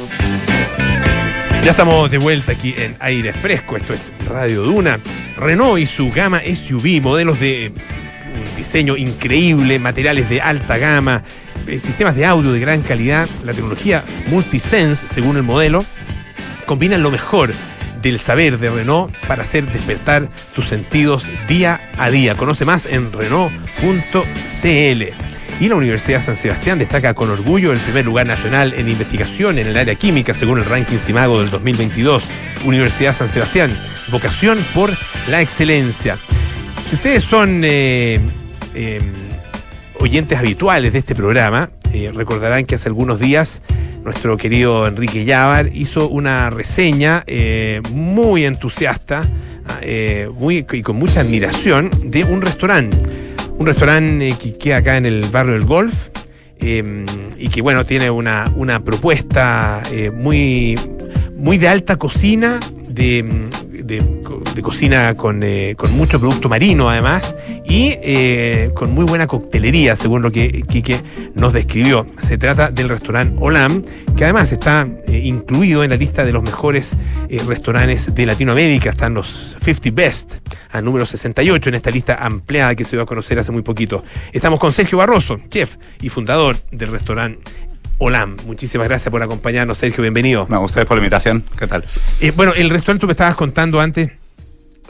Ya 1.63 1.73
estamos 1.73 2.11
de 2.11 2.17
vuelta 2.17 2.53
aquí 2.53 2.75
en 2.79 2.97
aire 3.01 3.35
fresco. 3.35 3.77
Esto 3.77 3.93
es 3.93 4.11
Radio 4.27 4.63
Duna. 4.63 4.99
Renault 5.37 5.79
y 5.79 5.85
su 5.85 6.11
gama 6.11 6.41
SUV, 6.41 7.03
modelos 7.03 7.39
de 7.39 7.71
diseño 8.57 8.97
increíble, 8.97 9.79
materiales 9.79 10.29
de 10.29 10.41
alta 10.41 10.79
gama, 10.79 11.23
eh, 11.67 11.81
sistemas 11.81 12.17
de 12.17 12.25
audio 12.27 12.53
de 12.53 12.61
gran 12.61 12.83
calidad, 12.83 13.29
la 13.45 13.53
tecnología 13.53 14.03
Multisense, 14.29 15.07
según 15.09 15.37
el 15.37 15.43
modelo, 15.43 15.85
combinan 16.67 17.03
lo 17.03 17.11
mejor 17.11 17.53
del 18.03 18.19
saber 18.19 18.59
de 18.59 18.71
Renault 18.71 19.15
para 19.27 19.43
hacer 19.43 19.71
despertar 19.73 20.29
tus 20.55 20.69
sentidos 20.69 21.25
día 21.49 21.81
a 21.99 22.11
día. 22.11 22.37
Conoce 22.37 22.65
más 22.65 22.87
en 22.87 23.13
Renault.cl. 23.13 25.03
Y 25.61 25.69
la 25.69 25.75
Universidad 25.75 26.23
San 26.23 26.37
Sebastián 26.37 26.79
destaca 26.79 27.15
con 27.15 27.31
orgullo 27.31 27.73
el 27.73 27.81
primer 27.81 28.05
lugar 28.05 28.27
nacional 28.27 28.75
en 28.75 28.89
investigación 28.89 29.59
en 29.59 29.67
el 29.67 29.77
área 29.77 29.97
química 29.97 30.33
según 30.33 30.59
el 30.59 30.65
ranking 30.65 30.99
Simago 30.99 31.41
del 31.41 31.51
2022. 31.51 32.23
Universidad 32.65 33.13
San 33.13 33.29
Sebastián, 33.29 33.71
vocación 34.13 34.57
por 34.73 34.91
la 35.29 35.43
excelencia. 35.43 36.17
Si 36.89 36.95
ustedes 36.95 37.23
son 37.23 37.65
eh, 37.65 38.19
eh, 38.75 39.01
oyentes 40.01 40.39
habituales 40.39 40.95
de 40.95 41.01
este 41.01 41.15
programa, 41.15 41.69
eh, 41.93 42.11
recordarán 42.15 42.65
que 42.65 42.77
hace 42.77 42.89
algunos 42.89 43.21
días 43.21 43.61
nuestro 44.05 44.39
querido 44.39 44.87
Enrique 44.87 45.27
Llávar 45.27 45.69
hizo 45.75 46.09
una 46.09 46.49
reseña 46.49 47.25
muy 47.93 48.47
entusiasta 48.47 49.21
y 49.83 50.83
con 50.83 50.97
mucha 50.97 51.21
admiración 51.21 51.91
de 52.05 52.25
un 52.25 52.41
restaurante. 52.41 52.97
Un 53.59 53.67
restaurante 53.67 54.35
que 54.41 54.55
queda 54.55 54.79
acá 54.79 54.97
en 54.97 55.05
el 55.05 55.27
barrio 55.27 55.55
del 55.55 55.67
Golf 55.67 55.93
y 56.59 57.49
que, 57.51 57.61
bueno, 57.61 57.85
tiene 57.85 58.09
una, 58.09 58.51
una 58.57 58.83
propuesta 58.83 59.83
muy, 60.15 60.79
muy 61.37 61.59
de 61.59 61.69
alta 61.69 61.97
cocina, 61.97 62.59
de, 62.89 63.51
de, 63.89 64.63
cocina 64.63 65.15
con, 65.15 65.43
eh, 65.43 65.75
con 65.77 65.91
mucho 65.97 66.21
producto 66.21 66.49
marino 66.49 66.91
además 66.91 67.35
y 67.65 67.95
eh, 68.03 68.71
con 68.75 68.93
muy 68.93 69.05
buena 69.05 69.27
coctelería, 69.27 69.97
según 69.97 70.23
lo 70.23 70.31
que 70.31 70.63
Quique 70.63 71.01
nos 71.35 71.53
describió. 71.53 72.05
Se 72.19 72.39
trata 72.39 72.71
del 72.71 72.89
restaurante 72.89 73.37
Olam, 73.41 73.83
que 74.17 74.25
además 74.25 74.53
está 74.53 74.87
eh, 75.07 75.19
incluido 75.25 75.85
en 75.85 75.91
la 75.91 75.97
lista 75.97 76.25
de 76.25 76.33
los 76.33 76.43
mejores 76.43 76.97
restaurantes 77.47 78.15
de 78.15 78.27
Latinoamérica. 78.27 78.91
Están 78.91 79.15
los 79.15 79.57
50 79.63 79.91
Best, 79.93 80.35
a 80.71 80.81
número 80.83 81.07
68 81.07 81.69
en 81.69 81.75
esta 81.75 81.91
lista 81.91 82.15
ampliada 82.21 82.75
que 82.75 82.85
se 82.85 82.97
dio 82.97 83.03
a 83.03 83.07
conocer 83.07 83.39
hace 83.39 83.53
muy 83.53 83.63
poquito. 83.63 84.05
Estamos 84.33 84.61
con 84.61 84.73
Sergio 84.73 84.99
Barroso, 84.99 85.39
chef 85.49 85.77
y 86.01 86.09
fundador 86.09 86.57
del 86.71 86.91
restaurante 86.91 87.41
Olam. 87.99 88.37
Muchísimas 88.47 88.89
gracias 88.89 89.11
por 89.11 89.23
acompañarnos, 89.23 89.79
Sergio. 89.79 90.03
Bienvenido. 90.03 90.47
No, 90.49 90.57
a 90.57 90.61
ustedes 90.61 90.87
por 90.87 90.97
la 90.97 91.01
invitación. 91.01 91.45
¿Qué 91.59 91.67
tal? 91.67 91.85
Eh, 92.21 92.33
bueno, 92.35 92.53
el 92.55 92.71
restaurante 92.71 93.01
tú 93.01 93.07
me 93.07 93.13
estabas 93.13 93.37
contando 93.37 93.81
antes. 93.81 94.11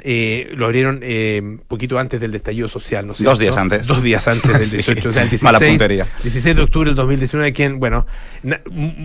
Eh, 0.04 0.52
lo 0.56 0.66
abrieron 0.66 1.00
eh, 1.02 1.58
poquito 1.68 1.98
antes 1.98 2.20
del 2.20 2.34
estallido 2.34 2.68
social, 2.68 3.06
¿no 3.06 3.12
es 3.12 3.22
Dos 3.22 3.38
días 3.38 3.56
antes. 3.56 3.86
Dos 3.86 4.02
días 4.02 4.26
antes 4.28 4.52
del 4.52 4.66
Sí. 4.68 4.76
18, 4.94 5.08
o 5.08 5.12
sea, 5.12 5.22
el 5.22 5.30
16, 5.30 5.42
Mala 5.52 5.58
puntería. 5.58 6.06
16 6.22 6.56
de 6.56 6.62
octubre 6.62 6.90
del 6.90 6.96
2019, 6.96 7.52
quien, 7.52 7.78
bueno, 7.80 8.06
na- 8.42 8.60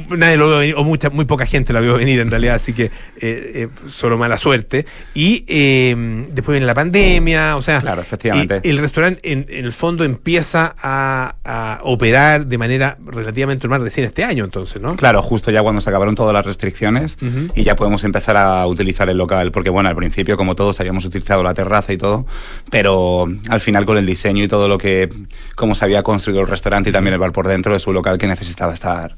nadie 0.10 0.38
lo 0.38 0.48
vio 0.50 0.58
venir, 0.60 0.76
o 0.78 0.84
mucha, 0.84 1.10
muy 1.10 1.26
poca 1.26 1.46
gente 1.46 1.74
lo 1.74 1.82
vio 1.82 1.96
venir 1.98 2.20
en 2.20 2.30
realidad, 2.30 2.56
así 2.56 2.74
que 2.74 2.86
eh, 2.86 2.92
eh, 3.22 3.68
solo 3.88 4.18
mala 4.18 4.38
suerte. 4.38 4.86
Y 5.14 5.46
eh, 5.48 6.26
después 6.32 6.54
viene 6.56 6.66
la 6.66 6.74
pandemia, 6.76 7.56
o 7.58 7.62
sea, 7.62 7.80
Claro, 7.82 8.02
efectivamente. 8.02 8.62
el 8.64 8.78
restaurante 8.78 9.20
en, 9.32 9.46
en 9.50 9.66
el 9.66 9.74
fondo 9.74 10.04
empieza 10.04 10.76
a, 10.82 11.36
a 11.44 11.80
operar 11.84 12.46
de 12.48 12.58
manera 12.58 12.98
relativamente 13.06 13.68
normal 13.68 13.82
recién 13.82 14.06
este 14.08 14.24
año, 14.24 14.44
entonces, 14.46 14.82
¿no? 14.82 14.96
Claro, 14.96 15.22
justo 15.22 15.52
ya 15.52 15.62
cuando 15.62 15.82
se 15.82 15.90
acabaron 15.90 16.16
todas 16.16 16.34
las 16.34 16.46
restricciones 16.46 17.18
Ujú. 17.22 17.48
y 17.56 17.64
ya 17.64 17.76
podemos 17.76 18.04
empezar 18.04 18.38
a 18.38 18.66
utilizar 18.68 19.10
el 19.10 19.18
local, 19.18 19.52
porque 19.52 19.70
bueno, 19.70 19.90
al 19.90 19.96
principio 19.96 20.38
como 20.38 20.56
todos 20.56 20.80
habíamos 20.84 21.06
utilizado 21.06 21.44
la 21.44 21.54
terraza 21.54 21.92
y 21.94 21.98
todo, 21.98 22.26
pero 22.70 23.28
al 23.50 23.60
final 23.62 23.86
con 23.86 23.98
el 23.98 24.06
diseño 24.06 24.44
y 24.44 24.48
todo 24.48 24.68
lo 24.68 24.78
que, 24.78 25.10
como 25.56 25.76
se 25.76 25.86
había 25.86 26.04
construido 26.04 26.42
el 26.42 26.48
restaurante 26.48 26.90
y 26.90 26.94
también 26.94 27.14
el 27.14 27.20
bar 27.20 27.32
por 27.32 27.48
dentro, 27.48 27.76
es 27.76 27.88
un 27.88 27.94
local 27.96 28.18
que 28.18 28.28
necesitaba 28.28 28.74
estar 28.74 29.16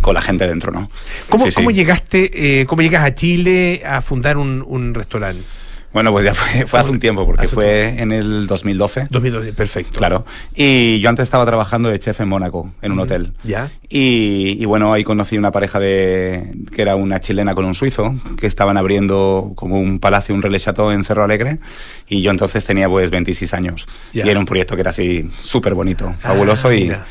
con 0.00 0.14
la 0.14 0.22
gente 0.22 0.46
dentro, 0.46 0.72
¿no? 0.72 0.90
¿Cómo, 1.28 1.44
Sí, 1.44 1.50
sí. 1.50 1.56
cómo 1.56 1.70
llegaste, 1.70 2.60
eh, 2.60 2.66
cómo 2.66 2.82
llegas 2.82 3.04
a 3.04 3.14
Chile 3.14 3.82
a 3.84 4.00
fundar 4.02 4.36
un, 4.38 4.64
un 4.66 4.94
restaurante? 4.94 5.42
Bueno, 5.92 6.12
pues 6.12 6.24
ya 6.26 6.34
fue, 6.34 6.66
fue 6.66 6.80
hace 6.80 6.90
un 6.90 7.00
tiempo, 7.00 7.24
porque 7.24 7.44
Hace 7.46 7.54
fue 7.54 7.88
en 8.00 8.12
el 8.12 8.46
2012. 8.46 9.06
2012, 9.10 9.52
perfecto. 9.54 9.98
Claro. 9.98 10.26
Y 10.54 11.00
yo 11.00 11.08
antes 11.08 11.22
estaba 11.24 11.46
trabajando 11.46 11.88
de 11.88 11.98
chef 11.98 12.20
en 12.20 12.28
Mónaco, 12.28 12.70
en 12.82 12.92
un 12.92 12.98
Ujú. 12.98 13.04
hotel. 13.06 13.32
¿Ya? 13.42 13.70
Y, 13.88 14.56
y 14.60 14.64
bueno, 14.66 14.92
ahí 14.92 15.02
conocí 15.02 15.38
una 15.38 15.50
pareja 15.50 15.78
de 15.80 16.52
que 16.74 16.82
era 16.82 16.94
una 16.94 17.20
chilena 17.20 17.54
con 17.54 17.64
un 17.64 17.74
suizo, 17.74 18.14
que 18.38 18.46
estaban 18.46 18.76
abriendo 18.76 19.52
como 19.54 19.80
un 19.80 19.98
palacio, 19.98 20.34
un 20.34 20.42
relais 20.42 20.62
chateau 20.62 20.90
en 20.90 21.04
Cerro 21.04 21.24
Alegre, 21.24 21.58
y 22.06 22.20
yo 22.20 22.30
entonces 22.30 22.64
tenía 22.66 22.88
pues 22.88 23.10
26 23.10 23.54
años. 23.54 23.86
Ya. 24.12 24.26
Y 24.26 24.28
era 24.28 24.38
un 24.38 24.46
proyecto 24.46 24.74
que 24.74 24.82
era 24.82 24.90
así 24.90 25.30
súper 25.38 25.72
bonito, 25.74 26.14
fabuloso, 26.20 26.68
Ah, 26.68 26.74
y 26.74 26.84
mira. 26.84 27.06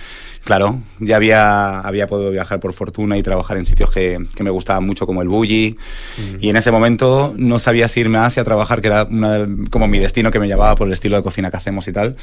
Claro, 0.47 0.79
ya 0.99 1.17
había, 1.17 1.81
había 1.81 2.07
podido 2.07 2.31
viajar 2.31 2.61
por 2.61 2.71
fortuna 2.71 3.17
y 3.17 3.21
trabajar 3.23 3.57
en 3.57 3.65
sitios 3.65 3.91
que, 3.91 4.17
que 4.33 4.43
me 4.43 4.49
gustaban 4.49 4.85
mucho, 4.85 5.05
como 5.05 5.21
el 5.21 5.27
Bulli, 5.27 5.75
Mm. 6.17 6.37
y 6.39 6.49
en 6.49 6.55
ese 6.55 6.71
momento 6.71 7.33
no 7.37 7.59
sabía 7.59 7.87
si 7.89 7.99
irme 7.99 8.17
a 8.17 8.25
Asia 8.25 8.41
a 8.43 8.45
trabajar, 8.45 8.79
que 8.81 8.87
era 8.87 9.03
una- 9.03 9.45
como 9.69 9.87
mi 9.89 9.99
destino 9.99 10.31
que 10.31 10.39
me 10.39 10.47
llevaba 10.47 10.73
por 10.75 10.87
el 10.87 10.93
estilo 10.93 11.17
de 11.17 11.23
cocina 11.23 11.51
que 11.51 11.57
hacemos 11.57 11.85
y 11.89 11.91
tal. 11.91 12.15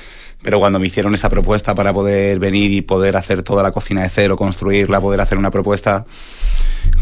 Pero 0.42 0.58
cuando 0.58 0.78
me 0.80 0.86
hicieron 0.86 1.14
esa 1.14 1.28
propuesta 1.28 1.74
para 1.74 1.92
poder 1.92 2.38
venir 2.38 2.72
y 2.72 2.80
poder 2.80 3.16
hacer 3.16 3.42
toda 3.42 3.62
la 3.62 3.70
cocina 3.72 4.02
de 4.02 4.08
cero, 4.08 4.36
construirla, 4.36 5.00
poder 5.00 5.20
hacer 5.20 5.36
una 5.38 5.50
propuesta, 5.50 6.06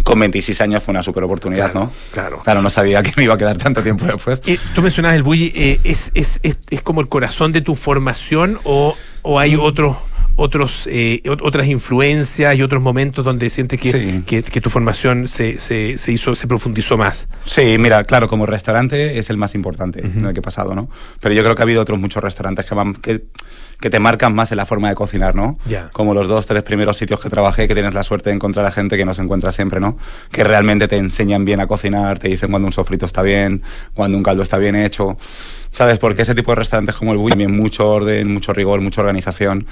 con 0.04 0.18
26 0.18 0.60
años 0.60 0.82
fue 0.82 0.92
una 0.92 1.02
super 1.02 1.22
oportunidad, 1.24 1.72
¿no? 1.72 1.90
Claro. 2.12 2.40
Claro, 2.42 2.62
no 2.62 2.70
sabía 2.70 3.02
que 3.02 3.12
me 3.16 3.24
iba 3.24 3.34
a 3.34 3.38
quedar 3.38 3.56
tanto 3.58 3.82
tiempo 3.82 4.04
después. 4.06 4.42
Eh, 4.46 4.58
tú 4.74 4.82
mencionabas 4.82 5.16
el 5.16 5.22
bully, 5.22 5.52
eh, 5.54 5.80
¿es, 5.84 6.10
es, 6.14 6.40
es, 6.42 6.58
es 6.70 6.82
como 6.82 7.00
el 7.00 7.08
corazón 7.08 7.52
de 7.52 7.60
tu 7.60 7.74
formación 7.76 8.58
o, 8.64 8.96
o 9.22 9.38
hay 9.38 9.54
otros 9.56 9.96
otros 10.36 10.86
eh, 10.90 11.20
ot- 11.24 11.40
otras 11.42 11.66
influencias 11.66 12.56
y 12.56 12.62
otros 12.62 12.82
momentos 12.82 13.24
donde 13.24 13.50
sientes 13.50 13.78
que, 13.80 13.92
Sí. 13.92 14.22
que, 14.26 14.42
que 14.42 14.60
tu 14.60 14.70
formación 14.70 15.28
se, 15.28 15.58
se, 15.58 15.98
se 15.98 16.12
hizo 16.12 16.34
se 16.34 16.46
profundizó 16.46 16.96
más 16.96 17.28
Sí, 17.44 17.76
mira, 17.78 18.02
claro, 18.04 18.28
como 18.28 18.46
restaurante 18.46 19.18
es 19.18 19.30
el 19.30 19.36
más 19.36 19.54
importante 19.54 20.00
en 20.04 20.24
el 20.24 20.32
que 20.34 20.40
he 20.40 20.42
pasado, 20.42 20.74
¿no? 20.74 20.88
Pero 21.20 21.34
yo 21.34 21.42
creo 21.42 21.54
que 21.54 21.62
ha 21.62 21.64
habido 21.64 21.82
otros 21.82 21.98
muchos 21.98 22.22
restaurantes 22.22 22.64
que, 22.66 22.74
van- 22.74 22.94
que, 22.94 23.24
que 23.80 23.90
te 23.90 23.98
marcan 23.98 24.34
más 24.34 24.50
en 24.52 24.56
la 24.58 24.66
forma 24.66 24.88
de 24.88 24.94
cocinar, 24.94 25.34
¿no? 25.34 25.56
Ya. 25.66 25.90
Como 25.92 26.14
los 26.14 26.28
dos, 26.28 26.46
tres 26.46 26.62
primeros 26.62 26.96
sitios 26.96 27.20
que 27.20 27.28
trabajé, 27.30 27.68
que 27.68 27.74
tienes 27.74 27.94
la 27.94 28.02
suerte 28.04 28.30
de 28.30 28.36
encontrar 28.36 28.64
a 28.66 28.70
gente 28.70 28.96
que 28.96 29.04
no 29.04 29.12
se 29.14 29.22
encuentra 29.22 29.52
siempre, 29.52 29.80
¿no? 29.80 29.98
Que 30.30 30.44
realmente 30.44 30.88
te 30.88 30.96
enseñan 30.96 31.44
bien 31.44 31.60
a 31.60 31.66
cocinar, 31.66 32.18
te 32.18 32.28
dicen 32.28 32.50
cuando 32.50 32.66
un 32.66 32.72
sofrito 32.72 33.06
está 33.06 33.22
bien, 33.22 33.62
cuando 33.94 34.16
un 34.16 34.22
caldo 34.22 34.42
está 34.42 34.58
bien 34.58 34.76
hecho. 34.76 35.16
¿Sabes? 35.70 35.98
Porque 35.98 36.22
ese 36.22 36.34
tipo 36.34 36.52
de 36.52 36.56
restaurantes 36.56 36.94
como 36.94 37.12
el 37.12 37.18
Bulli, 37.18 37.30
también 37.30 37.56
mucho 37.56 37.88
orden, 37.88 38.30
mucho 38.32 38.52
rigor, 38.52 38.80
mucha 38.82 39.00
organización, 39.00 39.66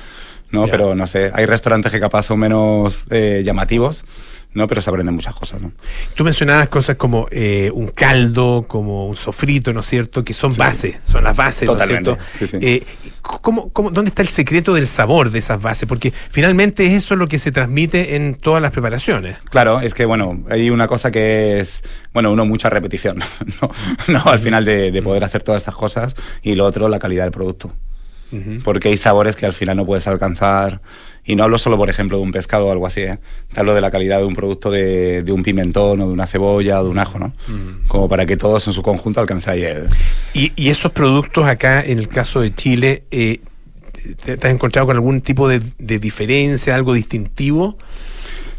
¿no? 0.51 0.67
Pero 0.67 0.95
no 0.95 1.07
sé, 1.07 1.31
hay 1.33 1.47
restaurantes 1.47 1.93
que 1.93 2.01
capaz 2.01 2.25
son 2.25 2.39
menos 2.41 3.05
eh, 3.11 3.43
llamativos, 3.45 4.05
¿no? 4.53 4.67
Pero 4.67 4.83
se 4.83 4.91
aprenden 4.91 5.15
muchas 5.15 5.35
cosas, 5.35 5.61
¿no? 5.61 5.73
tú 6.15 6.25
mencionabas 6.25 6.69
cosas 6.69 6.97
como 6.97 7.29
eh, 7.31 7.71
un 7.73 7.89
caldo 7.89 8.65
como 8.67 9.07
un 9.07 9.17
sofrito 9.17 9.73
no 9.73 9.81
es 9.81 9.87
cierto 9.87 10.25
que 10.25 10.33
son 10.33 10.57
bases 10.57 10.99
son 11.05 11.23
las 11.23 11.37
bases 11.37 11.67
Totalmente, 11.67 12.11
no 12.11 12.17
es 12.17 12.23
sí, 12.33 12.47
sí. 12.47 12.59
Eh, 12.61 12.85
¿cómo, 13.23 13.71
cómo, 13.71 13.91
dónde 13.91 14.09
está 14.09 14.23
el 14.23 14.29
secreto 14.29 14.75
del 14.75 14.87
sabor 14.87 15.31
de 15.31 15.39
esas 15.39 15.63
bases 15.63 15.89
porque 15.89 16.13
finalmente 16.31 16.97
eso 16.97 17.15
es 17.15 17.19
lo 17.21 17.29
que 17.29 17.39
se 17.39 17.53
transmite 17.53 18.17
en 18.17 18.35
todas 18.35 18.61
las 18.61 18.73
preparaciones 18.73 19.37
Claro, 19.51 19.81
es 19.81 19.95
que 19.95 20.05
bueno, 20.05 20.43
hay 20.51 20.71
una 20.71 20.89
cosa 20.89 21.11
que 21.11 21.61
es, 21.61 21.85
bueno, 22.13 22.33
uno, 22.33 22.45
mucha 22.45 22.71
repetición, 22.71 23.21
¿no? 23.63 23.71
no 24.09 24.23
al 24.25 24.41
final 24.41 24.65
de, 24.65 24.91
de 24.91 25.03
poder 25.03 25.23
hacer 25.23 25.43
todas 25.43 25.63
estas 25.63 25.75
cosas 25.75 26.15
y 26.43 26.55
lo 26.55 26.65
otro, 26.65 26.89
la 26.89 26.99
calidad 26.99 27.25
del 27.25 27.33
producto. 27.33 27.73
Porque 28.65 28.89
hay 28.89 28.97
sabores 28.97 29.37
que 29.37 29.47
al 29.47 29.53
final 29.53 29.77
no 29.77 29.87
puedes 29.87 30.07
alcanzar. 30.07 30.81
Y 31.25 31.37
no 31.37 31.45
hablo 31.45 31.59
solo, 31.59 31.77
por 31.77 31.91
ejemplo, 31.91 32.17
de 32.17 32.23
un 32.23 32.33
pescado 32.33 32.67
o 32.67 32.73
algo 32.73 32.87
así, 32.87 33.03
¿eh? 33.03 33.19
Te 33.53 33.61
hablo 33.61 33.75
de 33.75 33.81
la 33.81 33.91
calidad 33.91 34.19
de 34.19 34.25
un 34.25 34.35
producto 34.35 34.71
de, 34.71 35.23
de 35.23 35.33
un 35.33 35.43
pimentón 35.43 36.01
o 36.01 36.07
de 36.07 36.13
una 36.13 36.27
cebolla 36.27 36.81
o 36.81 36.85
de 36.85 36.91
un 36.91 36.99
ajo, 36.99 37.19
¿no? 37.19 37.33
Como 37.89 38.09
para 38.09 38.27
que 38.27 38.37
todos 38.37 38.67
en 38.67 38.73
su 38.73 38.83
conjunto 38.83 39.21
alcancen 39.21 39.53
ahí 39.53 39.63
el... 39.63 39.89
Y, 40.33 40.53
y 40.57 40.71
esos 40.71 40.93
productos 40.93 41.47
acá, 41.47 41.83
en 41.83 41.99
el 41.99 42.09
caso 42.09 42.41
de 42.41 42.55
Chile, 42.55 43.05
eh, 43.11 43.41
¿te, 44.25 44.37
te 44.37 44.49
has 44.49 44.55
encontrado 44.55 44.87
con 44.87 44.97
algún 44.97 45.21
tipo 45.21 45.47
de, 45.47 45.61
de 45.79 45.99
diferencia, 45.99 46.75
algo 46.75 46.95
distintivo? 46.95 47.77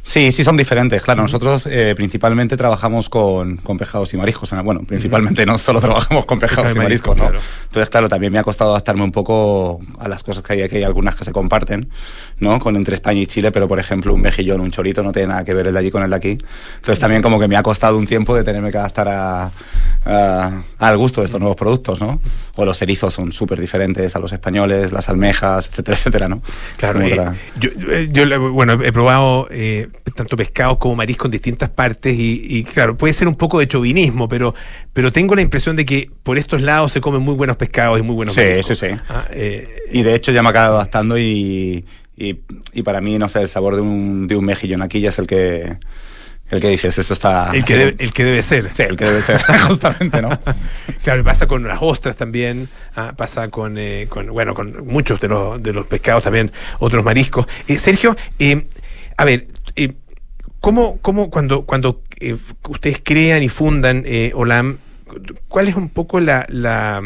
Sí, 0.04 0.32
sí 0.32 0.44
son 0.44 0.58
diferentes. 0.58 1.02
Claro, 1.04 1.22
nosotros 1.22 1.68
eh, 1.70 1.94
principalmente 1.96 2.58
trabajamos 2.58 3.08
con, 3.08 3.58
con 3.58 3.78
pescados 3.78 4.12
y 4.14 4.18
mariscos. 4.18 4.52
Bueno, 4.64 4.82
principalmente 4.84 5.46
no 5.46 5.58
solo 5.60 5.80
trabajamos 5.82 6.26
con 6.26 6.40
pescados 6.40 6.76
y 6.76 6.78
mariscos, 6.78 7.16
marisco, 7.18 7.34
¿no? 7.36 7.40
claro. 7.40 7.40
Entonces, 7.66 7.90
claro, 7.90 8.10
también 8.10 8.34
me 8.34 8.40
ha 8.40 8.44
costado 8.44 8.72
adaptarme 8.72 9.04
un 9.04 9.12
poco 9.12 9.80
a 10.00 10.08
las 10.08 10.24
cosas 10.24 10.44
que 10.44 10.54
hay 10.54 10.62
aquí. 10.64 10.78
Hay 10.78 10.84
algunas 10.84 11.16
que 11.16 11.24
se 11.24 11.32
comparten, 11.32 11.88
¿no? 12.40 12.60
Con 12.60 12.76
entre 12.78 12.96
España 12.96 13.22
y 13.22 13.28
Chile, 13.28 13.52
pero 13.52 13.68
por 13.68 13.80
ejemplo, 13.80 14.14
un 14.14 14.22
mejillón, 14.22 14.60
un 14.60 14.72
chorito 14.72 15.04
no 15.04 15.12
tiene 15.12 15.28
nada 15.30 15.44
que 15.46 15.54
ver 15.54 15.68
el 15.68 15.74
de 15.74 15.80
allí 15.80 15.92
con 15.92 16.02
el 16.04 16.10
de 16.10 16.16
aquí. 16.16 16.38
Entonces, 16.78 17.00
también 17.00 17.22
como 17.22 17.40
que 17.40 17.48
me 17.48 17.56
ha 17.56 17.64
costado 17.64 17.98
un 17.98 18.08
tiempo 18.08 18.36
de 18.36 18.44
tenerme 18.44 18.72
que 18.72 18.80
adaptar 18.80 19.08
a, 19.08 19.52
a- 20.06 20.62
al 20.80 20.98
gusto 20.98 21.22
de 21.22 21.26
estos 21.26 21.40
nuevos 21.40 21.56
productos, 21.56 22.02
¿no? 22.02 22.20
O 22.56 22.66
los 22.66 22.82
erizos 22.82 23.14
son 23.14 23.32
súper 23.32 23.62
diferentes 23.62 24.16
a 24.16 24.20
los 24.20 24.32
españoles, 24.34 24.92
las 24.92 25.10
almejas, 25.10 25.68
etcétera, 25.70 25.96
etcétera, 25.98 26.28
¿no? 26.28 26.42
Claro, 26.78 27.02
eh, 27.02 27.16
yo, 27.60 27.70
eh, 27.92 28.10
yo, 28.12 28.26
la- 28.26 28.38
bueno, 28.40 28.74
he 28.84 28.92
probado 28.92 29.48
eh, 29.52 29.90
tanto 30.16 30.36
pescados 30.36 30.78
como 30.78 30.96
marisco 30.96 31.26
en 31.28 31.32
distintas 31.32 31.70
partes 31.70 32.14
y, 32.18 32.44
y, 32.48 32.64
claro, 32.64 32.98
puede 32.98 33.14
ser 33.14 33.28
un 33.28 33.36
poco 33.36 33.60
de 33.60 33.68
chauvinismo, 33.68 34.28
pero, 34.28 34.54
pero 34.94 35.12
tengo 35.12 35.36
la 35.36 35.42
impresión 35.42 35.76
de 35.76 35.86
que 35.86 36.10
por 36.24 36.38
estos 36.38 36.62
lados 36.62 36.92
se 36.92 37.02
comen 37.02 37.22
muy 37.22 37.36
buenos 37.36 37.56
pescados 37.58 38.00
y 38.00 38.04
muy 38.04 38.16
buenos 38.16 38.36
Sí, 38.36 38.42
mariscos. 38.42 38.78
sí, 38.78 38.88
sí. 38.90 38.96
Ah, 39.10 39.28
eh, 39.32 39.68
Y 39.92 40.04
de 40.04 40.16
hecho 40.16 40.32
ya 40.32 40.44
me 40.44 40.50
acabo 40.50 40.76
adaptando 40.76 41.18
y, 41.18 41.86
Y, 42.18 42.40
y 42.74 42.84
para 42.84 43.02
mí, 43.02 43.18
no 43.18 43.28
sé, 43.30 43.42
el 43.42 43.50
sabor 43.50 43.76
de 43.76 43.82
un, 43.82 44.28
de 44.28 44.36
un 44.36 44.46
mejillón 44.46 44.82
aquí 44.84 45.00
ya 45.00 45.10
es 45.10 45.18
el 45.20 45.26
que, 45.28 45.78
el 46.52 46.60
que 46.62 46.68
dices, 46.68 46.98
esto 46.98 47.14
está... 47.14 47.50
El 47.54 47.64
que, 47.64 47.76
debe, 47.78 47.96
el 47.98 48.12
que 48.14 48.24
debe 48.26 48.44
ser. 48.44 48.70
Sí, 48.76 48.84
el 48.84 48.96
que 48.98 49.06
debe 49.06 49.22
ser, 49.22 49.42
justamente, 49.68 50.22
¿no? 50.22 50.30
claro, 51.04 51.22
y 51.22 51.24
pasa 51.24 51.48
con 51.48 51.64
las 51.68 51.80
ostras 51.82 52.18
también, 52.18 52.68
ah, 52.96 53.14
pasa 53.16 53.48
con, 53.48 53.78
eh, 53.78 54.06
con, 54.10 54.28
bueno, 54.28 54.54
con 54.54 54.86
muchos 54.86 55.20
de 55.22 55.30
los, 55.30 55.64
de 55.64 55.72
los 55.74 55.88
pescados 55.88 56.24
también, 56.26 56.52
otros 56.80 57.04
mariscos. 57.04 57.48
Eh, 57.68 57.76
Sergio, 57.78 58.16
eh, 58.38 58.68
a 59.18 59.26
ver, 59.26 59.48
eh, 59.76 59.94
¿cómo, 60.60 61.00
cómo 61.02 61.30
cuando, 61.30 61.66
cuando 61.66 62.02
eh, 62.20 62.38
ustedes 62.70 63.02
crean 63.04 63.44
y 63.44 63.50
fundan 63.50 64.04
eh, 64.06 64.32
OLAM, 64.34 64.78
cuál 65.48 65.68
es 65.68 65.76
un 65.76 65.90
poco 65.90 66.20
la, 66.20 66.46
la, 66.50 67.02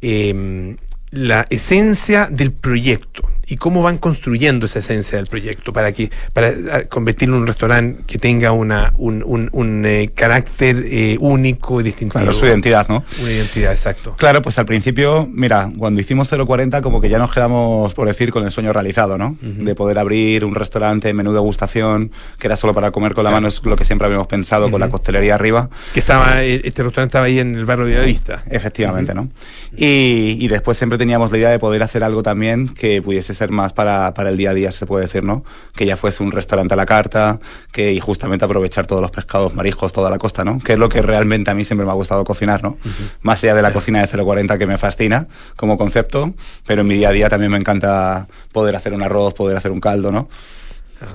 em, 0.00 0.76
la 1.10 1.46
esencia 1.50 2.28
del 2.30 2.52
proyecto? 2.52 3.28
¿Y 3.52 3.56
cómo 3.56 3.82
van 3.82 3.98
construyendo 3.98 4.64
esa 4.64 4.78
esencia 4.78 5.18
del 5.18 5.26
proyecto 5.26 5.74
para 5.74 5.92
que 5.92 6.10
para 6.32 6.54
ah, 6.72 6.82
convertirlo 6.88 7.36
en 7.36 7.42
un 7.42 7.46
restaurante 7.46 8.02
que 8.06 8.16
tenga 8.16 8.50
una, 8.52 8.94
un, 8.96 9.22
un, 9.26 9.50
un, 9.52 9.84
eh, 9.84 10.10
carácter 10.14 10.86
eh, 10.88 11.18
único 11.20 11.78
y 11.78 11.84
distintivo? 11.84 12.22
Claro, 12.22 12.32
su 12.32 12.46
identidad, 12.46 12.88
¿no? 12.88 13.04
Una 13.20 13.30
identidad, 13.30 13.72
exacto. 13.72 14.14
Claro, 14.16 14.40
pues 14.40 14.58
al 14.58 14.64
principio, 14.64 15.28
mira, 15.30 15.70
cuando 15.76 16.00
hicimos 16.00 16.30
040 16.30 16.80
como 16.80 16.98
que 17.02 17.10
ya 17.10 17.18
nos 17.18 17.30
quedamos, 17.30 17.92
por 17.92 18.08
decir, 18.08 18.32
con 18.32 18.42
el 18.42 18.52
sueño 18.52 18.72
realizado, 18.72 19.18
¿no? 19.18 19.36
De 19.42 19.74
poder 19.74 19.98
abrir 19.98 20.46
un 20.46 20.54
restaurante, 20.54 21.12
menú 21.12 21.34
degustación, 21.34 22.10
que 22.38 22.46
era 22.46 22.56
solo 22.56 22.72
para 22.72 22.90
comer 22.90 23.12
con 23.12 23.24
la 23.24 23.30
mano, 23.30 23.48
es 23.48 23.62
lo 23.62 23.76
que 23.76 23.84
siempre 23.84 24.06
habíamos 24.06 24.28
pensado, 24.28 24.70
con 24.70 24.80
la 24.80 24.88
costelería 24.88 25.34
arriba. 25.34 25.68
Que 25.92 26.00
estaba, 26.00 26.42
eh, 26.42 26.62
este 26.64 26.84
restaurante 26.84 27.10
estaba 27.10 27.26
ahí 27.26 27.38
en 27.38 27.54
el 27.54 27.66
barrio 27.66 27.84
de 27.84 28.06
Vista. 28.06 28.44
Efectivamente, 28.48 29.12
¿no? 29.12 29.28
Y, 29.76 30.38
y 30.40 30.48
después 30.48 30.78
siempre 30.78 30.96
teníamos 30.96 31.30
la 31.30 31.36
idea 31.36 31.50
de 31.50 31.58
poder 31.58 31.82
hacer 31.82 32.02
algo 32.02 32.22
también 32.22 32.68
que 32.68 33.02
pudiese 33.02 33.34
ser 33.34 33.41
más 33.50 33.72
para, 33.72 34.14
para 34.14 34.30
el 34.30 34.36
día 34.36 34.50
a 34.50 34.54
día, 34.54 34.72
se 34.72 34.86
puede 34.86 35.04
decir, 35.04 35.24
¿no? 35.24 35.44
Que 35.74 35.86
ya 35.86 35.96
fuese 35.96 36.22
un 36.22 36.32
restaurante 36.32 36.74
a 36.74 36.76
la 36.76 36.86
carta, 36.86 37.40
que 37.72 37.92
y 37.92 38.00
justamente 38.00 38.44
aprovechar 38.44 38.86
todos 38.86 39.02
los 39.02 39.10
pescados, 39.10 39.54
mariscos, 39.54 39.92
toda 39.92 40.10
la 40.10 40.18
costa, 40.18 40.44
¿no? 40.44 40.58
Que 40.58 40.74
es 40.74 40.78
lo 40.78 40.88
que 40.88 41.02
realmente 41.02 41.50
a 41.50 41.54
mí 41.54 41.64
siempre 41.64 41.84
me 41.84 41.90
ha 41.90 41.94
gustado 41.94 42.24
cocinar, 42.24 42.62
¿no? 42.62 42.78
Más 43.22 43.42
allá 43.42 43.54
de 43.54 43.62
la 43.62 43.72
cocina 43.72 44.04
de 44.04 44.22
040 44.22 44.58
que 44.58 44.66
me 44.66 44.78
fascina 44.78 45.26
como 45.56 45.76
concepto, 45.76 46.34
pero 46.66 46.82
en 46.82 46.88
mi 46.88 46.94
día 46.94 47.08
a 47.08 47.12
día 47.12 47.28
también 47.28 47.52
me 47.52 47.58
encanta 47.58 48.28
poder 48.52 48.76
hacer 48.76 48.92
un 48.92 49.02
arroz, 49.02 49.34
poder 49.34 49.56
hacer 49.56 49.70
un 49.70 49.80
caldo, 49.80 50.12
¿no? 50.12 50.28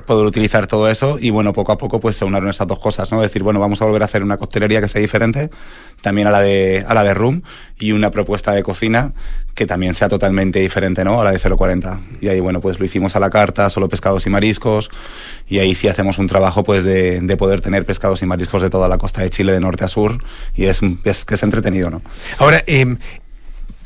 Poder 0.06 0.26
utilizar 0.26 0.68
todo 0.68 0.90
eso 0.90 1.18
y 1.20 1.30
bueno, 1.30 1.54
poco 1.54 1.72
a 1.72 1.78
poco 1.78 2.00
pues 2.00 2.16
se 2.16 2.26
unieron 2.26 2.50
esas 2.50 2.68
dos 2.68 2.80
cosas, 2.80 3.12
¿no? 3.12 3.22
Decir, 3.22 3.44
bueno, 3.44 3.60
vamos 3.60 3.82
a 3.82 3.86
volver 3.86 4.02
a 4.02 4.06
hacer 4.06 4.24
una 4.24 4.38
costelería 4.38 4.82
que 4.82 4.88
sea 4.88 5.02
diferente, 5.02 5.50
también 6.02 6.28
a 6.28 6.32
la 6.32 6.42
de, 6.42 6.86
a 6.88 6.94
la 6.94 7.04
de 7.04 7.14
Room 7.14 7.44
y 7.80 7.92
una 7.92 8.12
propuesta 8.12 8.52
de 8.52 8.64
cocina 8.64 9.14
que 9.56 9.66
también 9.66 9.94
sea 9.96 10.08
totalmente 10.08 10.60
diferente, 10.60 11.04
¿no? 11.04 11.20
A 11.20 11.24
la 11.24 11.32
de 11.32 11.40
040. 11.40 12.00
Y 12.22 12.28
ahí, 12.28 12.40
bueno, 12.40 12.62
pues 12.62 12.80
lo 12.80 12.86
hicimos 12.86 13.16
a 13.16 13.20
la 13.20 13.30
carta, 13.32 13.70
solo 13.70 13.90
pescados 13.90 14.26
y 14.28 14.30
mariscos 14.30 14.92
y 15.48 15.60
ahí 15.60 15.74
sí 15.74 15.88
hacemos 15.88 16.20
un 16.20 16.28
trabajo 16.28 16.64
pues 16.64 16.84
de, 16.84 17.20
de 17.22 17.38
poder 17.38 17.62
tener 17.62 17.86
pescados 17.86 18.22
y 18.22 18.26
mariscos 18.26 18.62
de 18.62 18.70
toda 18.70 18.88
la 18.88 18.98
costa 18.98 19.22
de 19.22 19.30
Chile, 19.30 19.52
de 19.52 19.60
norte 19.60 19.84
a 19.84 19.88
sur 19.88 20.20
y 20.56 20.66
es, 20.66 20.82
es 21.04 21.26
que 21.26 21.34
es 21.36 21.44
entretenido, 21.44 21.90
¿no? 21.90 22.02
Ahora, 22.38 22.64
eh, 22.68 22.98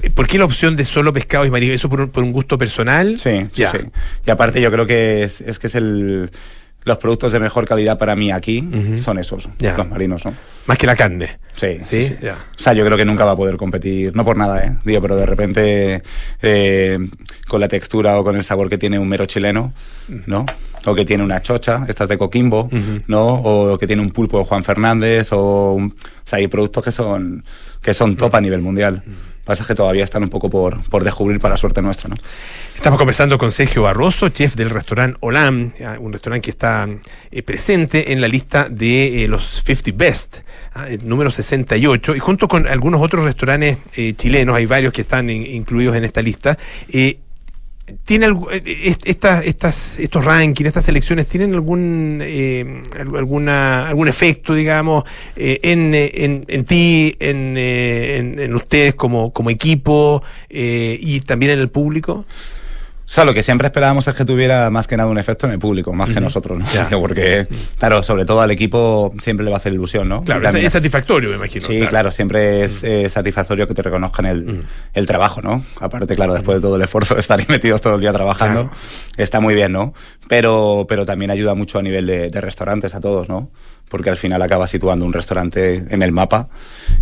¿Por 0.10 0.28
qué 0.28 0.38
la 0.38 0.45
opción 0.45 0.76
de 0.76 0.86
solo 0.86 1.14
pescado 1.14 1.45
y 1.45 1.52
marisco? 1.52 1.74
¿Eso 1.76 1.89
por 1.89 2.02
un, 2.02 2.10
por 2.10 2.24
un 2.24 2.32
gusto 2.32 2.58
personal? 2.58 3.20
Sí, 3.20 3.47
ya. 3.54 3.72
sí. 3.72 3.78
Y 4.26 4.32
aparte 4.32 4.60
yo 4.62 4.72
creo 4.72 4.86
que 4.88 5.24
es, 5.24 5.41
es 5.41 5.60
que 5.60 5.68
es 5.68 5.76
el... 5.76 6.32
Los 6.84 6.97
productos 6.97 7.32
de 7.32 7.39
mejor 7.39 7.68
calidad 7.68 7.99
para 7.99 8.16
mí 8.16 8.32
aquí 8.32 8.68
son 8.97 9.20
esos, 9.20 9.47
los 9.78 9.88
marinos, 9.88 10.26
¿no? 10.26 10.34
Más 10.66 10.80
que 10.80 10.88
la 10.88 10.95
carne. 10.95 11.38
Sí, 11.56 11.78
Sí, 11.84 12.04
sí. 12.06 12.16
ya. 12.24 12.34
O 12.34 12.60
sea, 12.60 12.74
yo 12.74 12.84
creo 12.84 12.97
que 12.97 13.06
nunca 13.06 13.24
va 13.24 13.34
a 13.34 13.36
poder 13.36 13.56
competir, 13.56 14.16
no 14.16 14.26
por 14.26 14.36
nada, 14.36 14.66
¿eh? 14.66 14.78
Digo, 14.84 14.99
pero 14.99 15.16
de 15.16 15.28
repente 15.28 16.02
eh, 16.41 16.97
con 17.47 17.62
la 17.62 17.68
textura 17.68 18.20
o 18.20 18.24
con 18.24 18.36
el 18.36 18.43
sabor 18.43 18.68
que 18.68 18.80
tiene 18.80 18.97
un 18.97 19.08
mero 19.08 19.28
chileno, 19.28 19.74
¿no? 20.26 20.47
O 20.88 20.95
que 20.95 21.06
tiene 21.06 21.22
una 21.24 21.43
chocha, 21.43 21.86
estas 21.88 22.10
de 22.10 22.18
Coquimbo, 22.18 22.68
¿no? 23.06 23.28
O 23.28 23.78
que 23.78 23.86
tiene 23.86 24.02
un 24.02 24.10
pulpo 24.10 24.39
de 24.39 24.45
Juan 24.45 24.64
Fernández, 24.64 25.28
o... 25.34 25.74
un- 25.74 25.93
O 25.93 26.28
sea, 26.28 26.39
hay 26.39 26.47
productos 26.47 26.84
que 26.84 26.91
son, 26.91 27.43
que 27.80 27.93
son 27.93 28.16
top 28.16 28.34
a 28.34 28.41
nivel 28.41 28.62
mundial. 28.62 29.04
Pasa 29.52 29.66
que 29.68 29.76
todavía 29.76 30.06
están 30.06 30.24
un 30.24 30.30
poco 30.30 30.49
por, 30.49 30.82
por 30.89 31.04
descubrir 31.04 31.41
para 31.41 31.58
suerte 31.58 31.82
nuestra, 31.82 32.08
¿no? 32.08 32.16
Estamos 32.78 32.97
conversando 32.97 33.38
con 33.38 33.52
Sergio 33.52 33.82
Barroso, 33.84 34.30
chef 34.30 34.56
del 34.56 34.70
restaurante 34.70 35.18
Olam, 35.20 35.74
ah, 35.86 35.97
un 35.99 36.14
restaurante 36.14 36.45
que 36.45 36.52
está 36.52 36.88
eh, 37.32 37.43
presente 37.43 38.14
en 38.14 38.22
la 38.22 38.30
lista 38.30 38.70
de 38.70 39.26
eh, 39.26 39.28
los 39.28 39.62
50 39.66 39.91
Best, 39.93 40.38
ah, 40.74 40.86
número 41.04 41.32
68, 41.32 42.16
y 42.16 42.20
junto 42.20 42.47
con 42.47 42.66
algunos 42.66 43.02
otros 43.02 43.26
restaurantes 43.26 43.78
eh, 43.97 44.14
chilenos, 44.16 44.56
hay 44.56 44.68
varios 44.68 44.93
que 44.93 45.02
están 45.02 45.30
in- 45.30 45.45
incluidos 45.45 45.97
en 45.97 46.06
esta 46.06 46.22
lista. 46.22 46.58
Eh, 47.92 47.98
¿Tiene 48.06 48.28
algu- 48.28 48.50
eh, 48.52 48.62
est- 48.86 49.06
estas, 49.08 49.46
estas, 49.46 50.00
estos 50.00 50.24
rankings, 50.26 50.68
estas 50.68 50.86
selecciones, 50.86 51.28
tienen 51.28 51.54
algún 51.54 52.20
eh, 52.22 52.84
al- 53.00 53.16
alguna, 53.16 53.88
algún 53.88 54.08
efecto, 54.08 54.54
digamos, 54.54 55.04
eh, 55.36 55.60
en, 55.64 55.94
eh, 55.96 56.12
en, 56.16 56.46
en 56.48 56.66
ti, 56.66 57.16
en, 57.20 57.56
eh, 57.58 58.18
en, 58.18 58.39
en 58.39 58.56
ustedes 58.56 58.96
como, 58.96 59.32
como 59.34 59.50
equipo 59.50 60.24
eh, 60.50 60.98
y 61.02 61.20
también 61.22 61.52
en 61.54 61.60
el 61.60 61.70
público? 61.70 62.26
O 63.12 63.14
sea, 63.14 63.26
lo 63.26 63.34
que 63.34 63.43
siempre 63.43 63.68
esperábamos 63.68 64.07
es 64.07 64.16
que 64.16 64.24
tuviera 64.24 64.70
más 64.70 64.88
que 64.88 64.95
nada 64.95 65.09
un 65.09 65.18
efecto 65.18 65.45
en 65.45 65.51
el 65.51 65.59
público, 65.59 65.91
más 65.91 66.12
que 66.12 66.22
nosotros, 66.22 66.57
¿no? 66.57 66.66
Porque, 67.01 67.45
claro, 67.78 68.03
sobre 68.03 68.24
todo 68.24 68.39
al 68.39 68.51
equipo 68.51 69.14
siempre 69.22 69.43
le 69.43 69.51
va 69.51 69.57
a 69.57 69.59
hacer 69.59 69.74
ilusión, 69.74 70.07
¿no? 70.07 70.24
Claro, 70.24 70.47
es, 70.47 70.55
es 70.55 70.72
satisfactorio, 70.72 71.30
me 71.30 71.36
imagino. 71.36 71.68
Sí, 71.68 71.82
claro, 71.88 72.14
siempre 72.14 72.64
es 72.64 72.82
eh, 72.86 73.09
satisfactorio 73.09 73.68
que 73.68 73.74
te 73.74 73.82
reconozcan 73.82 74.28
el, 74.28 74.64
el 74.93 75.05
trabajo, 75.07 75.41
¿no? 75.41 75.62
Aparte, 75.82 76.16
claro, 76.16 76.34
después 76.34 76.59
de 76.59 76.62
todo 76.62 76.78
el 76.78 76.82
esfuerzo 76.84 77.16
de 77.16 77.20
estar 77.20 77.38
ahí 77.38 77.45
metidos 77.49 77.82
todo 77.82 77.95
el 77.95 77.99
día 77.99 78.14
trabajando, 78.14 78.72
está 79.18 79.41
muy 79.41 79.55
bien, 79.55 79.74
¿no? 79.74 79.93
Pero, 80.30 80.86
pero 80.88 81.05
también 81.05 81.32
ayuda 81.32 81.53
mucho 81.53 81.80
a 81.80 81.82
nivel 81.82 82.07
de, 82.07 82.30
de 82.30 82.39
restaurantes 82.39 82.95
a 82.95 83.01
todos, 83.01 83.28
¿no? 83.28 83.49
Porque 83.89 84.09
al 84.09 84.16
final 84.16 84.41
acaba 84.41 84.68
situando 84.68 85.03
un 85.03 85.12
restaurante 85.12 85.84
en 85.89 86.01
el 86.01 86.14
mapa 86.14 86.47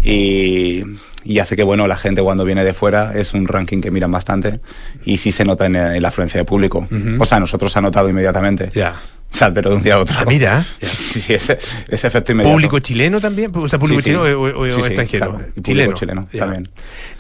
y, 0.03 0.83
y 1.23 1.39
hace 1.39 1.55
que, 1.55 1.63
bueno, 1.63 1.87
la 1.87 1.97
gente 1.97 2.21
cuando 2.21 2.45
viene 2.45 2.63
de 2.63 2.73
fuera 2.73 3.11
es 3.15 3.33
un 3.33 3.47
ranking 3.47 3.81
que 3.81 3.91
miran 3.91 4.11
bastante 4.11 4.59
y 5.05 5.17
sí 5.17 5.31
se 5.31 5.43
nota 5.45 5.65
en, 5.65 5.75
en 5.75 6.01
la 6.01 6.07
afluencia 6.07 6.39
de 6.39 6.45
público. 6.45 6.87
Ujú. 6.89 7.17
O 7.21 7.25
sea, 7.25 7.39
nosotros 7.39 7.75
ha 7.77 7.81
notado 7.81 8.07
inmediatamente. 8.09 8.69
Ya. 8.73 8.95
O 9.31 9.35
sea, 9.35 9.53
pero 9.53 9.69
de 9.69 9.75
un 9.75 9.83
día 9.83 9.95
a 9.95 9.99
otro. 9.99 10.15
Ah, 10.17 10.25
mira. 10.27 10.65
Sí, 10.79 11.21
sí, 11.21 11.33
ese, 11.33 11.57
ese 11.87 12.07
efecto 12.07 12.31
inmediato. 12.33 12.53
¿Público 12.53 12.77
chileno 12.79 13.19
también? 13.19 13.51
O 13.55 13.67
sea, 13.67 13.79
público 13.79 13.99
Sí, 14.01 14.05
chileno 14.11 14.23
o, 14.23 14.43
o- 14.43 14.59
o 14.61 14.65
extranjero. 14.85 15.29
claro. 15.31 15.45
Y 15.55 15.61
Chileno. 15.61 15.93
chileno 15.93 16.27
también. 16.37 16.69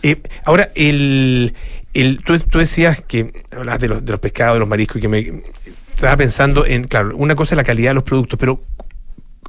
Eh, 0.03 0.21
ahora, 0.45 0.69
el, 0.75 1.53
el, 1.95 2.19
tú, 2.23 2.37
tú 2.39 2.59
decías 2.59 3.01
que 3.07 3.33
hablabas 3.51 3.81
de 3.81 3.87
los, 3.87 4.05
de 4.05 4.11
los 4.11 4.19
pescados, 4.19 4.55
de 4.55 4.59
los 4.59 4.69
mariscos, 4.69 4.97
y 4.97 5.01
que 5.01 5.07
me 5.07 5.41
estaba 5.95 6.15
pensando 6.17 6.65
en, 6.67 6.83
claro, 6.83 7.15
una 7.17 7.33
cosa 7.35 7.55
es 7.55 7.57
la 7.57 7.63
calidad 7.63 7.89
de 7.91 7.95
los 7.95 8.03
productos, 8.03 8.37
pero 8.39 8.61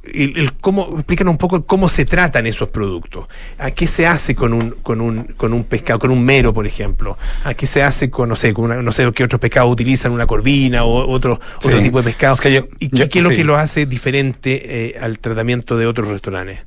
el, 0.03 0.37
el 0.37 0.53
cómo, 0.53 0.95
explícanos 0.95 1.31
un 1.31 1.37
poco 1.37 1.65
cómo 1.65 1.87
se 1.89 2.05
tratan 2.05 2.47
esos 2.47 2.69
productos. 2.69 3.27
¿A 3.59 3.71
qué 3.71 3.85
se 3.87 4.07
hace 4.07 4.33
con 4.35 4.53
un, 4.53 4.71
con 4.83 4.99
un, 5.01 5.23
con 5.37 5.53
un 5.53 5.63
pescado, 5.63 5.99
con 5.99 6.11
un 6.11 6.23
mero, 6.23 6.53
por 6.53 6.65
ejemplo? 6.65 7.17
¿A 7.43 7.53
qué 7.53 7.65
se 7.65 7.83
hace 7.83 8.09
con, 8.09 8.29
no 8.29 8.35
sé, 8.35 8.53
con 8.53 8.65
una- 8.65 8.81
no 8.81 8.91
sé 8.91 9.09
qué 9.13 9.23
otros 9.23 9.39
pescados 9.39 9.71
utilizan, 9.71 10.11
una 10.11 10.25
corvina 10.25 10.83
o 10.83 11.07
otro, 11.09 11.39
Sí. 11.59 11.67
otro 11.67 11.81
tipo 11.81 11.99
de 11.99 12.03
pescado? 12.05 12.33
Es 12.35 12.41
que 12.41 12.51
yo- 12.53 12.67
¿Y 12.79 12.89
qué, 12.89 12.97
yo- 12.97 13.09
qué 13.09 13.19
es 13.19 13.23
lo 13.23 13.29
que 13.29 13.43
lo 13.43 13.57
hace 13.57 13.85
diferente 13.85 14.89
eh, 14.89 14.99
al 14.99 15.19
tratamiento 15.19 15.77
de 15.77 15.85
otros 15.85 16.07
restaurantes? 16.07 16.59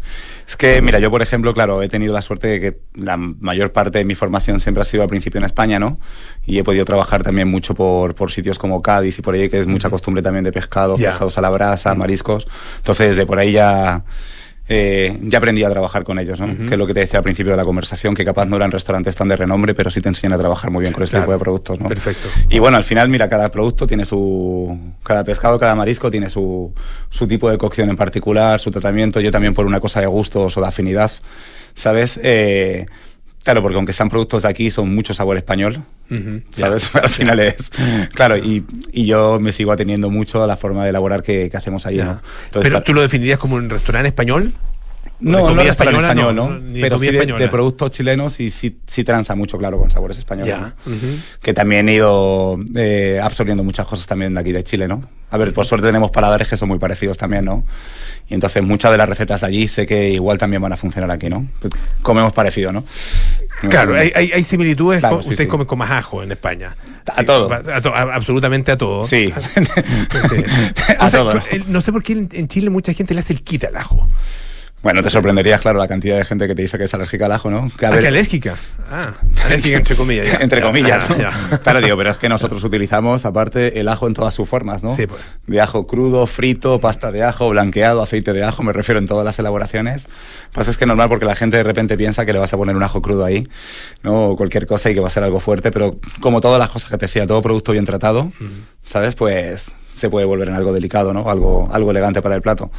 Es 0.46 0.56
que, 0.56 0.82
mira, 0.82 0.98
yo, 0.98 1.10
por 1.10 1.22
ejemplo, 1.22 1.54
claro, 1.54 1.82
he 1.82 1.88
tenido 1.88 2.12
la 2.12 2.20
suerte 2.20 2.48
de 2.48 2.60
que 2.60 2.78
la 2.94 3.16
mayor 3.16 3.72
parte 3.72 3.98
de 3.98 4.04
mi 4.04 4.14
formación 4.14 4.60
siempre 4.60 4.82
ha 4.82 4.84
sido 4.84 5.02
al 5.02 5.08
principio 5.08 5.38
en 5.38 5.44
España, 5.44 5.78
¿no? 5.78 5.98
Y 6.46 6.58
he 6.58 6.64
podido 6.64 6.84
trabajar 6.84 7.22
también 7.22 7.48
mucho 7.48 7.74
por, 7.74 8.14
por 8.14 8.30
sitios 8.30 8.58
como 8.58 8.82
Cádiz 8.82 9.18
y 9.18 9.22
por 9.22 9.34
ahí, 9.34 9.48
que 9.48 9.58
es 9.58 9.66
mucha 9.66 9.88
costumbre 9.88 10.22
también 10.22 10.44
de 10.44 10.52
pescado, 10.52 10.98
Ya. 10.98 11.10
pescados 11.10 11.38
a 11.38 11.40
la 11.40 11.48
brasa, 11.50 11.94
mariscos. 11.94 12.46
Entonces, 12.76 13.16
de 13.16 13.24
por 13.24 13.38
ahí 13.38 13.52
ya, 13.52 14.04
eh, 14.68 15.18
ya 15.22 15.38
aprendí 15.38 15.62
a 15.62 15.68
trabajar 15.70 16.04
con 16.04 16.18
ellos, 16.18 16.40
¿no? 16.40 16.46
Que 16.66 16.72
es 16.74 16.78
lo 16.78 16.86
que 16.86 16.94
te 16.94 17.00
decía 17.00 17.18
al 17.18 17.22
principio 17.22 17.52
de 17.52 17.56
la 17.58 17.64
conversación, 17.64 18.14
que 18.14 18.24
capaz 18.24 18.46
no 18.46 18.56
eran 18.56 18.70
restaurantes 18.70 19.14
tan 19.14 19.28
de 19.28 19.36
renombre, 19.36 19.74
pero 19.74 19.90
sí 19.90 20.00
te 20.00 20.08
enseñan 20.08 20.32
a 20.32 20.38
trabajar 20.38 20.70
muy 20.70 20.80
bien 20.82 20.92
con 20.94 21.02
este 21.02 21.16
Claro. 21.16 21.26
tipo 21.26 21.32
de 21.32 21.38
productos, 21.38 21.80
¿no? 21.80 21.88
Perfecto. 21.88 22.28
Y 22.48 22.58
bueno, 22.58 22.76
al 22.78 22.84
final, 22.84 23.08
mira, 23.10 23.28
cada 23.28 23.50
producto 23.50 23.86
tiene 23.86 24.06
su. 24.06 24.78
Cada 25.02 25.22
pescado, 25.24 25.58
cada 25.58 25.74
marisco 25.74 26.10
tiene 26.10 26.30
su, 26.30 26.72
su 27.10 27.26
tipo 27.26 27.50
de 27.50 27.58
cocción 27.58 27.90
en 27.90 27.96
particular, 27.96 28.58
su 28.58 28.70
tratamiento. 28.70 29.20
Yo 29.20 29.30
también 29.30 29.52
por 29.54 29.66
una 29.66 29.80
cosa 29.80 30.00
de 30.00 30.06
gustos 30.06 30.56
o 30.56 30.60
de 30.62 30.66
afinidad, 30.66 31.10
¿sabes? 31.74 32.18
Eh, 32.22 32.86
claro, 33.44 33.60
porque 33.60 33.76
aunque 33.76 33.92
sean 33.92 34.08
productos 34.08 34.42
de 34.44 34.48
aquí, 34.48 34.70
son 34.70 34.94
mucho 34.94 35.12
sabor 35.12 35.36
español. 35.36 35.82
¿Sabes? 36.50 36.94
Al 36.94 37.08
final 37.08 37.40
es. 37.40 37.70
Claro, 38.12 38.36
y, 38.36 38.64
y 38.92 39.06
yo 39.06 39.38
me 39.40 39.52
sigo 39.52 39.72
ateniendo 39.72 40.10
mucho 40.10 40.42
a 40.42 40.46
la 40.46 40.56
forma 40.56 40.84
de 40.84 40.90
elaborar 40.90 41.22
que, 41.22 41.48
que 41.50 41.56
hacemos 41.56 41.86
ahí. 41.86 41.96
¿no? 41.96 42.20
Entonces, 42.46 42.70
¿Pero 42.70 42.82
tú 42.82 42.94
lo 42.94 43.02
definirías 43.02 43.38
como 43.38 43.56
un 43.56 43.70
restaurante 43.70 44.08
español? 44.08 44.54
No, 45.20 45.38
no 45.38 45.62
restaurante 45.62 45.70
española, 45.70 46.08
español, 46.08 46.34
no, 46.36 46.50
¿no? 46.50 46.72
Pero 46.80 46.98
sí 46.98 47.06
de, 47.10 47.24
de 47.26 47.48
productos 47.48 47.90
chilenos 47.92 48.40
y 48.40 48.50
sí, 48.50 48.78
sí 48.86 49.04
tranza 49.04 49.34
mucho, 49.34 49.56
claro, 49.58 49.78
con 49.78 49.90
sabores 49.90 50.18
españoles. 50.18 50.54
Que 51.40 51.54
también 51.54 51.88
he 51.88 51.94
ido 51.94 52.58
eh, 52.76 53.20
absorbiendo 53.22 53.62
muchas 53.64 53.86
cosas 53.86 54.06
también 54.06 54.34
de 54.34 54.40
aquí 54.40 54.52
de 54.52 54.64
Chile, 54.64 54.88
¿no? 54.88 55.02
A 55.30 55.36
ver, 55.36 55.52
por 55.52 55.66
suerte 55.66 55.86
tenemos 55.88 56.10
paladares 56.10 56.48
que 56.48 56.56
son 56.56 56.68
muy 56.68 56.78
parecidos 56.78 57.18
también, 57.18 57.44
¿no? 57.44 57.64
Y 58.28 58.34
entonces 58.34 58.62
muchas 58.62 58.92
de 58.92 58.98
las 58.98 59.08
recetas 59.08 59.40
de 59.40 59.46
allí 59.48 59.66
sé 59.68 59.84
que 59.86 60.10
igual 60.10 60.38
también 60.38 60.62
van 60.62 60.72
a 60.72 60.76
funcionar 60.76 61.10
aquí, 61.10 61.28
¿no? 61.28 61.48
Comemos 62.02 62.32
parecido, 62.32 62.72
¿no? 62.72 62.84
Claro, 63.68 63.94
hay, 63.96 64.12
hay, 64.14 64.32
hay 64.32 64.44
similitudes. 64.44 65.00
Claro, 65.00 65.16
con- 65.16 65.24
sí, 65.24 65.30
ustedes 65.30 65.46
sí. 65.46 65.50
comen 65.50 65.66
con 65.66 65.78
más 65.78 65.90
ajo 65.90 66.22
en 66.22 66.30
España. 66.32 66.76
A 67.06 67.22
todo. 67.24 67.52
A 67.52 67.80
to- 67.80 67.94
a- 67.94 68.14
absolutamente 68.14 68.70
a 68.72 68.76
todo. 68.76 69.02
Sí. 69.02 69.32
Sí. 70.28 70.44
A 70.98 71.10
todo. 71.10 71.32
el- 71.50 71.64
No 71.72 71.80
sé 71.80 71.92
por 71.92 72.02
qué 72.02 72.12
en, 72.14 72.28
en 72.32 72.48
Chile 72.48 72.70
mucha 72.70 72.92
gente 72.92 73.14
le 73.14 73.20
hace 73.20 73.32
el 73.32 73.42
quita 73.42 73.68
al 73.68 73.76
ajo. 73.76 74.06
Bueno, 74.84 75.02
te 75.02 75.10
sorprenderías, 75.10 75.60
claro, 75.62 75.78
la 75.78 75.88
cantidad 75.88 76.16
de 76.18 76.24
gente 76.24 76.46
que 76.46 76.54
te 76.54 76.62
dice 76.62 76.78
que 76.78 76.84
es 76.84 76.94
alérgica 76.94 77.24
al 77.26 77.32
ajo, 77.32 77.50
¿no? 77.50 77.70
Que 77.76 77.86
a 77.86 77.90
ver- 77.90 78.00
¿que 78.02 78.06
alérgica? 78.08 78.54
Ah, 78.90 79.14
alérgica 79.46 79.78
entre 79.78 79.96
comillas. 79.96 80.30
ya. 80.30 80.38
entre 80.40 80.60
comillas. 80.60 81.08
¿no? 81.10 81.16
Claro, 81.60 81.80
digo, 81.80 81.96
pero 81.96 82.10
es 82.10 82.18
que 82.18 82.28
nosotros 82.28 82.62
utilizamos, 82.62 83.24
aparte, 83.24 83.80
el 83.80 83.88
ajo 83.88 84.06
en 84.06 84.14
todas 84.14 84.34
sus 84.34 84.46
formas, 84.48 84.82
¿no? 84.82 84.94
Sí, 84.94 85.06
pues. 85.06 85.20
De 85.46 85.60
ajo 85.60 85.86
crudo, 85.86 86.26
frito, 86.26 86.80
pasta 86.80 87.10
de 87.10 87.22
ajo, 87.24 87.48
blanqueado, 87.48 88.02
aceite 88.02 88.34
de 88.34 88.44
ajo, 88.44 88.62
me 88.62 88.72
refiero 88.74 88.98
en 88.98 89.06
todas 89.06 89.24
las 89.24 89.38
elaboraciones. 89.38 90.06
Pues 90.52 90.68
es 90.68 90.76
que 90.76 90.84
es 90.84 90.88
normal 90.88 91.08
porque 91.08 91.24
la 91.24 91.34
gente 91.34 91.56
de 91.56 91.62
repente 91.64 91.96
piensa 91.96 92.26
que 92.26 92.32
le 92.34 92.38
vas 92.38 92.52
a 92.52 92.56
poner 92.58 92.76
un 92.76 92.82
ajo 92.82 93.00
crudo 93.00 93.24
ahí, 93.24 93.48
¿no? 94.02 94.28
O 94.32 94.36
cualquier 94.36 94.66
cosa 94.66 94.90
y 94.90 94.94
que 94.94 95.00
va 95.00 95.06
a 95.08 95.10
ser 95.10 95.24
algo 95.24 95.40
fuerte, 95.40 95.70
pero 95.70 95.96
como 96.20 96.42
todas 96.42 96.58
las 96.58 96.68
cosas 96.68 96.90
que 96.90 96.98
te 96.98 97.06
decía, 97.06 97.26
todo 97.26 97.40
producto 97.40 97.72
bien 97.72 97.86
tratado, 97.86 98.32
¿sabes? 98.84 99.14
Pues 99.14 99.74
se 99.92 100.10
puede 100.10 100.26
volver 100.26 100.48
en 100.48 100.54
algo 100.56 100.72
delicado, 100.74 101.14
¿no? 101.14 101.30
Algo, 101.30 101.70
algo 101.72 101.90
elegante 101.90 102.20
para 102.20 102.34
el 102.34 102.42
plato. 102.42 102.70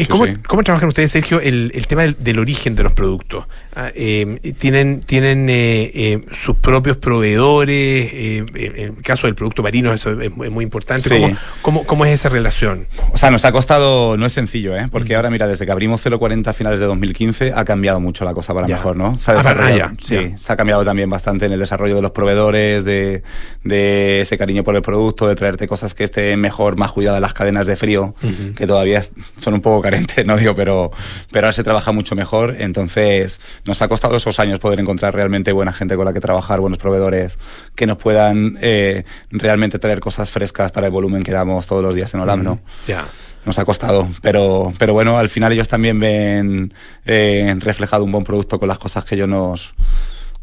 ¿Y 0.00 0.04
Sí, 0.04 0.08
cómo, 0.10 0.26
sí. 0.26 0.36
cómo 0.46 0.62
trabajan 0.64 0.88
ustedes, 0.88 1.10
Sergio, 1.10 1.40
el, 1.40 1.70
el 1.74 1.86
tema 1.86 2.02
del, 2.02 2.16
del 2.18 2.38
origen 2.38 2.74
de 2.74 2.82
los 2.82 2.92
productos? 2.92 3.46
Ah, 3.74 3.92
eh, 3.94 4.38
¿Tienen, 4.58 5.00
tienen 5.00 5.48
eh, 5.48 5.90
eh, 5.94 6.20
sus 6.32 6.56
propios 6.56 6.96
proveedores? 6.96 7.70
Eh, 8.12 8.44
en 8.54 8.96
el 8.96 9.02
caso 9.02 9.26
del 9.28 9.34
producto 9.36 9.62
marino, 9.62 9.92
eso 9.92 10.20
es, 10.20 10.30
muy- 10.34 10.48
es 10.48 10.52
muy 10.52 10.64
importante. 10.64 11.08
Sí. 11.08 11.14
¿Cómo, 11.20 11.36
cómo, 11.62 11.84
cómo 11.84 12.04
es 12.04 12.12
esa 12.14 12.28
relación? 12.28 12.86
O 13.12 13.18
sea, 13.18 13.30
nos 13.30 13.44
ha 13.44 13.52
costado, 13.52 14.16
no 14.16 14.26
es 14.26 14.32
sencillo, 14.32 14.76
¿eh? 14.76 14.88
Porque 14.90 15.14
ahora, 15.14 15.30
mira, 15.30 15.46
desde 15.46 15.66
que 15.66 15.72
abrimos 15.72 16.00
040 16.02 16.50
a 16.50 16.52
finales 16.52 16.80
de 16.80 16.86
2015, 16.86 17.52
ha 17.54 17.64
cambiado 17.64 18.00
mucho 18.00 18.24
la 18.24 18.34
cosa 18.34 18.54
para 18.54 18.66
Ya. 18.66 18.76
mejor, 18.76 18.96
¿no? 18.96 19.18
Se 19.18 19.30
ha 19.30 19.34
Ah, 19.34 19.36
desarrollado, 19.38 19.74
ah, 19.92 19.94
ya, 19.98 20.04
sí, 20.04 20.14
ya. 20.30 20.38
se 20.38 20.52
ha 20.52 20.56
cambiado 20.56 20.84
también 20.84 21.08
bastante 21.08 21.46
en 21.46 21.52
el 21.52 21.60
desarrollo 21.60 21.94
de 21.94 22.02
los 22.02 22.10
proveedores, 22.10 22.84
de, 22.84 23.22
de 23.64 24.20
ese 24.20 24.36
cariño 24.36 24.64
por 24.64 24.74
el 24.74 24.82
producto, 24.82 25.28
de 25.28 25.36
traerte 25.36 25.68
cosas 25.68 25.94
que 25.94 26.04
estén 26.04 26.40
mejor, 26.40 26.76
más 26.76 26.90
cuidadas 26.92 27.20
las 27.20 27.34
cadenas 27.34 27.66
de 27.66 27.76
frío, 27.76 28.14
que 28.56 28.66
todavía 28.66 29.02
son 29.36 29.54
un 29.54 29.60
poco 29.60 29.80
carentes, 29.82 30.26
no 30.26 30.36
digo, 30.36 30.54
pero, 30.54 30.90
pero 31.30 31.46
ahora 31.46 31.52
se 31.52 31.62
trabaja 31.62 31.92
mucho 31.92 32.16
mejor. 32.16 32.56
Entonces, 32.58 33.40
nos 33.66 33.80
ha 33.82 33.88
costado 33.88 34.16
esos 34.16 34.38
años 34.40 34.58
poder 34.58 34.80
encontrar 34.80 35.14
realmente 35.14 35.52
buena 35.52 35.72
gente 35.72 35.96
con 35.96 36.04
la 36.04 36.12
que 36.12 36.20
trabajar, 36.20 36.60
buenos 36.60 36.78
proveedores, 36.78 37.38
que 37.74 37.86
nos 37.86 37.96
puedan 37.98 38.58
eh, 38.60 39.04
realmente 39.30 39.78
traer 39.78 40.00
cosas 40.00 40.30
frescas 40.30 40.72
para 40.72 40.86
el 40.86 40.92
volumen 40.92 41.22
que 41.22 41.32
damos 41.32 41.66
todos 41.66 41.82
los 41.82 41.94
días 41.94 42.12
en 42.14 42.20
Olam, 42.20 42.42
¿no? 42.42 42.60
Ya. 42.86 43.04
nos 43.44 43.58
ha 43.58 43.64
costado, 43.64 44.06
pero, 44.20 44.72
pero 44.78 44.92
bueno, 44.92 45.18
al 45.18 45.28
final 45.30 45.52
ellos 45.52 45.68
también 45.68 45.98
ven 45.98 46.74
eh, 47.06 47.54
reflejado 47.60 48.04
un 48.04 48.12
buen 48.12 48.24
producto 48.24 48.58
con 48.58 48.68
las 48.68 48.78
cosas 48.78 49.04
que 49.04 49.14
ellos 49.14 49.28
nos 49.28 49.74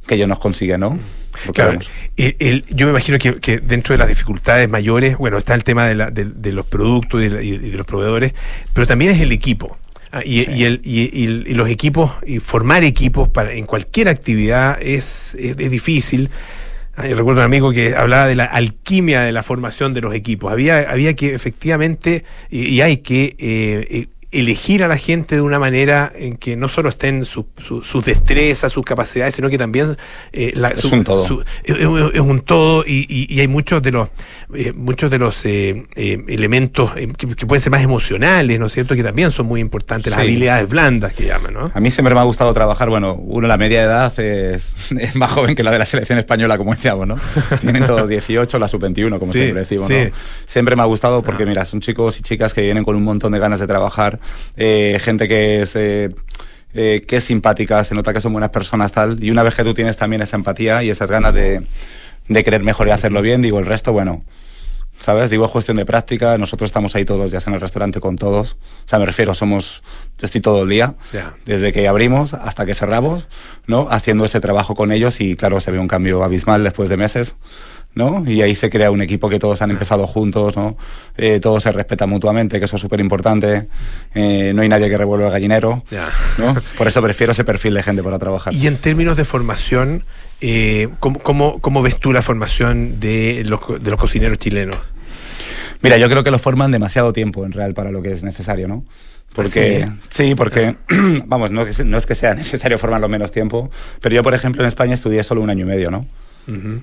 que 0.07 0.15
ellos 0.15 0.29
nos 0.29 0.39
consiguen, 0.39 0.79
¿no? 0.79 0.97
Claro, 1.53 1.71
vemos. 1.71 1.89
el- 2.15 2.35
el- 2.39 2.65
yo 2.67 2.85
me 2.87 2.91
imagino 2.91 3.17
que, 3.19 3.35
que 3.41 3.59
dentro 3.59 3.93
de 3.93 3.97
las 3.99 4.07
dificultades 4.07 4.69
mayores, 4.69 5.17
bueno, 5.17 5.37
está 5.37 5.53
el 5.53 5.65
tema 5.65 5.85
de, 5.85 5.95
la- 5.95 6.09
de- 6.11 6.31
de 6.33 6.51
los 6.53 6.65
productos 6.65 7.21
y 7.23 7.27
de, 7.27 7.43
y 7.43 7.57
de 7.57 7.77
los 7.77 7.85
proveedores, 7.85 8.33
pero 8.71 8.87
también 8.87 9.11
es 9.11 9.19
el 9.19 9.33
equipo. 9.33 9.77
Ah, 10.17 10.21
y, 10.25 10.49
y 10.51 10.63
el- 10.63 10.81
y- 10.83 11.53
los 11.53 11.69
equipos, 11.69 12.11
y 12.25 12.39
formar 12.39 12.83
equipos 12.83 13.29
para, 13.29 13.53
en 13.53 13.65
cualquier 13.65 14.07
actividad 14.09 14.77
es, 14.81 15.35
es- 15.39 15.57
es 15.59 15.71
difícil. 15.71 16.29
Ah, 16.95 17.07
yo 17.07 17.15
recuerdo 17.15 17.41
un 17.41 17.45
amigo 17.45 17.71
que 17.71 17.95
hablaba 17.95 18.25
de 18.27 18.33
la 18.35 18.45
alquimia 18.45 19.21
de 19.21 19.31
la 19.31 19.43
formación 19.43 19.93
de 19.93 20.01
los 20.01 20.13
equipos. 20.15 20.51
Había, 20.51 20.89
había 20.89 21.13
que 21.15 21.35
efectivamente, 21.35 22.23
y, 22.49 22.65
y 22.69 22.81
hay 22.81 22.97
que 22.97 23.35
eh, 23.37 23.87
eh, 23.91 24.07
elegir 24.31 24.83
a 24.83 24.87
la 24.89 24.97
gente 24.97 25.35
de 25.35 25.41
una 25.41 25.57
manera 25.57 26.11
en 26.13 26.35
que 26.35 26.57
no 26.57 26.67
solo 26.67 26.89
estén 26.89 27.23
sus 27.23 27.45
su, 27.65 27.81
sus 27.81 28.03
destrezas, 28.05 28.71
sus 28.73 28.83
capacidades, 28.83 29.33
sino 29.35 29.49
que 29.49 29.57
también 29.57 29.95
eh, 30.33 30.51
la- 30.53 30.69
Es 30.69 30.81
su- 30.81 30.93
un 30.93 31.03
todo. 31.05 31.43
es, 31.63 32.19
un 32.19 32.41
todo 32.41 32.83
y, 32.85 33.05
y- 33.07 33.33
y 33.33 33.39
hay 33.39 33.47
muchos 33.47 33.81
de 33.81 33.91
los 33.91 34.09
eh, 34.53 34.73
muchos 34.73 35.09
de 35.11 35.17
los 35.17 35.45
eh, 35.45 35.85
eh, 35.95 36.23
elementos 36.27 36.91
eh, 36.97 37.11
que, 37.17 37.27
que 37.35 37.45
pueden 37.45 37.61
ser 37.61 37.71
más 37.71 37.81
emocionales, 37.83 38.59
¿no 38.59 38.65
es 38.67 38.73
cierto? 38.73 38.95
Que 38.95 39.03
también 39.03 39.31
son 39.31 39.45
muy 39.45 39.61
importantes, 39.61 40.11
las 40.11 40.19
Sí. 40.21 40.27
habilidades 40.27 40.67
blandas 40.69 41.13
que 41.13 41.25
llaman, 41.25 41.53
¿no? 41.53 41.71
A 41.73 41.79
mí 41.79 41.89
siempre 41.91 42.13
me 42.13 42.19
ha 42.21 42.23
gustado 42.23 42.53
trabajar, 42.53 42.89
bueno, 42.89 43.13
uno 43.15 43.47
la 43.47 43.57
media 43.57 43.83
edad 43.83 44.17
es, 44.19 44.75
es 44.99 45.15
más 45.15 45.31
joven 45.31 45.55
que 45.55 45.63
la 45.63 45.71
de 45.71 45.79
la 45.79 45.85
selección 45.85 46.19
española, 46.19 46.57
como 46.57 46.73
decíamos, 46.73 47.07
¿no? 47.07 47.15
Tienen 47.61 47.85
todos 47.85 48.07
18, 48.09 48.59
la 48.59 48.67
sub-21, 48.67 49.19
como 49.19 49.31
Sí, 49.31 49.39
siempre 49.39 49.61
decimos, 49.61 49.87
sí. 49.87 49.93
¿no? 50.05 50.11
Siempre 50.45 50.75
me 50.75 50.81
ha 50.81 50.85
gustado 50.85 51.21
porque, 51.23 51.45
mira, 51.45 51.63
son 51.65 51.79
chicos 51.81 52.19
y 52.19 52.21
chicas 52.23 52.53
que 52.53 52.61
vienen 52.61 52.83
con 52.83 52.95
un 52.95 53.03
montón 53.03 53.31
de 53.31 53.39
ganas 53.39 53.59
de 53.59 53.67
trabajar, 53.67 54.16
eh, 54.55 54.99
gente 55.01 55.27
que 55.27 55.61
es... 55.61 55.75
eh, 55.75 56.13
eh, 56.73 57.01
que 57.07 57.15
es 57.15 57.23
simpática, 57.23 57.83
se 57.83 57.95
nota 57.95 58.13
que 58.13 58.21
son 58.21 58.33
buenas 58.33 58.51
personas, 58.51 58.91
tal, 58.91 59.23
y 59.23 59.31
una 59.31 59.41
vez 59.41 59.55
que 59.55 59.63
tú 59.63 59.73
tienes 59.73 59.97
también 59.97 60.21
esa 60.21 60.35
empatía 60.35 60.83
y 60.83 60.91
esas 60.91 61.09
ganas 61.09 61.33
de, 61.33 61.63
de 62.27 62.43
querer 62.43 62.61
mejor 62.61 62.87
y 62.87 62.91
hacerlo 62.91 63.21
bien, 63.23 63.41
digo, 63.41 63.57
el 63.57 63.65
resto, 63.65 63.93
bueno, 63.93 64.23
¿sabes? 64.99 65.31
Digo, 65.31 65.45
es 65.45 65.51
cuestión 65.51 65.77
de 65.77 65.85
práctica. 65.85 66.37
Nosotros 66.37 66.67
estamos 66.67 66.95
ahí 66.95 67.05
todos 67.05 67.19
los 67.19 67.31
días 67.31 67.47
en 67.47 67.53
el 67.53 67.61
restaurante 67.61 67.99
con 67.99 68.15
todos. 68.15 68.53
O 68.85 68.87
sea, 68.87 68.99
me 68.99 69.05
refiero, 69.05 69.33
somos, 69.33 69.81
yo 70.19 70.25
estoy 70.25 70.41
todo 70.41 70.63
el 70.63 70.69
día, 70.69 70.95
Ya. 71.13 71.33
desde 71.45 71.71
que 71.71 71.87
abrimos 71.87 72.33
hasta 72.35 72.65
que 72.65 72.75
cerramos, 72.75 73.27
¿no? 73.65 73.87
Haciendo 73.89 74.25
ese 74.25 74.39
trabajo 74.39 74.75
con 74.75 74.91
ellos 74.91 75.19
y 75.21 75.35
claro, 75.35 75.61
se 75.61 75.71
ve 75.71 75.79
un 75.79 75.87
cambio 75.87 76.23
abismal 76.23 76.63
después 76.63 76.89
de 76.89 76.97
meses. 76.97 77.35
¿No? 77.97 78.23
Y 78.25 78.41
ahí 78.41 78.55
se 78.55 78.69
crea 78.69 78.91
un 78.91 79.01
equipo 79.01 79.27
que 79.29 79.39
todos 79.39 79.61
han 79.61 79.71
empezado 79.71 80.07
juntos, 80.07 80.55
¿no? 80.55 80.77
Eh, 81.17 81.39
todos 81.41 81.63
se 81.63 81.71
respetan 81.71 82.09
mutuamente, 82.09 82.59
que 82.59 82.65
eso 82.65 82.75
es 82.77 82.81
súper 82.81 82.99
importante. 82.99 83.67
Eh, 84.15 84.53
no 84.55 84.61
hay 84.61 84.69
nadie 84.69 84.89
que 84.89 84.97
revuelva 84.97 85.25
el 85.27 85.31
gallinero. 85.33 85.83
Por 86.77 86.87
eso 86.87 87.01
prefiero 87.01 87.31
ese 87.33 87.43
perfil 87.43 87.73
de 87.73 87.83
gente 87.83 88.03
para 88.03 88.19
trabajar. 88.19 88.53
Y 88.53 88.67
en 88.67 88.77
términos 88.77 89.17
de 89.17 89.25
formación, 89.25 90.03
eh, 90.39 90.87
¿cómo, 90.99 91.19
cómo, 91.19 91.59
cómo 91.59 91.81
ves 91.81 91.97
tú 91.99 92.13
la 92.13 92.21
formación 92.21 92.99
de 92.99 93.43
los, 93.45 93.59
de 93.83 93.89
los 93.91 93.99
cocineros 93.99 94.37
chilenos? 94.37 94.77
Mira, 95.81 95.97
yo 95.97 96.09
creo 96.09 96.23
que 96.23 96.31
lo 96.31 96.39
forman 96.39 96.71
demasiado 96.71 97.13
tiempo 97.13 97.45
en 97.45 97.51
real 97.51 97.73
para 97.73 97.91
lo 97.91 98.01
que 98.01 98.11
es 98.11 98.23
necesario, 98.23 98.67
¿no? 98.67 98.83
Porque, 99.33 99.87
sí, 100.09 100.33
porque, 100.35 100.75
vamos, 101.25 101.51
no, 101.51 101.61
es- 101.61 101.85
no 101.85 101.97
es 101.97 102.05
que 102.07 102.15
sea 102.15 102.33
necesario 102.33 102.79
formarlo 102.79 103.07
menos 103.09 103.31
tiempo, 103.31 103.69
pero 104.01 104.15
yo, 104.15 104.23
por 104.23 104.33
ejemplo, 104.33 104.63
en 104.63 104.67
España 104.67 104.93
estudié 104.95 105.23
solo 105.23 105.41
un 105.41 105.49
año 105.51 105.63
y 105.65 105.67
medio, 105.67 105.91
¿no? 105.91 106.05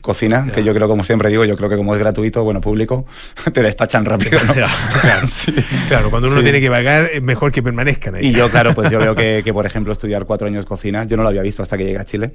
Cocina, 0.00 0.46
que 0.52 0.62
yo 0.62 0.74
creo, 0.74 0.88
como 0.88 1.04
siempre 1.04 1.28
digo, 1.30 1.44
yo 1.44 1.56
creo 1.56 1.68
que 1.70 1.76
como 1.76 1.94
es 1.94 1.98
gratuito, 1.98 2.44
bueno, 2.44 2.60
público, 2.60 3.06
te 3.52 3.62
despachan 3.62 4.04
rápido, 4.04 4.38
¿no? 4.46 4.52
Claro, 4.52 5.26
claro, 5.88 6.10
cuando 6.10 6.28
uno 6.28 6.38
Sí. 6.38 6.42
tiene 6.44 6.60
que 6.60 6.70
pagar, 6.70 7.10
es 7.12 7.22
mejor 7.22 7.50
que 7.52 7.62
permanezcan 7.62 8.16
ahí. 8.16 8.26
Y 8.26 8.32
yo, 8.32 8.50
claro, 8.50 8.74
pues 8.74 8.90
yo 8.90 8.98
veo 8.98 9.14
que, 9.14 9.40
que, 9.44 9.52
por 9.52 9.64
ejemplo, 9.66 9.92
estudiar 9.92 10.24
cuatro 10.26 10.46
años 10.46 10.66
cocina, 10.66 11.04
yo 11.04 11.16
no 11.16 11.22
lo 11.22 11.28
había 11.30 11.42
visto 11.42 11.62
hasta 11.62 11.76
que 11.78 11.84
llegué 11.84 11.98
a 11.98 12.04
Chile. 12.04 12.32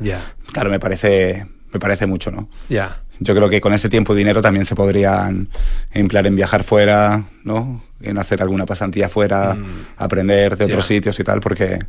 Claro, 0.51 0.69
me 0.71 0.79
parece, 0.79 1.45
me 1.71 1.79
parece 1.79 2.07
mucho, 2.07 2.31
¿no? 2.31 2.49
Ya. 2.69 3.01
Yo 3.19 3.35
creo 3.35 3.49
que 3.49 3.59
con 3.61 3.73
ese 3.73 3.89
tiempo 3.89 4.13
y 4.13 4.17
dinero 4.17 4.41
también 4.41 4.65
se 4.65 4.75
podrían 4.75 5.49
emplear 5.91 6.25
en 6.27 6.35
viajar 6.35 6.63
fuera, 6.63 7.23
¿no? 7.43 7.83
En 8.01 8.17
hacer 8.17 8.41
alguna 8.41 8.65
pasantía 8.65 9.09
fuera, 9.09 9.57
aprender 9.97 10.57
de 10.57 10.65
otros 10.65 10.85
sitios 10.85 11.19
y 11.19 11.23
tal, 11.23 11.41
porque 11.41 11.79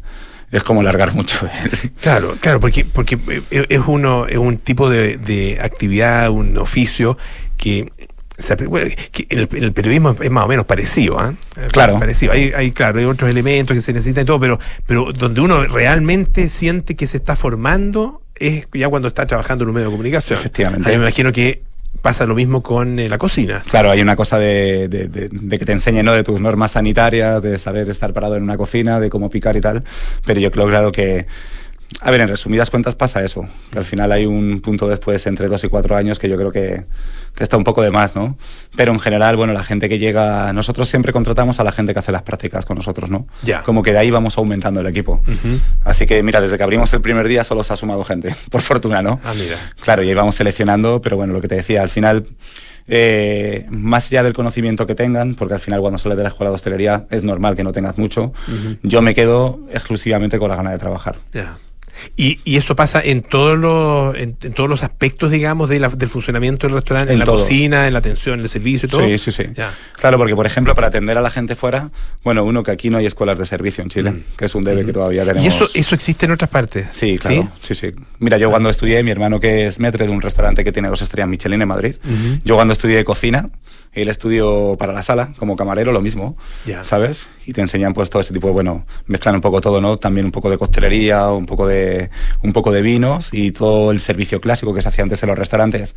es 0.50 0.62
como 0.64 0.82
largar 0.82 1.14
mucho. 1.14 1.48
Claro, 2.00 2.34
claro, 2.40 2.60
porque, 2.60 2.84
porque 2.84 3.18
eh, 3.50 3.66
es 3.68 3.80
uno, 3.86 4.26
es 4.26 4.38
un 4.38 4.58
tipo 4.58 4.88
de, 4.88 5.18
de 5.18 5.58
actividad, 5.60 6.30
un 6.30 6.56
oficio 6.56 7.18
que, 7.56 7.92
que 9.12 9.26
en, 9.28 9.38
el, 9.38 9.48
en 9.52 9.64
el 9.64 9.72
periodismo 9.72 10.16
es 10.20 10.30
más 10.30 10.44
o 10.44 10.48
menos 10.48 10.64
parecido. 10.64 11.20
Es 11.62 11.70
Claro. 11.72 11.98
Parecido. 11.98 12.32
Hay, 12.32 12.52
hay, 12.56 12.70
claro, 12.70 12.98
hay 12.98 13.04
otros 13.04 13.28
elementos 13.30 13.74
que 13.74 13.80
se 13.82 13.92
necesitan 13.92 14.22
y 14.22 14.26
todo, 14.26 14.40
pero, 14.40 14.58
pero 14.86 15.12
donde 15.12 15.40
uno 15.40 15.64
realmente 15.64 16.48
siente 16.48 16.96
que 16.96 17.06
se 17.06 17.18
está 17.18 17.36
formando 17.36 18.22
es 18.40 18.66
ya 18.74 18.88
cuando 18.88 19.06
está 19.08 19.26
trabajando 19.26 19.62
en 19.64 19.68
un 19.68 19.74
medio 19.74 19.88
de 19.88 19.92
comunicación. 19.92 20.38
Efectivamente. 20.38 20.88
Ahí 20.90 20.96
me 20.96 21.04
imagino 21.04 21.30
que 21.32 21.62
pasa 22.02 22.24
lo 22.24 22.34
mismo 22.34 22.62
con 22.62 22.98
eh, 22.98 23.08
la 23.08 23.18
cocina. 23.18 23.62
Claro, 23.68 23.90
hay 23.90 24.00
una 24.00 24.16
cosa 24.16 24.38
de, 24.38 24.88
de- 24.88 25.08
de- 25.08 25.28
de 25.30 25.58
que 25.58 25.64
te 25.66 25.72
enseñen, 25.72 26.06
¿no? 26.06 26.12
De 26.12 26.24
tus 26.24 26.40
normas 26.40 26.70
sanitarias, 26.72 27.42
de 27.42 27.58
saber 27.58 27.88
estar 27.88 28.12
parado 28.12 28.36
en 28.36 28.42
una 28.42 28.56
cocina, 28.56 28.98
de 29.00 29.10
cómo 29.10 29.28
picar 29.28 29.56
y 29.56 29.60
tal. 29.60 29.82
Pero 30.24 30.40
yo 30.40 30.50
creo, 30.50 30.66
claro, 30.66 30.92
que. 30.92 31.26
A 32.02 32.10
ver, 32.10 32.20
en 32.20 32.28
resumidas 32.28 32.70
cuentas 32.70 32.94
pasa 32.94 33.22
eso. 33.22 33.46
Que 33.70 33.78
al 33.78 33.84
final 33.84 34.12
hay 34.12 34.24
un 34.24 34.60
punto 34.60 34.88
después, 34.88 35.26
entre 35.26 35.48
dos 35.48 35.64
y 35.64 35.68
cuatro 35.68 35.96
años, 35.96 36.18
que 36.18 36.28
yo 36.28 36.36
creo 36.36 36.52
que, 36.52 36.84
que 37.34 37.42
está 37.42 37.56
un 37.56 37.64
poco 37.64 37.82
de 37.82 37.90
más, 37.90 38.16
¿no? 38.16 38.36
Pero 38.76 38.92
en 38.92 39.00
general, 39.00 39.36
bueno, 39.36 39.52
la 39.52 39.64
gente 39.64 39.88
que 39.88 39.98
llega. 39.98 40.52
Nosotros 40.52 40.88
siempre 40.88 41.12
contratamos 41.12 41.60
a 41.60 41.64
la 41.64 41.72
gente 41.72 41.92
que 41.92 41.98
hace 41.98 42.12
las 42.12 42.22
prácticas 42.22 42.64
con 42.64 42.76
nosotros, 42.76 43.10
¿no? 43.10 43.26
Ya. 43.42 43.62
Como 43.62 43.82
que 43.82 43.92
de 43.92 43.98
ahí 43.98 44.10
vamos 44.10 44.38
aumentando 44.38 44.80
el 44.80 44.86
equipo. 44.86 45.20
Así 45.84 46.06
que, 46.06 46.22
mira, 46.22 46.40
desde 46.40 46.56
que 46.56 46.62
abrimos 46.62 46.92
el 46.92 47.00
primer 47.00 47.28
día 47.28 47.44
solo 47.44 47.64
se 47.64 47.72
ha 47.72 47.76
sumado 47.76 48.04
gente, 48.04 48.34
por 48.50 48.62
fortuna, 48.62 49.02
¿no? 49.02 49.20
Ah, 49.24 49.34
mira. 49.34 49.56
Claro, 49.82 50.02
y 50.02 50.08
ahí 50.08 50.14
vamos 50.14 50.36
seleccionando, 50.36 51.02
pero 51.02 51.16
bueno, 51.16 51.32
lo 51.32 51.40
que 51.40 51.48
te 51.48 51.56
decía, 51.56 51.82
al 51.82 51.90
final 51.90 52.26
eh, 52.92 53.66
más 53.70 54.08
allá 54.08 54.24
del 54.24 54.32
conocimiento 54.32 54.86
que 54.86 54.94
tengan, 54.94 55.34
porque 55.34 55.54
al 55.54 55.60
final 55.60 55.80
cuando 55.80 55.98
sales 55.98 56.16
de 56.16 56.24
la 56.24 56.30
escuela 56.30 56.50
de 56.50 56.56
hostelería 56.56 57.06
es 57.10 57.22
normal 57.22 57.54
que 57.54 57.62
no 57.62 57.72
tengas 57.72 57.98
mucho, 57.98 58.32
yo 58.82 59.00
me 59.00 59.14
quedo 59.14 59.60
exclusivamente 59.72 60.38
con 60.38 60.50
la 60.50 60.56
gana 60.56 60.72
de 60.72 60.78
trabajar. 60.78 61.16
Ya. 61.32 61.56
Y, 62.16 62.40
y 62.44 62.56
eso 62.56 62.76
pasa 62.76 63.00
en 63.02 63.22
todos 63.22 63.58
los 63.58 64.16
en, 64.16 64.36
en 64.42 64.52
todos 64.52 64.68
los 64.68 64.82
aspectos, 64.82 65.30
digamos, 65.30 65.68
de 65.68 65.80
la- 65.80 65.88
del 65.88 66.08
funcionamiento 66.08 66.66
del 66.66 66.74
restaurante, 66.74 67.12
en, 67.12 67.14
En 67.14 67.18
la 67.20 67.24
todo. 67.26 67.38
cocina, 67.38 67.86
en 67.86 67.92
la 67.92 67.98
atención, 67.98 68.34
en 68.38 68.44
el 68.44 68.48
servicio 68.48 68.86
y 68.86 68.90
todo. 68.90 69.04
Sí, 69.06 69.18
sí, 69.18 69.30
sí. 69.30 69.44
Ya. 69.56 69.74
Claro, 69.96 70.18
porque 70.18 70.34
por 70.36 70.46
ejemplo, 70.46 70.74
para 70.74 70.88
atender 70.88 71.18
a 71.18 71.20
la 71.20 71.30
gente 71.30 71.54
fuera, 71.56 71.90
bueno, 72.24 72.44
uno 72.44 72.62
que 72.62 72.70
aquí 72.70 72.90
no 72.90 72.98
hay 72.98 73.06
escuelas 73.06 73.38
de 73.38 73.46
servicio 73.46 73.82
en 73.82 73.90
Chile, 73.90 74.12
que 74.36 74.44
es 74.46 74.54
un 74.54 74.62
debe 74.62 74.84
que 74.84 74.92
todavía 74.92 75.24
tenemos. 75.24 75.42
Mm. 75.42 75.50
¿Y 75.50 75.54
eso, 75.54 75.68
eso 75.74 75.94
existe 75.94 76.26
en 76.26 76.32
otras 76.32 76.50
partes? 76.50 76.86
Sí, 76.92 77.18
claro. 77.18 77.50
Sí, 77.60 77.74
sí. 77.74 77.92
Mira, 78.18 78.36
yo 78.38 78.50
cuando 78.50 78.70
estudié, 78.70 79.02
mi 79.02 79.10
hermano 79.10 79.40
que 79.40 79.66
es 79.66 79.78
metre 79.80 80.06
de 80.06 80.10
un 80.12 80.20
restaurante 80.20 80.64
que 80.64 80.72
tiene 80.72 80.88
dos 80.88 81.02
estrellas 81.02 81.28
Michelin 81.28 81.62
en 81.62 81.68
Madrid, 81.68 81.96
yo 82.44 82.54
cuando 82.56 82.72
estudié 82.72 83.04
cocina, 83.04 83.48
él 83.92 84.08
estudió 84.08 84.76
para 84.78 84.92
la 84.92 85.02
sala 85.02 85.32
como 85.38 85.56
camarero, 85.56 85.92
lo 85.92 86.00
mismo, 86.00 86.36
Ya. 86.66 86.84
¿sabes? 86.84 87.26
Y 87.46 87.52
te 87.52 87.60
enseñan 87.60 87.92
pues 87.94 88.08
todo 88.10 88.22
ese 88.22 88.32
tipo 88.32 88.46
de, 88.46 88.52
bueno, 88.52 88.86
mezclan 89.06 89.34
un 89.34 89.40
poco 89.40 89.60
todo, 89.60 89.80
¿no? 89.80 89.96
También 89.96 90.26
un 90.26 90.32
poco 90.32 90.48
de 90.50 90.58
coctelería, 90.58 91.28
un 91.28 91.46
poco 91.46 91.66
de, 91.66 92.10
un 92.42 92.52
poco 92.52 92.70
de 92.72 92.82
vinos 92.82 93.30
y 93.32 93.50
todo 93.50 93.90
el 93.90 94.00
servicio 94.00 94.40
clásico 94.40 94.72
que 94.74 94.82
se 94.82 94.88
hacía 94.88 95.02
antes 95.02 95.22
en 95.22 95.28
los 95.30 95.38
restaurantes. 95.38 95.96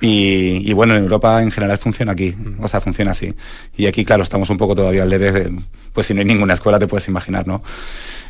Y, 0.00 0.62
y 0.68 0.72
bueno, 0.72 0.96
en 0.96 1.02
Europa 1.02 1.42
en 1.42 1.50
general 1.50 1.76
funciona 1.78 2.12
aquí, 2.12 2.34
o 2.58 2.68
sea, 2.68 2.80
funciona 2.80 3.10
así. 3.10 3.34
Y 3.76 3.86
aquí, 3.86 4.04
claro, 4.04 4.22
estamos 4.22 4.48
un 4.50 4.56
poco 4.56 4.74
todavía 4.74 5.02
al 5.02 5.10
debe, 5.10 5.30
de- 5.32 5.52
pues 5.92 6.06
si 6.06 6.14
no 6.14 6.20
hay 6.20 6.26
ninguna 6.26 6.54
escuela 6.54 6.78
te 6.78 6.86
puedes 6.86 7.06
imaginar, 7.08 7.46
¿no? 7.46 7.62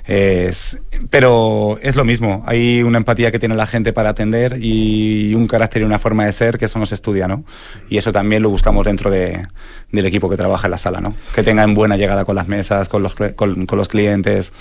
Es, 0.07 0.79
pero 1.11 1.79
es 1.83 1.95
lo 1.95 2.05
mismo, 2.05 2.43
hay 2.47 2.83
una 2.83 2.99
empatía 2.99 3.31
que 3.31 3.39
tiene 3.39 3.55
la 3.55 3.67
gente 3.67 3.93
para 3.93 4.09
atender 4.11 4.57
y 4.61 5.35
un 5.35 5.47
carácter 5.47 5.83
y 5.83 5.85
una 5.85 5.99
forma 6.01 6.25
de 6.25 6.33
ser 6.33 6.59
que 6.59 6.65
eso 6.65 6.79
no 6.81 6.87
se 6.87 6.95
estudia, 6.97 7.29
¿no? 7.29 7.45
Y 7.89 7.99
eso 7.99 8.11
también 8.11 8.43
lo 8.43 8.51
buscamos 8.51 8.85
dentro 8.87 9.11
de, 9.11 9.47
del 9.93 10.07
equipo 10.07 10.29
que 10.29 10.37
trabaja 10.37 10.67
en 10.67 10.73
la 10.73 10.79
sala, 10.79 11.01
¿no? 11.01 11.15
Que 11.35 11.43
tengan 11.45 11.75
buena 11.75 11.97
llegada 11.97 12.25
con 12.25 12.35
las 12.35 12.49
mesas, 12.49 12.89
con 12.89 13.03
los, 13.03 13.15
con, 13.15 13.67
con 13.67 13.79
los 13.79 13.89
clientes. 13.89 14.53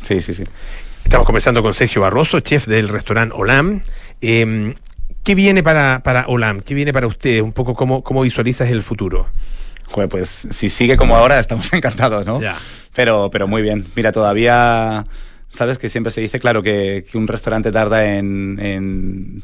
Sí, 0.00 0.20
sí, 0.22 0.32
sí. 0.32 0.44
Estamos 1.04 1.26
conversando 1.26 1.62
con 1.62 1.74
Sergio 1.74 2.00
Barroso, 2.02 2.40
chef 2.40 2.66
del 2.66 2.88
restaurante 2.88 3.34
Olam. 3.36 3.82
Eh, 4.22 4.74
¿Qué 5.26 5.34
viene 5.34 5.64
para, 5.64 6.02
para 6.04 6.26
Olam? 6.28 6.60
¿Qué 6.60 6.72
viene 6.72 6.92
para 6.92 7.08
usted? 7.08 7.40
Un 7.40 7.50
poco 7.50 7.74
cómo, 7.74 8.04
cómo 8.04 8.22
visualizas 8.22 8.70
el 8.70 8.80
futuro. 8.80 9.26
Joder, 9.86 10.08
pues 10.08 10.46
si 10.52 10.70
sigue 10.70 10.96
como 10.96 11.16
ahora, 11.16 11.40
estamos 11.40 11.72
encantados, 11.72 12.24
¿no? 12.24 12.40
Ya. 12.40 12.56
Pero, 12.94 13.28
pero 13.32 13.48
muy 13.48 13.60
bien. 13.60 13.88
Mira, 13.96 14.12
todavía, 14.12 15.04
sabes 15.48 15.78
que 15.78 15.88
siempre 15.88 16.12
se 16.12 16.20
dice, 16.20 16.38
claro, 16.38 16.62
que, 16.62 17.04
que 17.10 17.18
un 17.18 17.26
restaurante 17.26 17.72
tarda 17.72 18.14
en, 18.14 18.60
en, 18.62 19.42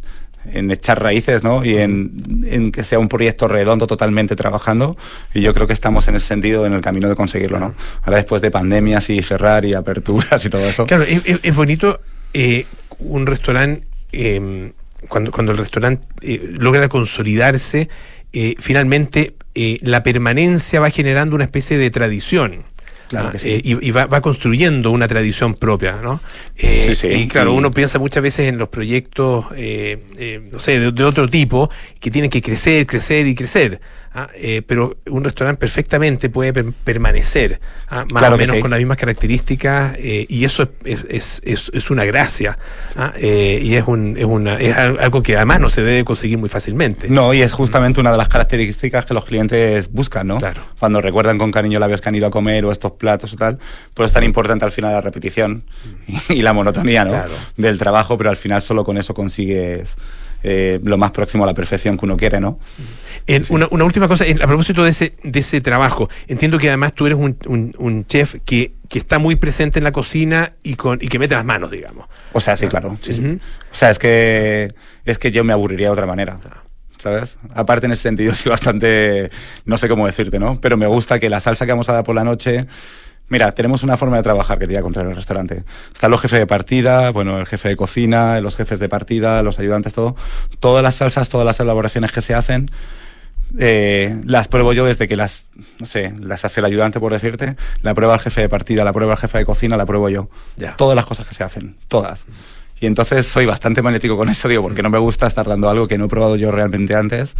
en 0.52 0.70
echar 0.70 1.02
raíces, 1.02 1.42
¿no? 1.42 1.64
Y 1.64 1.76
en, 1.78 2.44
en 2.46 2.70
que 2.70 2.84
sea 2.84 3.00
un 3.00 3.08
proyecto 3.08 3.48
redondo 3.48 3.88
totalmente 3.88 4.36
trabajando. 4.36 4.96
Y 5.34 5.40
yo 5.40 5.52
creo 5.52 5.66
que 5.66 5.72
estamos 5.72 6.06
en 6.06 6.14
ese 6.14 6.28
sentido 6.28 6.64
en 6.64 6.74
el 6.74 6.80
camino 6.80 7.08
de 7.08 7.16
conseguirlo, 7.16 7.58
¿no? 7.58 7.74
Ahora 8.02 8.18
después 8.18 8.40
de 8.40 8.52
pandemias 8.52 9.10
y 9.10 9.20
cerrar 9.20 9.64
y 9.64 9.74
aperturas 9.74 10.44
y 10.44 10.48
todo 10.48 10.64
eso. 10.64 10.86
Claro, 10.86 11.02
es, 11.02 11.56
bonito 11.56 12.00
eh, 12.34 12.66
un 13.00 13.26
restaurante, 13.26 13.84
eh, 14.12 14.70
cuando, 15.08 15.30
cuando 15.30 15.52
el 15.52 15.58
restaurante 15.58 16.06
eh, 16.22 16.40
logra 16.58 16.88
consolidarse, 16.88 17.88
eh, 18.32 18.54
finalmente 18.58 19.34
eh, 19.54 19.78
la 19.82 20.02
permanencia 20.02 20.80
va 20.80 20.90
generando 20.90 21.34
una 21.34 21.44
especie 21.44 21.78
de 21.78 21.90
tradición. 21.90 22.64
Claro 23.08 23.30
que 23.30 23.38
sí. 23.38 23.50
Eh, 23.50 23.60
y 23.62 23.88
y 23.88 23.90
va, 23.90 24.06
va 24.06 24.22
construyendo 24.22 24.90
una 24.90 25.06
tradición 25.06 25.54
propia, 25.54 25.96
¿no? 26.02 26.22
Eh, 26.56 26.84
Sí, 26.88 26.94
sí. 26.94 27.06
Y 27.08 27.28
claro, 27.28 27.52
uno 27.52 27.70
piensa 27.70 27.98
muchas 27.98 28.22
veces 28.22 28.48
en 28.48 28.56
los 28.56 28.68
proyectos, 28.70 29.46
eh, 29.54 30.02
eh, 30.16 30.48
no 30.50 30.58
sé, 30.58 30.78
de, 30.80 30.92
de 30.92 31.04
otro 31.04 31.28
tipo, 31.28 31.68
que 32.00 32.10
tienen 32.10 32.30
que 32.30 32.40
crecer, 32.40 32.86
crecer 32.86 33.26
y 33.26 33.34
crecer. 33.34 33.82
¿Ah? 34.14 34.28
Eh, 34.34 34.62
pero 34.66 34.96
un 35.10 35.24
restaurante 35.24 35.58
perfectamente 35.58 36.28
puede 36.30 36.52
per- 36.52 36.72
permanecer, 36.84 37.60
¿ah? 37.88 38.04
más 38.10 38.20
Claro 38.20 38.34
o 38.34 38.38
menos 38.38 38.56
sí. 38.56 38.60
con 38.62 38.70
las 38.70 38.78
mismas 38.78 38.98
características, 38.98 39.94
eh, 39.98 40.26
y 40.28 40.44
eso 40.44 40.68
es, 40.84 41.04
es, 41.08 41.42
es, 41.44 41.70
es 41.74 41.90
una 41.90 42.04
gracia. 42.04 42.58
¿ah? 42.96 43.12
Eh, 43.16 43.60
y 43.62 43.74
es, 43.74 43.84
un, 43.86 44.16
es, 44.18 44.24
una, 44.24 44.58
es 44.58 44.76
al- 44.76 44.98
algo 45.00 45.22
que 45.22 45.36
además 45.36 45.60
no 45.60 45.70
se 45.70 45.82
debe 45.82 46.04
conseguir 46.04 46.38
muy 46.38 46.48
fácilmente. 46.48 47.08
No, 47.08 47.32
y 47.34 47.42
es 47.42 47.52
justamente 47.52 48.00
una 48.00 48.12
de 48.12 48.18
las 48.18 48.28
características 48.28 49.06
que 49.06 49.14
los 49.14 49.24
clientes 49.24 49.90
buscan, 49.92 50.26
¿no? 50.26 50.38
Claro. 50.38 50.62
Cuando 50.78 51.00
recuerdan 51.00 51.38
con 51.38 51.50
cariño 51.50 51.78
la 51.78 51.86
vez 51.86 52.00
que 52.00 52.08
han 52.08 52.14
ido 52.14 52.26
a 52.26 52.30
comer 52.30 52.64
o 52.64 52.72
estos 52.72 52.92
platos 52.92 53.32
o 53.32 53.36
tal, 53.36 53.58
pues 53.94 54.08
es 54.08 54.12
tan 54.12 54.24
importante 54.24 54.64
al 54.64 54.72
final 54.72 54.92
la 54.92 55.00
repetición 55.00 55.64
y, 56.28 56.42
la 56.42 56.52
monotonía, 56.52 57.04
¿no? 57.04 57.10
Claro. 57.12 57.32
Del 57.56 57.78
trabajo, 57.78 58.18
pero 58.18 58.30
al 58.30 58.36
final 58.36 58.62
solo 58.62 58.84
con 58.84 58.98
eso 58.98 59.14
consigues 59.14 59.96
eh, 60.42 60.80
lo 60.82 60.98
más 60.98 61.10
próximo 61.12 61.44
a 61.44 61.46
la 61.46 61.54
perfección 61.54 61.96
que 61.98 62.04
uno 62.04 62.16
quiere, 62.16 62.40
¿no? 62.40 62.58
En- 63.26 63.44
una, 63.50 63.68
una 63.70 63.84
última 63.84 64.08
cosa, 64.08 64.26
en- 64.26 64.42
a 64.42 64.46
propósito 64.46 64.82
de 64.84 64.90
ese, 64.90 65.14
de 65.22 65.40
ese 65.40 65.60
trabajo, 65.60 66.08
entiendo 66.28 66.58
que 66.58 66.68
además 66.68 66.92
tú 66.94 67.06
eres 67.06 67.18
un, 67.18 67.36
un- 67.46 67.74
un 67.78 68.04
chef 68.06 68.36
que, 68.44 68.72
que 68.88 68.98
está 68.98 69.18
muy 69.18 69.36
presente 69.36 69.78
en 69.78 69.84
la 69.84 69.92
cocina 69.92 70.52
y, 70.62 70.74
con, 70.74 70.98
y 71.00 71.08
que 71.08 71.18
mete 71.18 71.34
las 71.34 71.44
manos, 71.44 71.70
digamos. 71.70 72.08
O 72.32 72.40
sea, 72.40 72.56
sí, 72.56 72.66
claro. 72.66 72.96
sí. 73.00 73.38
O 73.72 73.74
sea, 73.74 73.90
es 73.90 73.98
que, 73.98 74.72
es 75.04 75.18
que 75.18 75.30
yo 75.30 75.44
me 75.44 75.52
aburriría 75.52 75.86
de 75.88 75.92
otra 75.92 76.06
manera. 76.06 76.40
¿Sabes? 76.98 77.36
Aparte, 77.54 77.86
en 77.86 77.92
ese 77.92 78.02
sentido, 78.02 78.32
soy 78.36 78.50
bastante. 78.50 79.30
No 79.64 79.76
sé 79.76 79.88
cómo 79.88 80.06
decirte, 80.06 80.38
¿no? 80.38 80.60
Pero 80.60 80.76
me 80.76 80.86
gusta 80.86 81.18
que 81.18 81.28
la 81.30 81.40
salsa 81.40 81.66
que 81.66 81.72
vamos 81.72 81.88
a 81.88 81.94
dar 81.94 82.04
por 82.04 82.14
la 82.14 82.22
noche. 82.22 82.66
Mira, 83.32 83.54
tenemos 83.54 83.82
una 83.82 83.96
forma 83.96 84.18
de 84.18 84.22
trabajar 84.22 84.58
que 84.58 84.66
te 84.66 84.74
voy 84.74 84.80
a 84.80 84.82
contar 84.82 85.04
en 85.04 85.10
el 85.12 85.16
restaurante. 85.16 85.64
Están 85.90 86.10
los 86.10 86.20
jefes 86.20 86.38
de 86.38 86.46
partida, 86.46 87.10
bueno, 87.12 87.38
el 87.38 87.46
jefe 87.46 87.70
de 87.70 87.76
cocina, 87.76 88.38
los 88.42 88.56
jefes 88.56 88.78
de 88.78 88.90
partida, 88.90 89.42
los 89.42 89.58
ayudantes, 89.58 89.94
todo. 89.94 90.16
Todas 90.60 90.82
las 90.82 90.96
salsas, 90.96 91.30
todas 91.30 91.46
las 91.46 91.58
elaboraciones 91.58 92.12
que 92.12 92.20
se 92.20 92.34
hacen, 92.34 92.70
eh, 93.58 94.20
las 94.26 94.48
pruebo 94.48 94.74
yo 94.74 94.84
desde 94.84 95.08
que 95.08 95.16
las, 95.16 95.50
no 95.78 95.86
sé, 95.86 96.14
las 96.20 96.44
hace 96.44 96.60
el 96.60 96.66
ayudante, 96.66 97.00
por 97.00 97.10
decirte, 97.10 97.56
la 97.80 97.94
prueba 97.94 98.12
el 98.12 98.20
jefe 98.20 98.42
de 98.42 98.50
partida, 98.50 98.84
la 98.84 98.92
prueba 98.92 99.14
el 99.14 99.18
jefe 99.18 99.38
de 99.38 99.46
cocina, 99.46 99.78
la 99.78 99.86
pruebo 99.86 100.10
yo. 100.10 100.28
Ya. 100.58 100.76
Todas 100.76 100.94
las 100.94 101.06
cosas 101.06 101.26
que 101.26 101.34
se 101.34 101.42
hacen, 101.42 101.78
todas. 101.88 102.26
Y 102.80 102.86
entonces 102.86 103.26
soy 103.26 103.46
bastante 103.46 103.80
magnético 103.80 104.18
con 104.18 104.28
eso, 104.28 104.46
digo, 104.46 104.62
porque 104.62 104.82
no 104.82 104.90
me 104.90 104.98
gusta 104.98 105.26
estar 105.26 105.48
dando 105.48 105.70
algo 105.70 105.88
que 105.88 105.96
no 105.96 106.04
he 106.04 106.08
probado 106.08 106.36
yo 106.36 106.50
realmente 106.50 106.94
antes, 106.94 107.34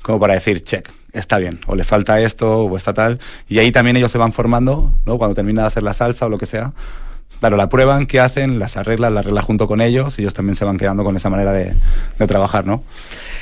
como 0.00 0.18
para 0.18 0.32
decir, 0.32 0.64
check, 0.64 0.88
está 1.16 1.38
bien, 1.38 1.60
o 1.66 1.74
le 1.74 1.84
falta 1.84 2.20
esto, 2.20 2.60
o 2.64 2.76
está 2.76 2.94
tal. 2.94 3.18
Y 3.48 3.58
ahí 3.58 3.72
también 3.72 3.96
ellos 3.96 4.12
se 4.12 4.18
van 4.18 4.32
formando, 4.32 4.92
¿no? 5.04 5.18
Cuando 5.18 5.34
terminan 5.34 5.64
de 5.64 5.68
hacer 5.68 5.82
la 5.82 5.94
salsa 5.94 6.26
o 6.26 6.28
lo 6.28 6.38
que 6.38 6.46
sea. 6.46 6.72
Claro, 7.40 7.58
la 7.58 7.68
prueban, 7.68 8.06
qué 8.06 8.18
hacen, 8.18 8.58
las 8.58 8.78
arreglan, 8.78 9.12
la 9.12 9.20
arreglan 9.20 9.44
junto 9.44 9.68
con 9.68 9.82
ellos, 9.82 10.18
y 10.18 10.22
ellos 10.22 10.32
también 10.32 10.56
se 10.56 10.64
van 10.64 10.78
quedando 10.78 11.04
con 11.04 11.16
esa 11.16 11.28
manera 11.28 11.52
de, 11.52 11.74
de 12.18 12.26
trabajar, 12.26 12.64
¿no? 12.66 12.82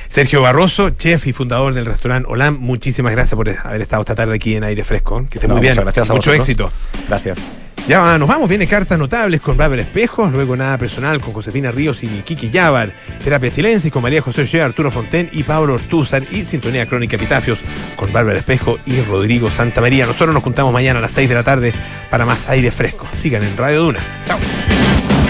Sergio 0.09 0.43
Barroso, 0.43 0.91
chef 0.91 1.27
y 1.29 1.33
fundador 1.33 1.75
del 1.75 1.87
restaurante 1.87 2.29
Olam, 2.31 2.59
muchísimas 2.59 3.13
gracias 3.13 3.37
por 3.37 3.49
haber 3.49 3.81
estado 3.81 4.03
esta 4.03 4.15
tarde 4.17 4.35
aquí 4.35 4.57
en 4.57 4.65
Aire 4.65 4.83
Fresco. 4.83 5.25
Que 5.31 5.39
esté 5.39 5.47
No, 5.49 5.55
muy 5.55 5.61
bien. 5.63 5.73
muchas 5.73 5.85
gracias 5.85 6.11
a 6.11 6.13
Mucho 6.15 6.31
vosotros. 6.33 6.49
éxito. 6.49 6.69
Gracias. 7.09 7.39
Ya 7.87 8.17
nos 8.17 8.27
vamos, 8.27 8.49
viene 8.49 8.67
cartas 8.67 8.99
notables 8.99 9.43
con 9.43 9.59
Bárbara 9.59 9.83
Espejo, 9.83 10.27
luego 10.27 10.57
nada 10.57 10.79
personal 10.79 11.21
con 11.21 11.35
Josefina 11.35 11.71
Ríos 11.71 12.03
y 12.03 12.07
Kiki 12.07 12.49
Yabar, 12.49 12.91
terapia 13.23 13.51
chilensis 13.51 13.93
con 13.93 14.03
María 14.03 14.23
José 14.23 14.43
Ochoa, 14.43 14.65
Arturo 14.65 14.91
Fonten 14.91 15.29
y 15.33 15.43
Pablo 15.43 15.75
Ortúzar 15.75 16.23
y 16.31 16.47
sintonía 16.47 16.87
crónica 16.87 17.17
epitafios 17.17 17.59
con 17.97 18.11
Bárbara 18.11 18.39
Espejo 18.39 18.79
y 18.87 19.03
Rodrigo 19.03 19.51
Santa 19.51 19.83
María. 19.83 20.07
Nosotros 20.07 20.33
nos 20.33 20.43
juntamos 20.43 20.73
mañana 20.73 20.99
a 20.99 21.03
las 21.03 21.13
6 21.13 21.29
de 21.29 21.35
la 21.35 21.43
tarde 21.43 21.75
para 22.09 22.25
más 22.25 22.49
aire 22.49 22.71
fresco. 22.71 23.07
Sigan 23.15 23.43
en 23.43 23.55
Radio 23.55 23.83
Duna. 23.83 24.01
Chao. 24.25 24.39